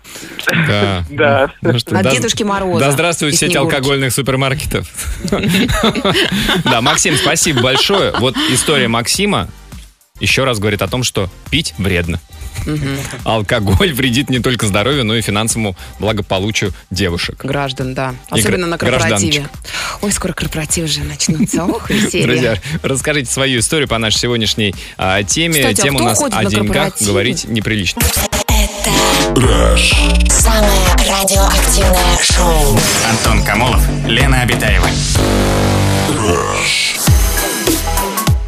Да. 0.67 1.03
Да. 1.09 1.51
Ну 1.61 1.79
что, 1.79 1.97
От 1.97 2.03
да- 2.03 2.11
Дедушки 2.11 2.43
Мороза 2.43 2.79
Да 2.79 2.91
здравствует 2.91 3.35
сеть 3.35 3.55
алкогольных 3.55 4.13
супермаркетов. 4.13 4.87
Да, 6.63 6.81
Максим, 6.81 7.15
спасибо 7.15 7.61
большое. 7.61 8.13
Вот 8.19 8.35
история 8.51 8.87
Максима 8.87 9.47
еще 10.19 10.43
раз 10.43 10.59
говорит 10.59 10.81
о 10.81 10.87
том, 10.87 11.03
что 11.03 11.29
пить 11.49 11.73
вредно. 11.77 12.19
Алкоголь 13.23 13.93
вредит 13.93 14.29
не 14.29 14.39
только 14.39 14.67
здоровью, 14.67 15.03
но 15.03 15.15
и 15.15 15.21
финансовому 15.21 15.75
благополучию 15.99 16.73
девушек. 16.89 17.43
Граждан, 17.43 17.93
да. 17.93 18.15
Особенно 18.29 18.67
на 18.67 18.77
корпоративе. 18.77 19.47
Ой, 20.01 20.11
скоро 20.11 20.33
корпоративы 20.33 20.87
же 20.87 21.01
начнутся. 21.03 21.65
Ох, 21.65 21.89
веселье. 21.89 22.25
Друзья, 22.25 22.57
расскажите 22.83 23.31
свою 23.31 23.59
историю 23.59 23.87
по 23.87 23.97
нашей 23.97 24.19
сегодняшней 24.19 24.75
а, 24.97 25.23
теме. 25.23 25.61
Кстати, 25.61 25.81
а 25.81 25.83
Тема 25.83 25.99
у 26.01 26.03
нас 26.03 26.21
о 26.21 26.29
на 26.29 26.45
деньгах 26.45 27.01
говорить 27.01 27.45
неприлично. 27.45 28.01
Самое 30.29 30.81
радиоактивное 30.97 32.17
шоу. 32.21 32.77
Антон 33.09 33.43
Камолов, 33.43 33.81
Лена 34.05 34.41
Обитаева. 34.41 34.87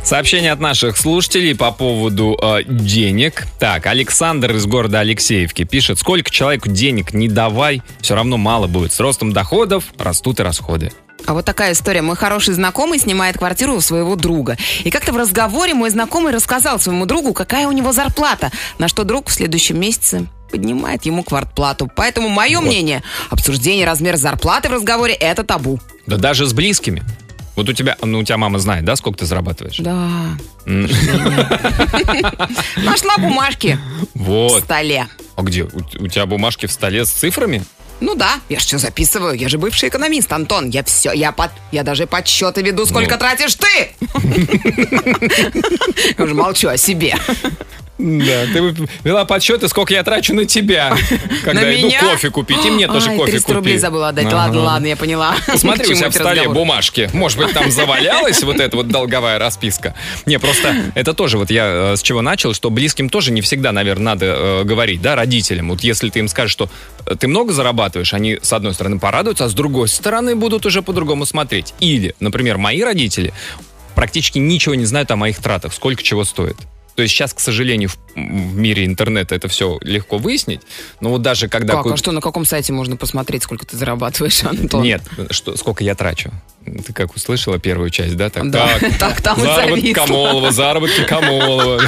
Сообщение 0.04 0.52
от 0.52 0.60
наших 0.60 0.98
слушателей 0.98 1.56
по 1.56 1.72
поводу 1.72 2.38
э, 2.42 2.64
денег. 2.66 3.48
Так, 3.58 3.86
Александр 3.86 4.54
из 4.56 4.66
города 4.66 5.00
Алексеевки 5.00 5.64
пишет, 5.64 5.98
сколько 5.98 6.30
человеку 6.30 6.70
денег 6.70 7.14
не 7.14 7.30
давай, 7.30 7.82
все 8.02 8.14
равно 8.14 8.36
мало 8.38 8.68
будет. 8.68 8.92
С 8.92 9.00
ростом 9.00 9.32
доходов 9.32 9.86
растут 9.98 10.42
и 10.42 10.44
расходы. 10.44 10.92
А 11.26 11.34
вот 11.34 11.46
такая 11.46 11.72
история. 11.72 12.02
Мой 12.02 12.18
хороший 12.18 12.54
знакомый 12.54 13.00
снимает 13.00 13.38
квартиру 13.38 13.76
у 13.76 13.82
своего 13.82 14.18
друга. 14.18 14.58
И 14.84 14.90
как-то 14.90 15.14
в 15.14 15.18
разговоре 15.18 15.74
мой 15.74 15.90
знакомый 15.90 16.34
рассказал 16.34 16.82
своему 16.82 17.06
другу, 17.06 17.34
какая 17.34 17.68
у 17.68 17.72
него 17.72 17.94
зарплата. 17.94 18.52
На 18.80 18.90
что 18.90 19.06
друг 19.06 19.30
в 19.30 19.34
следующем 19.34 19.80
месяце 19.80 20.28
поднимает 20.52 21.06
ему 21.06 21.24
квартплату. 21.24 21.90
Поэтому 21.96 22.28
мое 22.28 22.60
мнение, 22.60 23.04
обсуждение 23.30 23.86
размера 23.86 24.18
зарплаты 24.18 24.68
в 24.68 24.74
разговоре– 24.74 25.14
это 25.20 25.44
табу. 25.46 25.80
Да 26.06 26.18
даже 26.18 26.46
с 26.46 26.52
близкими. 26.52 27.04
Вот 27.56 27.70
у 27.70 27.74
тебя, 27.74 27.96
ну 28.02 28.20
у 28.20 28.24
тебя 28.24 28.38
мама 28.38 28.58
знает, 28.60 28.84
да, 28.84 28.96
сколько 28.96 29.20
ты 29.20 29.26
зарабатываешь? 29.26 29.78
Да. 29.78 30.10
Нашла 32.78 33.18
бумажки 33.18 33.78
в 34.16 34.24
Вот. 34.24 34.64
столе. 34.64 35.08
А 35.36 35.42
где? 35.44 35.64
У, 35.64 35.78
у 36.00 36.08
тебя 36.08 36.26
бумажки 36.26 36.66
в 36.66 36.72
столе 36.72 37.06
с 37.06 37.10
цифрами? 37.10 37.64
Ну 38.00 38.16
да, 38.16 38.40
я 38.50 38.60
же 38.60 38.66
все 38.66 38.78
записываю. 38.80 39.34
Я 39.36 39.48
же 39.50 39.58
бывший 39.58 39.90
экономист, 39.90 40.32
Антон. 40.34 40.70
Я 40.70 40.84
все, 40.84 41.14
я 41.14 41.32
под, 41.32 41.52
я 41.72 41.84
даже 41.84 42.06
подсчеты 42.08 42.62
веду, 42.62 42.86
сколько 42.86 43.12
Ну. 43.14 43.18
тратишь 43.20 43.56
ты. 43.56 43.92
Уже 46.24 46.34
молчу 46.34 46.68
о 46.70 46.78
себе. 46.78 47.16
Да, 48.00 48.46
ты 48.52 48.74
вела 49.04 49.24
подсчеты, 49.24 49.68
сколько 49.68 49.94
я 49.94 50.04
трачу 50.04 50.34
на 50.34 50.46
тебя, 50.46 50.98
когда 51.44 51.62
На 51.62 51.76
иду 51.76 51.88
меня? 51.88 52.00
кофе 52.00 52.32
купить. 52.32 52.66
И 52.66 52.72
мне 52.72 52.88
тоже 52.88 53.12
Ай, 53.12 53.18
кофе 53.18 53.32
300 53.34 53.54
рублей 53.54 53.74
купи. 53.74 53.82
забыла 53.82 54.10
отдать. 54.10 54.26
Ага. 54.26 54.36
Ладно, 54.36 54.62
ладно, 54.62 54.88
я 54.88 54.96
поняла. 54.96 55.36
Смотри, 55.56 55.92
у 55.92 55.96
тебя 55.96 56.10
в 56.10 56.14
столе 56.14 56.42
разговор. 56.42 56.56
бумажки. 56.56 57.10
Может 57.14 57.38
быть, 57.38 57.54
там 57.54 57.70
завалялась 57.72 58.42
вот 58.44 58.60
эта 58.60 58.76
вот 58.76 58.88
долговая 58.88 59.38
расписка. 59.38 59.94
Не, 60.26 60.40
просто 60.40 60.76
это 60.96 61.14
тоже 61.14 61.38
вот 61.38 61.52
я 61.52 61.92
э, 61.94 61.96
с 61.96 62.02
чего 62.02 62.22
начал, 62.24 62.56
что 62.56 62.72
близким 62.72 63.10
тоже 63.10 63.32
не 63.32 63.42
всегда, 63.42 63.72
наверное, 63.72 64.06
надо 64.06 64.26
э, 64.26 64.64
говорить, 64.64 65.02
да, 65.02 65.16
родителям. 65.16 65.70
Вот 65.70 65.82
если 65.82 66.10
ты 66.10 66.18
им 66.20 66.28
скажешь, 66.28 66.52
что 66.52 66.70
э, 67.06 67.16
ты 67.16 67.28
много 67.28 67.54
зарабатываешь, 67.54 68.14
они, 68.16 68.40
с 68.42 68.52
одной 68.54 68.74
стороны, 68.74 68.98
порадуются, 68.98 69.46
а 69.46 69.50
с 69.50 69.54
другой 69.54 69.88
стороны 69.88 70.36
будут 70.36 70.66
уже 70.66 70.82
по-другому 70.82 71.28
смотреть. 71.28 71.76
Или, 71.80 72.16
например, 72.20 72.58
мои 72.58 72.82
родители 72.82 73.34
практически 73.94 74.40
ничего 74.40 74.74
не 74.74 74.86
знают 74.86 75.12
о 75.12 75.16
моих 75.16 75.38
тратах, 75.38 75.74
сколько 75.74 76.02
чего 76.02 76.24
стоит. 76.24 76.58
То 76.96 77.02
есть 77.02 77.14
сейчас, 77.14 77.34
к 77.34 77.40
сожалению, 77.40 77.90
в, 77.90 77.98
в 78.16 78.20
мире 78.56 78.86
интернета 78.86 79.34
это 79.36 79.48
все 79.48 79.80
легко 79.82 80.18
выяснить. 80.18 80.62
Но 81.02 81.10
вот 81.10 81.22
даже 81.24 81.48
когда... 81.48 81.74
Как, 81.74 81.84
ку- 81.84 81.94
а 81.94 81.98
что, 81.98 82.12
на 82.12 82.22
каком 82.22 82.46
сайте 82.46 82.72
можно 82.72 82.96
посмотреть, 82.98 83.44
сколько 83.44 83.66
ты 83.66 83.76
зарабатываешь, 83.78 84.44
Антон? 84.44 84.84
Нет, 84.84 85.02
что, 85.32 85.58
сколько 85.58 85.84
я 85.84 85.96
трачу. 85.96 86.32
Ты 86.86 86.94
как 86.94 87.16
услышала 87.16 87.60
первую 87.60 87.90
часть, 87.90 88.16
да? 88.16 88.30
Так, 88.30 88.50
Да, 88.52 88.78
так, 88.80 88.98
так 89.00 89.22
там 89.22 89.40
заработки. 89.40 89.94
Камолова, 89.94 90.52
заработки 90.52 91.04
Камолова. 91.08 91.82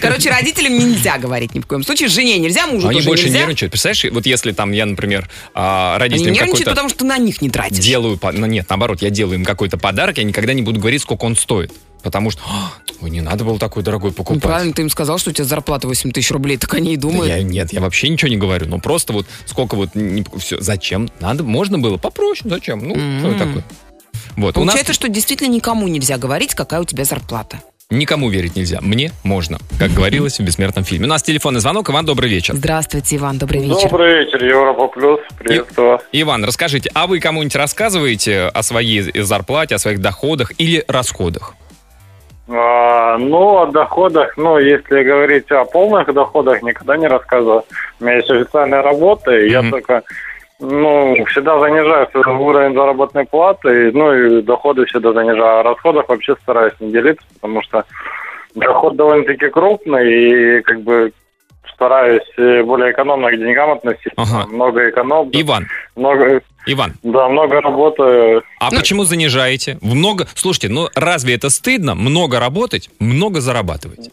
Короче, 0.00 0.30
родителям 0.30 0.78
нельзя 0.78 1.18
говорить 1.18 1.54
ни 1.54 1.60
в 1.60 1.66
коем 1.66 1.82
случае. 1.82 2.08
Жене 2.08 2.38
нельзя, 2.38 2.66
мужу 2.66 2.88
Они 2.88 2.98
тоже 2.98 3.08
больше 3.08 3.24
нельзя. 3.26 3.38
нервничают. 3.40 3.72
Представляешь, 3.72 4.04
вот 4.12 4.24
если 4.24 4.52
там 4.52 4.72
я, 4.72 4.86
например, 4.86 5.28
а, 5.52 5.94
Они 5.96 6.00
родителям 6.02 6.32
нервничают, 6.32 6.52
какой-то 6.60 6.70
потому 6.70 6.88
что 6.88 7.04
на 7.04 7.18
них 7.18 7.42
не 7.42 7.50
тратишь. 7.50 7.84
делаю... 7.84 8.18
ну, 8.32 8.46
Нет, 8.46 8.66
наоборот, 8.68 9.02
я 9.02 9.10
делаю 9.10 9.36
им 9.40 9.44
какой-то 9.44 9.76
подарок, 9.76 10.18
я 10.18 10.24
никогда 10.24 10.54
не 10.54 10.62
буду 10.62 10.80
говорить, 10.80 11.02
сколько 11.02 11.24
он 11.24 11.36
стоит. 11.36 11.72
Потому 12.04 12.30
что, 12.30 12.42
«А, 12.46 12.70
ой, 13.00 13.10
не 13.10 13.22
надо 13.22 13.44
было 13.44 13.58
такой 13.58 13.82
дорогой 13.82 14.10
Ну, 14.10 14.14
покупать. 14.14 14.42
правильно, 14.42 14.74
ты 14.74 14.82
им 14.82 14.90
сказал, 14.90 15.18
что 15.18 15.30
у 15.30 15.32
тебя 15.32 15.46
зарплата 15.46 15.88
8 15.88 16.12
тысяч 16.12 16.30
рублей, 16.30 16.58
так 16.58 16.72
они 16.74 16.92
и 16.92 16.96
Да 16.96 17.02
думают. 17.02 17.28
я, 17.32 17.42
нет, 17.42 17.72
я 17.72 17.80
вообще 17.80 18.08
ничего 18.10 18.28
не 18.28 18.36
говорю. 18.36 18.66
Ну, 18.68 18.78
просто 18.78 19.14
вот 19.14 19.26
сколько 19.46 19.74
вот... 19.74 19.90
все, 20.38 20.60
зачем? 20.60 21.08
Надо, 21.18 21.42
можно 21.42 21.78
было 21.78 21.96
попроще. 21.96 22.48
Зачем? 22.50 22.86
Ну, 22.86 22.94
что 22.94 23.28
М. 23.28 23.38
такое? 23.38 23.64
Вот, 24.36 24.58
у 24.58 24.64
нас... 24.64 24.74
Получается, 24.74 24.92
что 24.92 25.08
действительно 25.08 25.48
никому 25.48 25.88
нельзя 25.88 26.18
говорить, 26.18 26.54
какая 26.54 26.80
у 26.82 26.84
тебя 26.84 27.04
зарплата. 27.04 27.60
Никому 27.90 28.28
верить 28.30 28.56
нельзя. 28.56 28.80
Мне 28.80 29.12
можно, 29.22 29.58
как 29.78 29.92
говорилось 29.92 30.38
в 30.38 30.42
бессмертном 30.42 30.84
фильме. 30.84 31.06
У 31.06 31.08
нас 31.08 31.22
телефонный 31.22 31.60
звонок. 31.60 31.88
Иван, 31.90 32.04
добрый 32.04 32.28
вечер. 32.30 32.54
Здравствуйте, 32.54 33.16
Иван, 33.16 33.38
добрый 33.38 33.62
вечер. 33.62 33.88
Добрый 33.90 34.24
вечер, 34.24 34.42
Европа 34.44 34.88
Плюс. 34.88 35.20
Приветствую. 35.38 36.00
Иван, 36.12 36.44
расскажите, 36.44 36.90
а 36.94 37.06
вы 37.06 37.20
кому-нибудь 37.20 37.54
рассказываете 37.56 38.44
о 38.46 38.62
своей 38.62 39.22
зарплате, 39.22 39.74
о 39.74 39.78
своих 39.78 40.00
доходах 40.00 40.52
или 40.58 40.84
расходах? 40.88 41.54
А, 42.46 43.16
ну, 43.16 43.62
о 43.62 43.66
доходах, 43.66 44.36
ну, 44.36 44.58
если 44.58 45.02
говорить 45.02 45.50
о 45.50 45.64
полных 45.64 46.12
доходах, 46.12 46.62
никогда 46.62 46.96
не 46.96 47.06
рассказываю. 47.06 47.64
У 48.00 48.04
меня 48.04 48.16
есть 48.16 48.30
официальная 48.30 48.82
работа, 48.82 49.34
и 49.34 49.50
я 49.50 49.62
только, 49.62 50.02
ну, 50.60 51.24
всегда 51.26 51.58
занижаю 51.58 52.08
уровень 52.14 52.74
заработной 52.74 53.24
платы, 53.24 53.92
ну, 53.92 54.12
и 54.12 54.42
доходы 54.42 54.84
всегда 54.84 55.12
занижаю. 55.12 55.58
А 55.58 55.60
о 55.60 55.62
расходах 55.62 56.08
вообще 56.08 56.36
стараюсь 56.42 56.74
не 56.80 56.92
делиться, 56.92 57.26
потому 57.34 57.62
что 57.62 57.84
доход 58.54 58.96
довольно-таки 58.96 59.48
крупный, 59.48 60.12
и 60.12 60.60
как 60.62 60.82
бы 60.82 61.12
стараюсь 61.72 62.30
э, 62.36 62.62
более 62.62 62.92
экономно 62.92 63.30
к 63.30 63.36
деньгам 63.36 63.72
относиться. 63.72 64.12
Ага. 64.16 64.46
Много 64.48 64.90
эконом. 64.90 65.30
Иван, 65.32 65.66
Много, 65.96 66.42
Иван, 66.66 66.94
да, 67.02 67.28
много 67.28 67.60
работаю. 67.60 68.42
а 68.60 68.70
почему 68.70 69.04
занижаете? 69.04 69.78
Много, 69.82 70.26
слушайте, 70.34 70.68
ну 70.68 70.88
разве 70.94 71.34
это 71.34 71.50
стыдно? 71.50 71.94
Много 71.94 72.40
работать, 72.40 72.88
много 72.98 73.40
зарабатывать. 73.40 74.10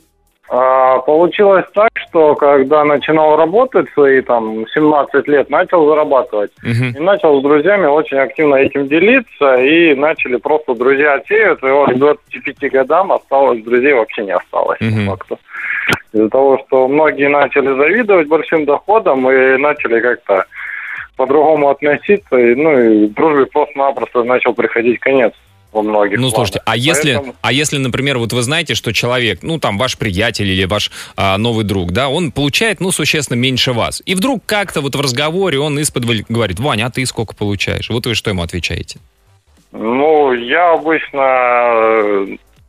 А, 0.53 0.97
получилось 0.99 1.63
так, 1.73 1.89
что 1.95 2.35
когда 2.35 2.83
начинал 2.83 3.37
работать 3.37 3.87
свои 3.93 4.19
там 4.19 4.65
17 4.73 5.25
лет, 5.29 5.49
начал 5.49 5.87
зарабатывать. 5.87 6.51
Мгм. 6.61 6.89
И 6.97 6.99
начал 6.99 7.39
с 7.39 7.43
друзьями 7.43 7.85
очень 7.85 8.17
активно 8.17 8.55
этим 8.55 8.89
делиться, 8.89 9.55
и 9.55 9.95
начали 9.95 10.35
просто 10.35 10.75
друзья 10.75 11.13
отсеют, 11.13 11.63
и 11.63 11.67
вот 11.67 11.91
к 11.91 11.97
25 11.97 12.69
годам 12.69 13.13
осталось, 13.13 13.63
друзей 13.63 13.93
вообще 13.93 14.23
не 14.25 14.33
осталось. 14.33 14.79
по 14.79 14.85
Мгм. 14.85 15.05
факту. 15.05 15.39
Из-за 16.11 16.29
того, 16.29 16.61
что 16.67 16.89
многие 16.89 17.29
начали 17.29 17.73
завидовать 17.73 18.27
большим 18.27 18.65
доходам 18.65 19.31
и 19.31 19.55
начали 19.57 20.01
как-то 20.01 20.43
по-другому 21.15 21.69
относиться, 21.69 22.35
и, 22.37 22.55
ну 22.55 22.79
и 22.79 23.07
дружбе 23.07 23.45
просто-напросто 23.45 24.23
начал 24.23 24.53
приходить 24.53 24.99
конец 24.99 25.33
во 25.71 25.81
многих 25.83 26.17
Ну, 26.17 26.23
планах. 26.29 26.35
слушайте, 26.35 26.61
а 26.65 26.75
если, 26.75 27.13
Поэтому- 27.13 27.35
а 27.41 27.51
если, 27.53 27.77
например, 27.77 28.17
вот 28.17 28.33
вы 28.33 28.41
знаете, 28.41 28.75
что 28.75 28.91
человек, 28.91 29.39
ну, 29.41 29.57
там, 29.59 29.77
ваш 29.77 29.97
приятель 29.97 30.47
или 30.49 30.65
ваш 30.65 30.91
а, 31.15 31.37
новый 31.37 31.63
друг, 31.63 31.91
да, 31.91 32.09
он 32.09 32.31
получает, 32.31 32.81
ну, 32.81 32.91
существенно 32.91 33.37
меньше 33.37 33.71
вас. 33.71 34.01
И 34.05 34.15
вдруг 34.15 34.43
как-то 34.45 34.81
вот 34.81 34.95
в 34.95 34.99
разговоре 35.01 35.59
он 35.59 35.79
из 35.79 35.91
говорит, 35.91 36.59
Ваня, 36.59 36.87
а 36.87 36.89
ты 36.91 37.05
сколько 37.05 37.35
получаешь? 37.35 37.89
Вот 37.89 38.05
вы 38.05 38.15
что 38.15 38.29
ему 38.31 38.41
отвечаете? 38.43 38.99
Ну, 39.71 40.33
я 40.33 40.73
обычно 40.73 41.21
э, 41.21 42.27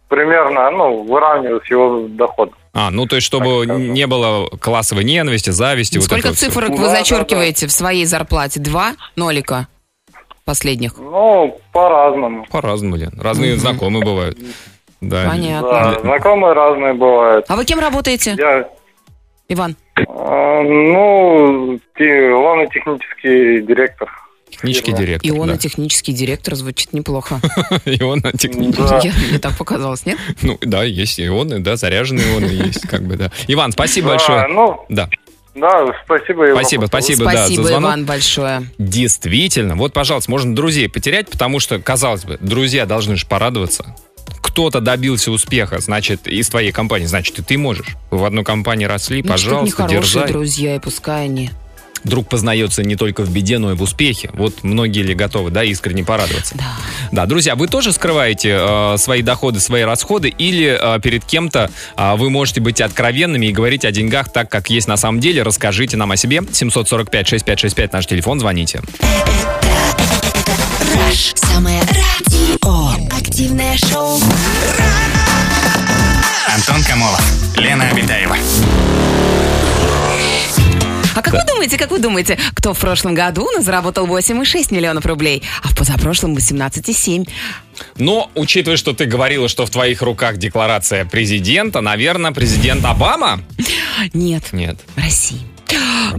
примерно, 0.09 0.71
ну, 0.71 1.03
выравниваю 1.03 1.61
с 1.65 1.71
его 1.71 2.07
доходом. 2.09 2.55
А, 2.75 2.91
ну, 2.91 3.07
то 3.07 3.17
есть, 3.17 3.27
чтобы 3.27 3.67
не 3.67 4.07
было 4.07 4.49
классовой 4.49 5.05
ненависти, 5.05 5.51
зависти. 5.51 5.99
вот 5.99 6.07
Сколько 6.07 6.29
вот 6.29 6.39
цифрок 6.39 6.71
вы 6.71 6.77
Да, 6.79 6.83
да, 6.85 6.97
зачеркиваете 6.99 7.67
в 7.67 7.73
своей 7.73 8.07
зарплате? 8.07 8.61
Два 8.61 8.95
нолика 9.15 9.69
последних? 10.45 10.97
Ну, 10.97 11.61
по-разному. 11.73 12.47
По-разному, 12.51 12.97
Лен. 12.97 13.13
Разные 13.21 13.57
знакомые 13.57 14.05
бывают. 14.05 14.39
Да. 15.03 15.29
Понятно. 15.29 15.69
Да, 15.71 16.01
знакомые 16.01 16.53
разные 16.55 16.95
бывают. 16.95 17.45
А 17.49 17.57
вы 17.57 17.65
кем 17.65 17.79
работаете, 17.79 18.37
Я, 18.39 18.69
Иван? 19.49 19.77
э, 19.97 20.03
ну, 20.63 21.79
главный 21.99 22.69
технический 22.69 23.61
директор. 23.67 24.09
Технический 24.53 24.93
директор. 24.93 25.31
Ионно-технический 25.31 26.13
директор 26.13 26.55
звучит 26.55 26.93
неплохо. 26.93 27.41
да. 27.71 27.81
Ионно-технический. 27.85 28.83
Да. 28.83 29.01
Я- 29.03 29.13
Мне 29.29 29.39
так 29.39 29.57
показалось, 29.57 30.07
нет? 30.07 30.19
Ну, 30.43 30.59
да, 30.61 30.85
есть 30.85 31.19
ионы, 31.21 31.59
да, 31.61 31.77
заряженные 31.77 32.27
ионы 32.35 32.45
есть, 32.47 32.83
как 32.87 33.03
бы, 33.07 33.17
да. 33.17 33.31
Иван, 33.49 33.73
спасибо 33.73 34.09
Да, 34.09 34.13
большое. 34.15 34.47
ну, 34.49 34.81
Да. 34.89 35.09
да, 35.55 35.87
спасибо. 36.05 36.45
Европа. 36.45 36.61
Спасибо, 36.63 36.87
спасибо, 36.87 37.25
да, 37.25 37.31
Спасибо, 37.47 37.63
за 37.63 37.69
звонок. 37.71 37.89
Иван, 37.91 38.05
большое. 38.05 38.63
Действительно. 38.79 39.77
Вот, 39.77 39.93
пожалуйста, 39.93 40.31
можно 40.31 40.55
друзей 40.55 40.89
потерять, 40.89 41.29
потому 41.31 41.59
что, 41.61 41.79
казалось 41.81 42.25
бы, 42.25 42.39
друзья 42.41 42.87
должны 42.87 43.17
же 43.17 43.27
порадоваться. 43.27 43.95
Кто-то 44.41 44.81
добился 44.81 45.31
успеха, 45.33 45.79
значит, 45.81 46.27
из 46.27 46.49
твоей 46.49 46.73
компании, 46.73 47.07
значит, 47.07 47.39
и 47.39 47.43
ты 47.43 47.57
можешь. 47.59 47.97
Вы 48.11 48.19
в 48.19 48.25
одной 48.25 48.45
компании 48.45 48.85
росли, 48.85 49.23
Ну, 49.23 49.29
пожалуйста, 49.29 49.83
нехорошие 49.85 50.01
дерзай. 50.03 50.29
друзья, 50.29 50.77
и 50.77 50.79
пускай 50.79 51.25
они. 51.25 51.51
Друг 52.05 52.29
познается 52.29 52.83
не 52.83 52.97
только 52.97 53.23
в 53.23 53.33
беде, 53.33 53.59
но 53.59 53.73
и 53.73 53.75
в 53.75 53.83
успехе. 53.83 54.31
Вот 54.35 54.63
многие 54.63 55.03
ли 55.03 55.15
готовы, 55.15 55.51
да, 55.51 55.63
искренне 55.65 56.05
порадоваться. 56.05 56.57
Да. 56.57 56.73
Да, 57.13 57.27
друзья, 57.27 57.55
вы 57.55 57.69
тоже 57.69 57.93
скрываете 57.93 58.59
э, 58.61 58.97
свои 58.99 59.23
доходы, 59.23 59.61
свои 59.61 59.83
расходы, 59.83 60.29
или 60.29 60.79
э, 60.81 61.01
перед 61.01 61.25
кем-то 61.25 61.71
э, 61.97 62.17
вы 62.17 62.31
можете 62.31 62.61
быть 62.61 62.81
откровенными 62.81 63.47
и 63.47 63.53
говорить 63.53 63.85
о 63.85 63.93
деньгах 63.93 64.33
так, 64.33 64.51
как 64.51 64.71
есть 64.71 64.89
на 64.89 64.97
самом 64.97 65.21
деле. 65.21 65.43
Расскажите 65.43 65.97
нам 65.97 66.11
о 66.11 66.17
себе. 66.17 66.39
745-6565 66.39 67.91
наш 67.93 68.07
телефон, 68.07 68.41
звоните. 68.41 68.81
Самое 71.35 71.81
радио. 71.81 73.17
Активное 73.17 73.77
шоу. 73.77 74.19
Антон 76.55 76.83
Камолов, 76.85 77.23
Лена 77.57 77.89
Обитаева. 77.89 78.37
А 81.15 81.23
как 81.23 81.35
вы 81.35 81.41
думаете, 81.47 81.79
как 81.79 81.91
вы 81.91 81.99
думаете, 81.99 82.39
кто 82.55 82.75
в 82.75 82.79
прошлом 82.79 83.15
году 83.15 83.49
заработал 83.61 84.07
8,6 84.07 84.75
миллионов 84.75 85.07
рублей, 85.07 85.43
а 85.63 85.69
в 85.69 85.77
позапрошлом 85.77 86.35
18,7? 86.37 87.29
Но, 87.97 88.31
учитывая, 88.35 88.77
что 88.77 88.93
ты 88.93 89.07
говорила, 89.07 89.49
что 89.49 89.67
в 89.67 89.71
твоих 89.71 90.03
руках 90.03 90.37
декларация 90.37 91.05
президента, 91.05 91.81
наверное, 91.81 92.33
президент 92.33 92.85
Обама? 92.85 93.41
Нет, 94.13 94.53
Нет. 94.53 94.79
России. 94.97 95.52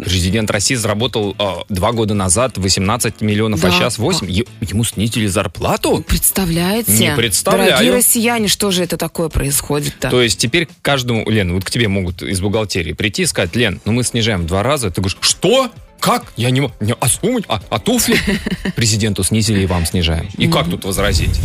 Президент 0.04 0.50
России 0.52 0.76
заработал 0.76 1.36
э, 1.38 1.52
два 1.70 1.92
года 1.92 2.14
назад 2.14 2.58
18 2.58 3.22
миллионов, 3.22 3.64
а 3.64 3.68
Да. 3.68 3.74
сейчас 3.74 3.98
8. 3.98 4.30
Е- 4.30 4.46
ему 4.62 4.84
снизили 4.84 5.28
зарплату? 5.28 6.04
Представляете? 6.08 6.92
Не 6.92 7.16
представляю. 7.16 7.72
Дорогие 7.72 7.94
россияне, 7.94 8.48
что 8.48 8.72
же 8.72 8.84
это 8.84 8.98
такое 8.98 9.30
происходит-то? 9.30 10.10
То 10.10 10.22
есть 10.22 10.40
теперь 10.40 10.68
каждому, 10.82 11.30
Лен, 11.30 11.54
вот 11.54 11.64
к 11.66 11.70
тебе 11.72 11.88
могут 11.88 12.22
из 12.24 12.40
бухгалтерии 12.42 12.94
прийти 12.94 13.24
и 13.24 13.26
сказать, 13.26 13.56
Лен, 13.56 13.80
ну 13.86 13.92
мы 13.94 14.04
снижаем 14.04 14.42
в 14.42 14.46
два 14.46 14.64
раза. 14.64 14.90
Ты 14.92 15.02
говоришь, 15.02 15.18
что? 15.22 15.70
Как? 16.00 16.34
Я 16.36 16.50
не 16.50 16.62
могу. 16.62 16.74
А 17.00 17.08
сумму? 17.08 17.40
А, 17.48 17.62
а 17.70 17.80
туфли? 17.80 18.18
Президенту 18.76 19.24
снизили 19.24 19.62
и 19.62 19.66
вам 19.66 19.86
снижаем. 19.86 20.28
И 20.38 20.48
как 20.48 20.70
тут 20.70 20.84
возразить? 20.86 21.40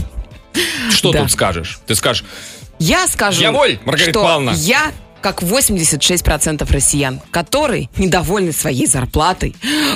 Что 0.90 1.12
Да. 1.12 1.20
тут 1.20 1.30
скажешь? 1.30 1.80
Ты 1.86 1.94
скажешь, 1.94 2.24
Я 2.80 3.06
скажу, 3.08 3.40
Я 3.40 3.52
воль, 3.52 3.78
Маргарита 3.84 4.10
что 4.18 4.22
Павловна. 4.22 4.50
я 4.56 4.92
как 5.20 5.42
86% 5.42 6.70
россиян, 6.72 7.20
которые 7.30 7.88
недовольны 7.96 8.52
своей 8.52 8.86
зарплатой. 8.86 9.54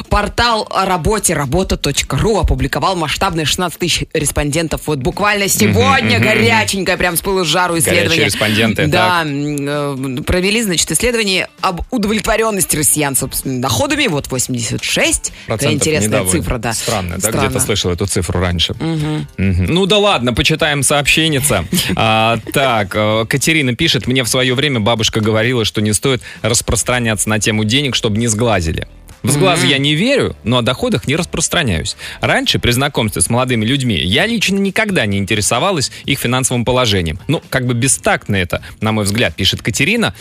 Портал 0.09 0.67
о 0.71 0.85
работе 0.85 1.35
работа.ру 1.35 2.39
опубликовал 2.39 2.97
масштабные 2.97 3.47
16 3.47 3.79
тысяч 3.79 4.05
респондентов. 4.13 4.83
Вот 4.87 4.99
буквально 4.99 5.49
сегодня 5.49 6.19
горяченькое, 6.19 6.97
прям 6.97 7.17
с 7.17 7.21
пылу 7.21 7.45
жару 7.45 7.79
исследование. 7.79 8.09
Горячие 8.09 8.27
респонденты, 8.27 8.87
Да, 8.87 9.21
так. 9.23 9.27
э, 9.29 10.23
провели, 10.27 10.63
значит, 10.63 10.91
исследование 10.91 11.49
об 11.61 11.83
удовлетворенности 11.91 12.77
россиян 12.77 13.17
собственными 13.17 13.61
доходами. 13.61 14.07
Вот 14.09 14.29
86. 14.31 15.23
Такая 15.23 15.47
процентов 15.47 15.75
интересная 15.77 16.09
недовольны. 16.09 16.41
цифра, 16.41 16.59
да. 16.59 16.73
Странно, 16.73 17.15
да, 17.19 17.29
Странно. 17.29 17.47
где-то 17.49 17.61
слышал 17.65 17.91
эту 17.91 18.07
цифру 18.07 18.41
раньше. 18.41 18.75
Мгм. 18.79 19.27
Ну 19.37 19.87
да 19.87 19.99
ладно, 19.99 20.33
почитаем 20.35 20.83
сообщенница. 20.83 21.65
А, 21.95 22.39
так, 22.53 22.93
э, 22.95 23.27
Катерина 23.29 23.75
пишет, 23.77 24.07
мне 24.07 24.25
в 24.25 24.29
свое 24.29 24.55
время 24.55 24.81
бабушка 24.81 25.12
говорила, 25.21 25.65
что 25.65 25.81
не 25.81 25.93
стоит 25.93 26.23
распространяться 26.43 27.29
на 27.29 27.39
тему 27.39 27.65
денег, 27.65 27.95
чтобы 27.95 28.19
не 28.19 28.29
сглазили. 28.29 28.87
В 29.23 29.31
сглазы 29.31 29.67
я 29.67 29.79
не 29.79 29.95
верю, 29.95 30.37
но 30.43 30.59
о 30.59 30.63
доходах 30.63 31.07
не 31.07 31.15
распространяюсь. 31.15 31.97
Раньше, 32.21 32.59
при 32.59 32.73
знакомстве 32.73 33.23
с 33.23 33.31
молодыми 33.31 33.65
людьми, 33.65 33.97
я 33.97 34.27
лично 34.27 34.57
никогда 34.57 35.07
не 35.07 35.19
интересовалась 35.19 35.93
их 36.05 36.19
финансовым 36.19 36.65
положением. 36.65 37.21
Ну, 37.29 37.41
как 37.49 37.67
бы 37.67 37.75
бестактно 37.75 38.35
это, 38.35 38.63
на 38.81 38.91
мой 38.91 39.05
взгляд, 39.05 39.37
пишет 39.37 39.63
Катерина. 39.63 40.13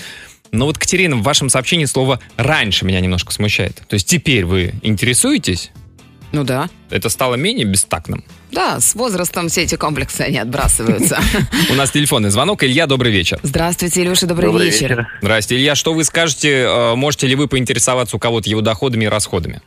Но 0.51 0.65
вот, 0.65 0.77
Катерина, 0.77 1.15
в 1.15 1.23
вашем 1.23 1.49
сообщении 1.49 1.85
слово 1.85 2.19
«раньше» 2.37 2.85
меня 2.85 2.99
немножко 2.99 3.31
смущает. 3.31 3.81
То 3.87 3.95
есть 3.95 4.07
теперь 4.07 4.45
вы 4.45 4.73
интересуетесь? 4.83 5.71
Ну 6.31 6.43
да. 6.43 6.69
Это 6.89 7.09
стало 7.09 7.35
менее 7.35 7.65
бестактным. 7.65 8.23
Да, 8.51 8.79
с 8.79 8.95
возрастом 8.95 9.47
все 9.49 9.63
эти 9.63 9.75
комплексы, 9.75 10.21
они 10.21 10.37
отбрасываются. 10.37 11.19
У 11.69 11.73
нас 11.73 11.91
телефонный 11.91 12.29
звонок. 12.29 12.63
Илья, 12.63 12.85
добрый 12.87 13.11
вечер. 13.11 13.39
Здравствуйте, 13.43 14.01
Илюша, 14.03 14.27
добрый, 14.27 14.51
вечер. 14.57 15.07
Здрасте, 15.21 15.55
Илья. 15.55 15.75
Что 15.75 15.93
вы 15.93 16.03
скажете? 16.03 16.63
э, 16.63 16.95
Можете 16.95 17.27
ли 17.27 17.35
вы 17.35 17.47
поинтересоваться 17.47 18.15
у 18.17 18.19
кого-то 18.19 18.49
его 18.49 18.61
доходами 18.61 19.05
и 19.05 19.07
расходами? 19.07 19.61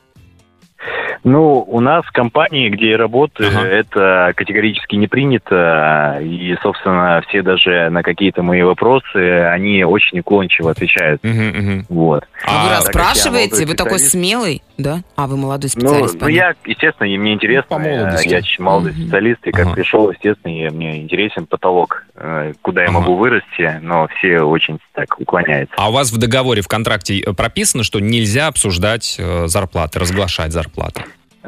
Ну, 1.25 1.65
у 1.67 1.81
нас 1.81 2.05
в 2.05 2.13
компании, 2.13 2.69
где 2.69 2.91
я 2.91 2.97
работаю, 2.99 3.49
Ага. 3.49 3.67
это 3.67 4.33
категорически 4.37 4.97
не 4.97 5.07
принято. 5.09 6.19
И, 6.23 6.55
собственно, 6.63 7.23
все 7.29 7.43
даже 7.43 7.89
на 7.89 8.03
какие-то 8.03 8.43
мои 8.43 8.63
вопросы, 8.63 9.41
они 9.47 9.83
очень 9.85 10.21
уклончиво 10.21 10.71
отвечают. 10.71 11.25
Мгм, 11.25 11.47
мгм. 11.49 11.87
Вот. 11.89 12.25
А, 12.47 12.51
вы 12.65 12.69
А, 12.69 12.73
я 12.73 12.77
расспрашиваете? 12.79 13.65
Вы 13.65 13.75
такой 13.75 13.99
смелый? 14.01 14.63
Да? 14.77 15.01
А, 15.17 15.27
вы 15.27 15.37
молодой 15.39 15.71
Ну, 15.75 15.81
специалист. 15.81 16.15
ну, 16.15 16.21
понятно. 16.21 16.29
я, 16.37 16.55
естественно, 16.71 17.07
и 17.07 17.17
мне 17.17 17.33
интересно. 17.33 17.65
по 17.69 17.79
молодости. 17.79 18.29
э, 18.29 18.31
Я 18.33 18.39
очень 18.39 18.65
молодой 18.65 18.93
специалист, 18.93 19.47
и 19.47 19.51
как 19.53 19.75
пришел, 19.75 20.11
естественно, 20.11 20.53
и 20.53 20.69
мне 20.69 21.01
интересен 21.03 21.47
потолок, 21.47 22.05
э, 22.17 22.53
куда 22.61 22.83
я 22.83 22.91
могу 22.91 23.15
вырасти, 23.17 23.79
но 23.81 24.09
все 24.19 24.41
очень 24.41 24.79
так 24.93 25.19
уклоняются. 25.19 25.75
А 25.79 25.89
у 25.89 25.93
вас 25.93 26.13
в 26.13 26.19
договоре, 26.19 26.61
в 26.61 26.69
контракте 26.69 27.19
э, 27.21 27.33
прописано, 27.33 27.83
что 27.83 27.99
нельзя 28.01 28.49
обсуждать 28.49 29.19
зарплаты, 29.47 29.99
разглашать 30.01 30.53
зарплаты? 30.53 31.03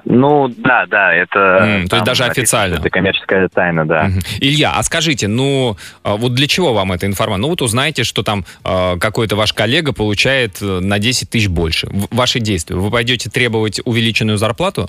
Ну, 0.05 0.49
да, 0.49 0.87
да, 0.87 1.13
это... 1.15 1.39
М, 1.39 1.59
то 1.59 1.81
есть 1.81 1.91
там 1.91 2.05
даже 2.05 2.23
написано, 2.25 2.43
официально. 2.43 2.75
Это 2.77 2.91
коммерческая 2.91 3.49
тайна, 3.49 3.87
да. 3.87 4.05
Мгм. 4.05 4.21
Илья, 4.41 4.73
а 4.77 4.83
скажите, 4.83 5.29
ну 5.29 5.77
а 6.03 6.17
вот 6.17 6.35
для 6.35 6.47
чего 6.47 6.73
вам 6.75 6.93
эта 6.93 7.07
информация? 7.07 7.43
Ну 7.43 7.49
вот 7.49 7.63
узнаете, 7.63 8.05
что 8.05 8.23
там 8.23 8.45
э, 8.65 8.97
какой-то 8.99 9.37
ваш 9.37 9.53
коллега 9.53 9.93
получает 9.93 10.59
э, 10.61 10.81
на 10.81 10.99
10 10.99 11.31
тысяч 11.31 11.49
больше. 11.49 11.89
В- 11.91 12.15
ваши 12.15 12.41
действия. 12.41 12.77
Вы 12.77 12.91
пойдете 12.91 13.31
требовать 13.31 13.81
увеличенную 13.85 14.39
зарплату? 14.39 14.89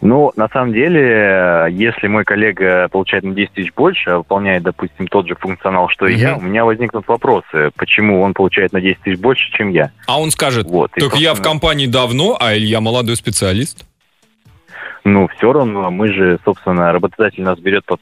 Ну, 0.00 0.32
на 0.36 0.48
самом 0.48 0.72
деле, 0.72 1.66
если 1.70 2.06
мой 2.06 2.24
коллега 2.24 2.88
получает 2.88 3.24
на 3.24 3.34
10 3.34 3.52
тысяч 3.52 3.72
больше, 3.74 4.10
а 4.10 4.18
выполняет, 4.18 4.62
допустим, 4.62 5.06
тот 5.08 5.26
же 5.26 5.34
функционал, 5.34 5.88
что 5.88 6.06
и 6.06 6.14
я, 6.14 6.36
у 6.36 6.40
меня 6.40 6.64
возникнут 6.64 7.06
вопросы, 7.08 7.70
почему 7.76 8.22
он 8.22 8.34
получает 8.34 8.72
на 8.72 8.80
10 8.80 9.00
тысяч 9.00 9.18
больше, 9.18 9.50
чем 9.52 9.70
я. 9.70 9.90
А 10.06 10.20
он 10.20 10.30
скажет, 10.30 10.66
Вот, 10.68 10.90
и, 10.96 11.00
так 11.00 11.14
я 11.14 11.30
в 11.32 11.36
собственно, 11.36 11.52
компании 11.52 11.86
давно, 11.86 12.36
а 12.40 12.56
Илья 12.56 12.80
молодой 12.80 13.16
специалист. 13.16 13.87
Ну, 15.10 15.26
все 15.36 15.52
равно, 15.54 15.90
мы 15.90 16.12
же, 16.12 16.38
собственно, 16.44 16.92
работодатель 16.92 17.42
нас 17.42 17.58
берет 17.58 17.84
под, 17.86 18.00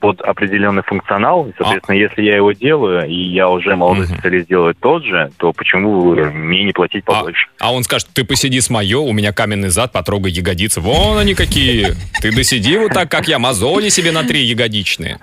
под 0.00 0.20
определенный 0.22 0.82
функционал, 0.82 1.46
и, 1.46 1.52
соответственно, 1.58 1.96
если 1.96 2.22
я 2.22 2.36
его 2.36 2.52
делаю, 2.52 3.06
и 3.06 3.14
я 3.14 3.50
уже 3.50 3.76
молодой 3.76 4.06
специалист 4.06 4.48
делаю 4.48 4.74
тот 4.74 5.04
же, 5.04 5.30
то 5.36 5.52
почему 5.52 6.14
мне 6.14 6.64
не 6.64 6.72
платить 6.72 7.04
побольше? 7.04 7.48
А 7.60 7.74
он 7.74 7.82
скажет, 7.82 8.08
ты 8.14 8.24
посиди 8.24 8.62
с 8.62 8.70
мое, 8.70 8.98
у 8.98 9.12
меня 9.12 9.34
каменный 9.34 9.68
зад, 9.68 9.92
потрогай 9.92 10.32
ягодицы. 10.32 10.80
Вон 10.80 11.18
они 11.18 11.34
какие. 11.34 11.88
Ты 12.22 12.34
досиди 12.34 12.78
вот 12.78 12.92
так, 12.92 13.10
как 13.10 13.28
я, 13.28 13.38
мозоли 13.38 13.90
себе 13.90 14.10
на 14.10 14.24
три 14.24 14.40
ягодичные. 14.40 15.18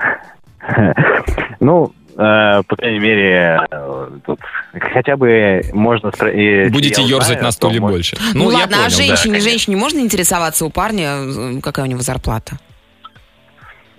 Ну, 1.61 1.93
э, 2.18 2.63
по 2.68 2.76
крайней 2.76 2.99
мере, 2.99 3.59
э, 3.70 4.09
тут 4.26 4.39
хотя 4.93 5.18
бы 5.18 5.63
можно... 5.74 6.11
если 6.18 6.70
Будете 6.70 7.01
я 7.01 7.07
ерзать 7.07 7.41
на 7.41 7.47
то 7.47 7.51
стуле 7.51 7.80
больше. 7.80 8.18
Ну, 8.34 8.51
я 8.51 8.59
ладно, 8.59 8.78
а 8.78 8.84
понял, 8.86 8.97
да. 8.97 9.03
женщине, 9.05 9.39
женщине 9.39 9.78
можно 9.78 9.99
интересоваться 9.99 10.66
у 10.66 10.70
парня, 10.70 11.16
э, 11.18 11.59
какая 11.61 11.86
у 11.86 11.89
него 11.89 12.01
зарплата? 12.01 12.57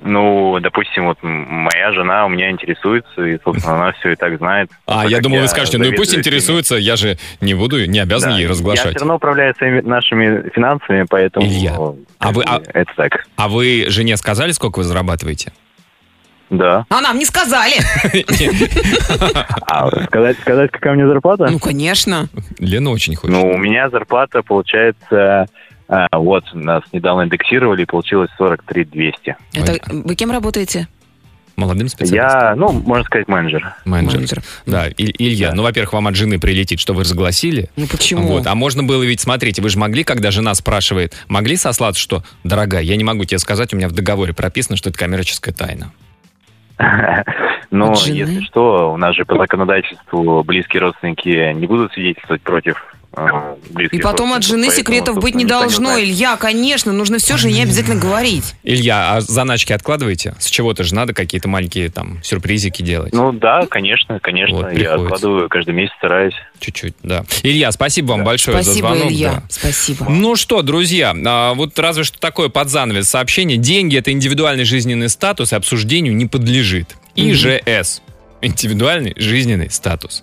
Ну, 0.03 0.59
допустим, 0.61 1.07
вот 1.07 1.19
моя 1.23 1.93
жена 1.93 2.27
у 2.27 2.29
меня 2.29 2.51
интересуется, 2.51 3.23
и, 3.23 3.39
собственно, 3.43 3.77
она 3.77 3.93
все 3.93 4.13
и 4.13 4.17
так 4.17 4.37
знает. 4.39 4.71
А, 4.87 5.05
я 5.07 5.21
думал, 5.21 5.41
вы 5.41 5.49
скажете, 5.49 5.79
ну 5.79 5.85
и 5.85 5.93
пусть 5.93 6.15
интересуется, 6.17 6.77
я 6.77 6.97
же 6.97 7.19
не 7.41 7.55
буду, 7.55 7.85
не 7.87 7.99
обязан 7.99 8.31
Да, 8.31 8.37
ей 8.37 8.45
Я 8.45 8.51
разглашать. 8.51 8.91
все 8.91 9.01
равно 9.01 9.17
управляю 9.17 9.55
своими 9.57 9.81
нашими 9.81 10.49
финансами, 10.51 11.05
поэтому 11.09 11.47
Илья, 11.47 11.77
а 12.19 12.33
вы, 12.33 12.45
а, 12.47 12.63
это 12.73 12.91
так. 12.97 13.27
а 13.37 13.49
вы 13.49 13.87
жене 13.89 14.17
сказали, 14.17 14.53
сколько 14.53 14.79
вы 14.79 14.85
зарабатываете? 14.85 15.53
Да. 16.51 16.87
А 16.89 17.01
нам 17.01 17.19
не 17.19 17.25
сказали. 17.25 17.75
А 19.69 19.89
сказать, 20.07 20.39
сказать, 20.41 20.71
какая 20.71 20.93
у 20.95 20.97
меня 20.97 21.07
зарплата? 21.09 21.49
Ну, 21.51 21.59
конечно. 21.59 22.29
Лена 22.59 22.91
очень 22.91 23.15
хочет. 23.17 23.35
Ну, 23.37 23.49
у 23.51 23.59
меня 23.59 23.91
зарплата 23.91 24.43
получается... 24.43 25.47
а, 25.89 26.07
вот, 26.19 26.45
нас 26.55 26.83
недавно 26.93 27.23
индексировали, 27.25 27.83
и 27.83 27.85
получилось 27.85 28.31
43 28.39 28.85
200. 28.85 29.37
Это, 29.55 29.79
вы 29.91 30.15
кем 30.15 30.31
работаете? 30.31 30.89
Молодым 31.57 31.89
специалистом. 31.89 32.19
Я, 32.19 32.55
ну, 32.55 32.71
можно 32.71 33.05
сказать, 33.05 33.29
менеджер. 33.29 33.75
Менеджер. 33.87 34.43
Да, 34.67 34.89
И- 34.89 35.25
Илья, 35.27 35.53
ну, 35.55 35.63
во-первых, 35.63 35.95
вам 35.95 36.07
от 36.09 36.15
жены 36.15 36.39
прилетит, 36.39 36.79
что 36.81 36.93
вы 36.93 37.01
разгласили. 37.03 37.71
Ну, 37.77 37.87
почему? 37.87 38.29
Вот. 38.29 38.47
А 38.47 38.55
можно 38.55 38.83
было 38.83 39.03
ведь, 39.03 39.21
смотрите, 39.21 39.63
вы 39.63 39.71
же 39.71 39.79
могли, 39.79 40.05
когда 40.05 40.31
жена 40.31 40.55
спрашивает, 40.55 41.15
могли 41.29 41.57
сослаться, 41.57 42.01
что, 42.01 42.23
дорогая, 42.45 42.83
я 42.83 42.95
не 42.97 43.05
могу 43.05 43.25
тебе 43.25 43.39
сказать, 43.39 43.73
у 43.73 43.77
меня 43.77 43.89
в 43.89 43.93
договоре 43.93 44.35
прописано, 44.35 44.77
что 44.77 44.91
это 44.91 44.99
коммерческая 44.99 45.55
тайна. 45.55 45.93
Но, 47.71 47.95
если 48.05 48.41
что, 48.43 48.93
у 48.93 48.97
нас 48.97 49.15
же 49.15 49.25
по 49.25 49.37
законодательству 49.37 50.43
близкие 50.45 50.83
родственники 50.83 51.53
не 51.53 51.67
будут 51.67 51.93
свидетельствовать 51.93 52.43
против 52.43 52.96
И 53.91 53.99
потом 53.99 54.35
от 54.35 54.43
жены 54.43 54.71
секретов 54.71 55.19
быть 55.19 55.35
не 55.35 55.47
должно, 55.47 55.87
знает. 55.87 56.05
Илья, 56.05 56.37
конечно, 56.37 56.93
нужно 56.93 57.19
все 57.19 57.37
жене 57.37 57.63
обязательно 57.63 57.99
говорить. 57.99 58.55
Илья, 58.63 59.15
а 59.15 59.21
заначки 59.21 59.73
откладываете? 59.73 60.35
С 60.39 60.51
чего-то 60.51 60.85
же 60.85 60.95
надо 60.95 61.15
какие-то 61.15 61.49
маленькие 61.49 61.89
там 61.89 62.23
сюрпризики 62.23 62.83
делать. 62.83 63.15
Ну 63.15 63.33
да, 63.33 63.67
конечно, 63.67 64.21
конечно. 64.21 64.57
Вот, 64.57 64.73
я 64.73 64.95
откладываю 64.95 65.49
каждый 65.49 65.75
месяц, 65.75 65.95
стараюсь. 65.97 66.35
Чуть-чуть, 66.61 66.95
да. 67.03 67.25
Илья, 67.43 67.73
спасибо 67.73 68.13
вам 68.13 68.25
большое 68.25 68.63
Спасибо, 68.63 68.89
за 68.89 68.95
звонок. 68.95 69.13
Илья, 69.13 69.33
да. 69.35 69.43
спасибо. 69.49 70.07
Ну 70.09 70.37
что, 70.37 70.63
друзья, 70.63 71.15
а, 71.25 71.55
вот 71.55 71.79
разве 71.79 72.05
что 72.05 72.19
такое 72.19 72.49
под 72.51 72.69
занавес 72.69 73.09
сообщение. 73.09 73.57
Деньги– 73.57 73.97
это 73.99 74.13
индивидуальный 74.13 74.65
жизненный 74.65 75.09
статус, 75.09 75.53
и 75.53 75.57
обсуждению 75.57 76.15
не 76.15 76.27
подлежит. 76.27 76.97
ИЖС. 77.15 78.03
Индивидуальный 78.43 79.15
жизненный 79.17 79.71
статус. 79.71 80.23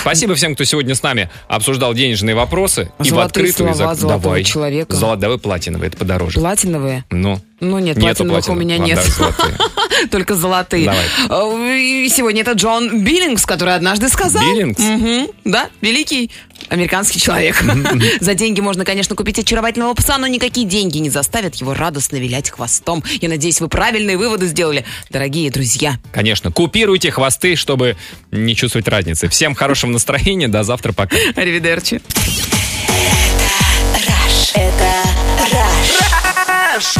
Спасибо 0.00 0.34
всем, 0.34 0.54
кто 0.54 0.64
сегодня 0.64 0.94
с 0.94 1.02
нами 1.02 1.28
обсуждал 1.48 1.92
денежные 1.94 2.34
вопросы. 2.34 2.90
и 2.98 3.02
в 3.02 3.06
Золотые 3.06 3.44
открытую. 3.48 3.74
слова 3.74 3.94
за- 3.94 4.00
золотого 4.00 4.22
Давай. 4.22 4.44
человека. 4.44 4.94
Золотовый 4.94 5.38
платиновый, 5.38 5.88
это 5.88 5.96
подороже. 5.96 6.38
Платиновые? 6.38 7.04
Ну, 7.10 7.40
Ну 7.60 7.78
нет, 7.80 7.96
Нету 7.96 8.24
платиновых 8.24 8.44
у 8.44 8.52
платиновых, 8.54 8.64
меня 8.64 8.78
нет. 8.78 9.04
золотые. 9.04 9.58
Только 10.12 10.34
золотые. 10.36 10.84
Давай. 10.84 11.04
Э, 11.28 11.76
и 11.78 12.08
Сегодня 12.08 12.42
это 12.42 12.52
Джон 12.52 13.02
Биллингс, 13.04 13.44
который 13.46 13.74
однажды 13.74 14.08
сказал. 14.08 14.42
Биллингс? 14.42 14.80
Да, 15.44 15.68
великий 15.80 16.30
американский 16.68 17.18
человек. 17.20 17.60
За 18.20 18.34
деньги 18.34 18.60
можно, 18.60 18.84
конечно, 18.84 19.16
купить 19.16 19.38
очаровательного 19.40 19.94
пса, 19.94 20.18
но 20.18 20.26
никакие 20.28 20.66
деньги 20.66 20.98
не 20.98 21.10
заставят 21.10 21.56
его 21.56 21.74
радостно 21.74 22.16
вилять 22.16 22.50
хвостом. 22.50 23.02
Я 23.20 23.28
надеюсь, 23.28 23.60
вы 23.60 23.68
правильные 23.68 24.16
выводы 24.16 24.46
сделали, 24.46 24.84
дорогие 25.10 25.50
друзья. 25.50 25.98
Конечно, 26.12 26.52
купируйте 26.52 27.10
хвосты, 27.10 27.56
чтобы 27.56 27.96
не 28.30 28.54
чувствовать 28.54 28.86
разницы. 28.86 29.28
Всем 29.38 29.54
хорошего 29.54 29.92
настроения, 29.92 30.48
до 30.48 30.64
завтра, 30.64 30.90
пока. 30.92 31.16
Аривидерчи. 31.36 32.00
Это 34.52 34.92
Раш. 35.52 36.96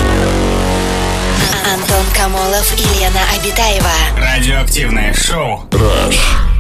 Антон 1.66 2.04
Камолов 2.16 2.72
и 2.78 3.00
Лена 3.00 3.22
Обитаева. 3.34 3.90
Радиоактивное 4.16 5.12
шоу. 5.14 5.64
Rush. 5.72 6.57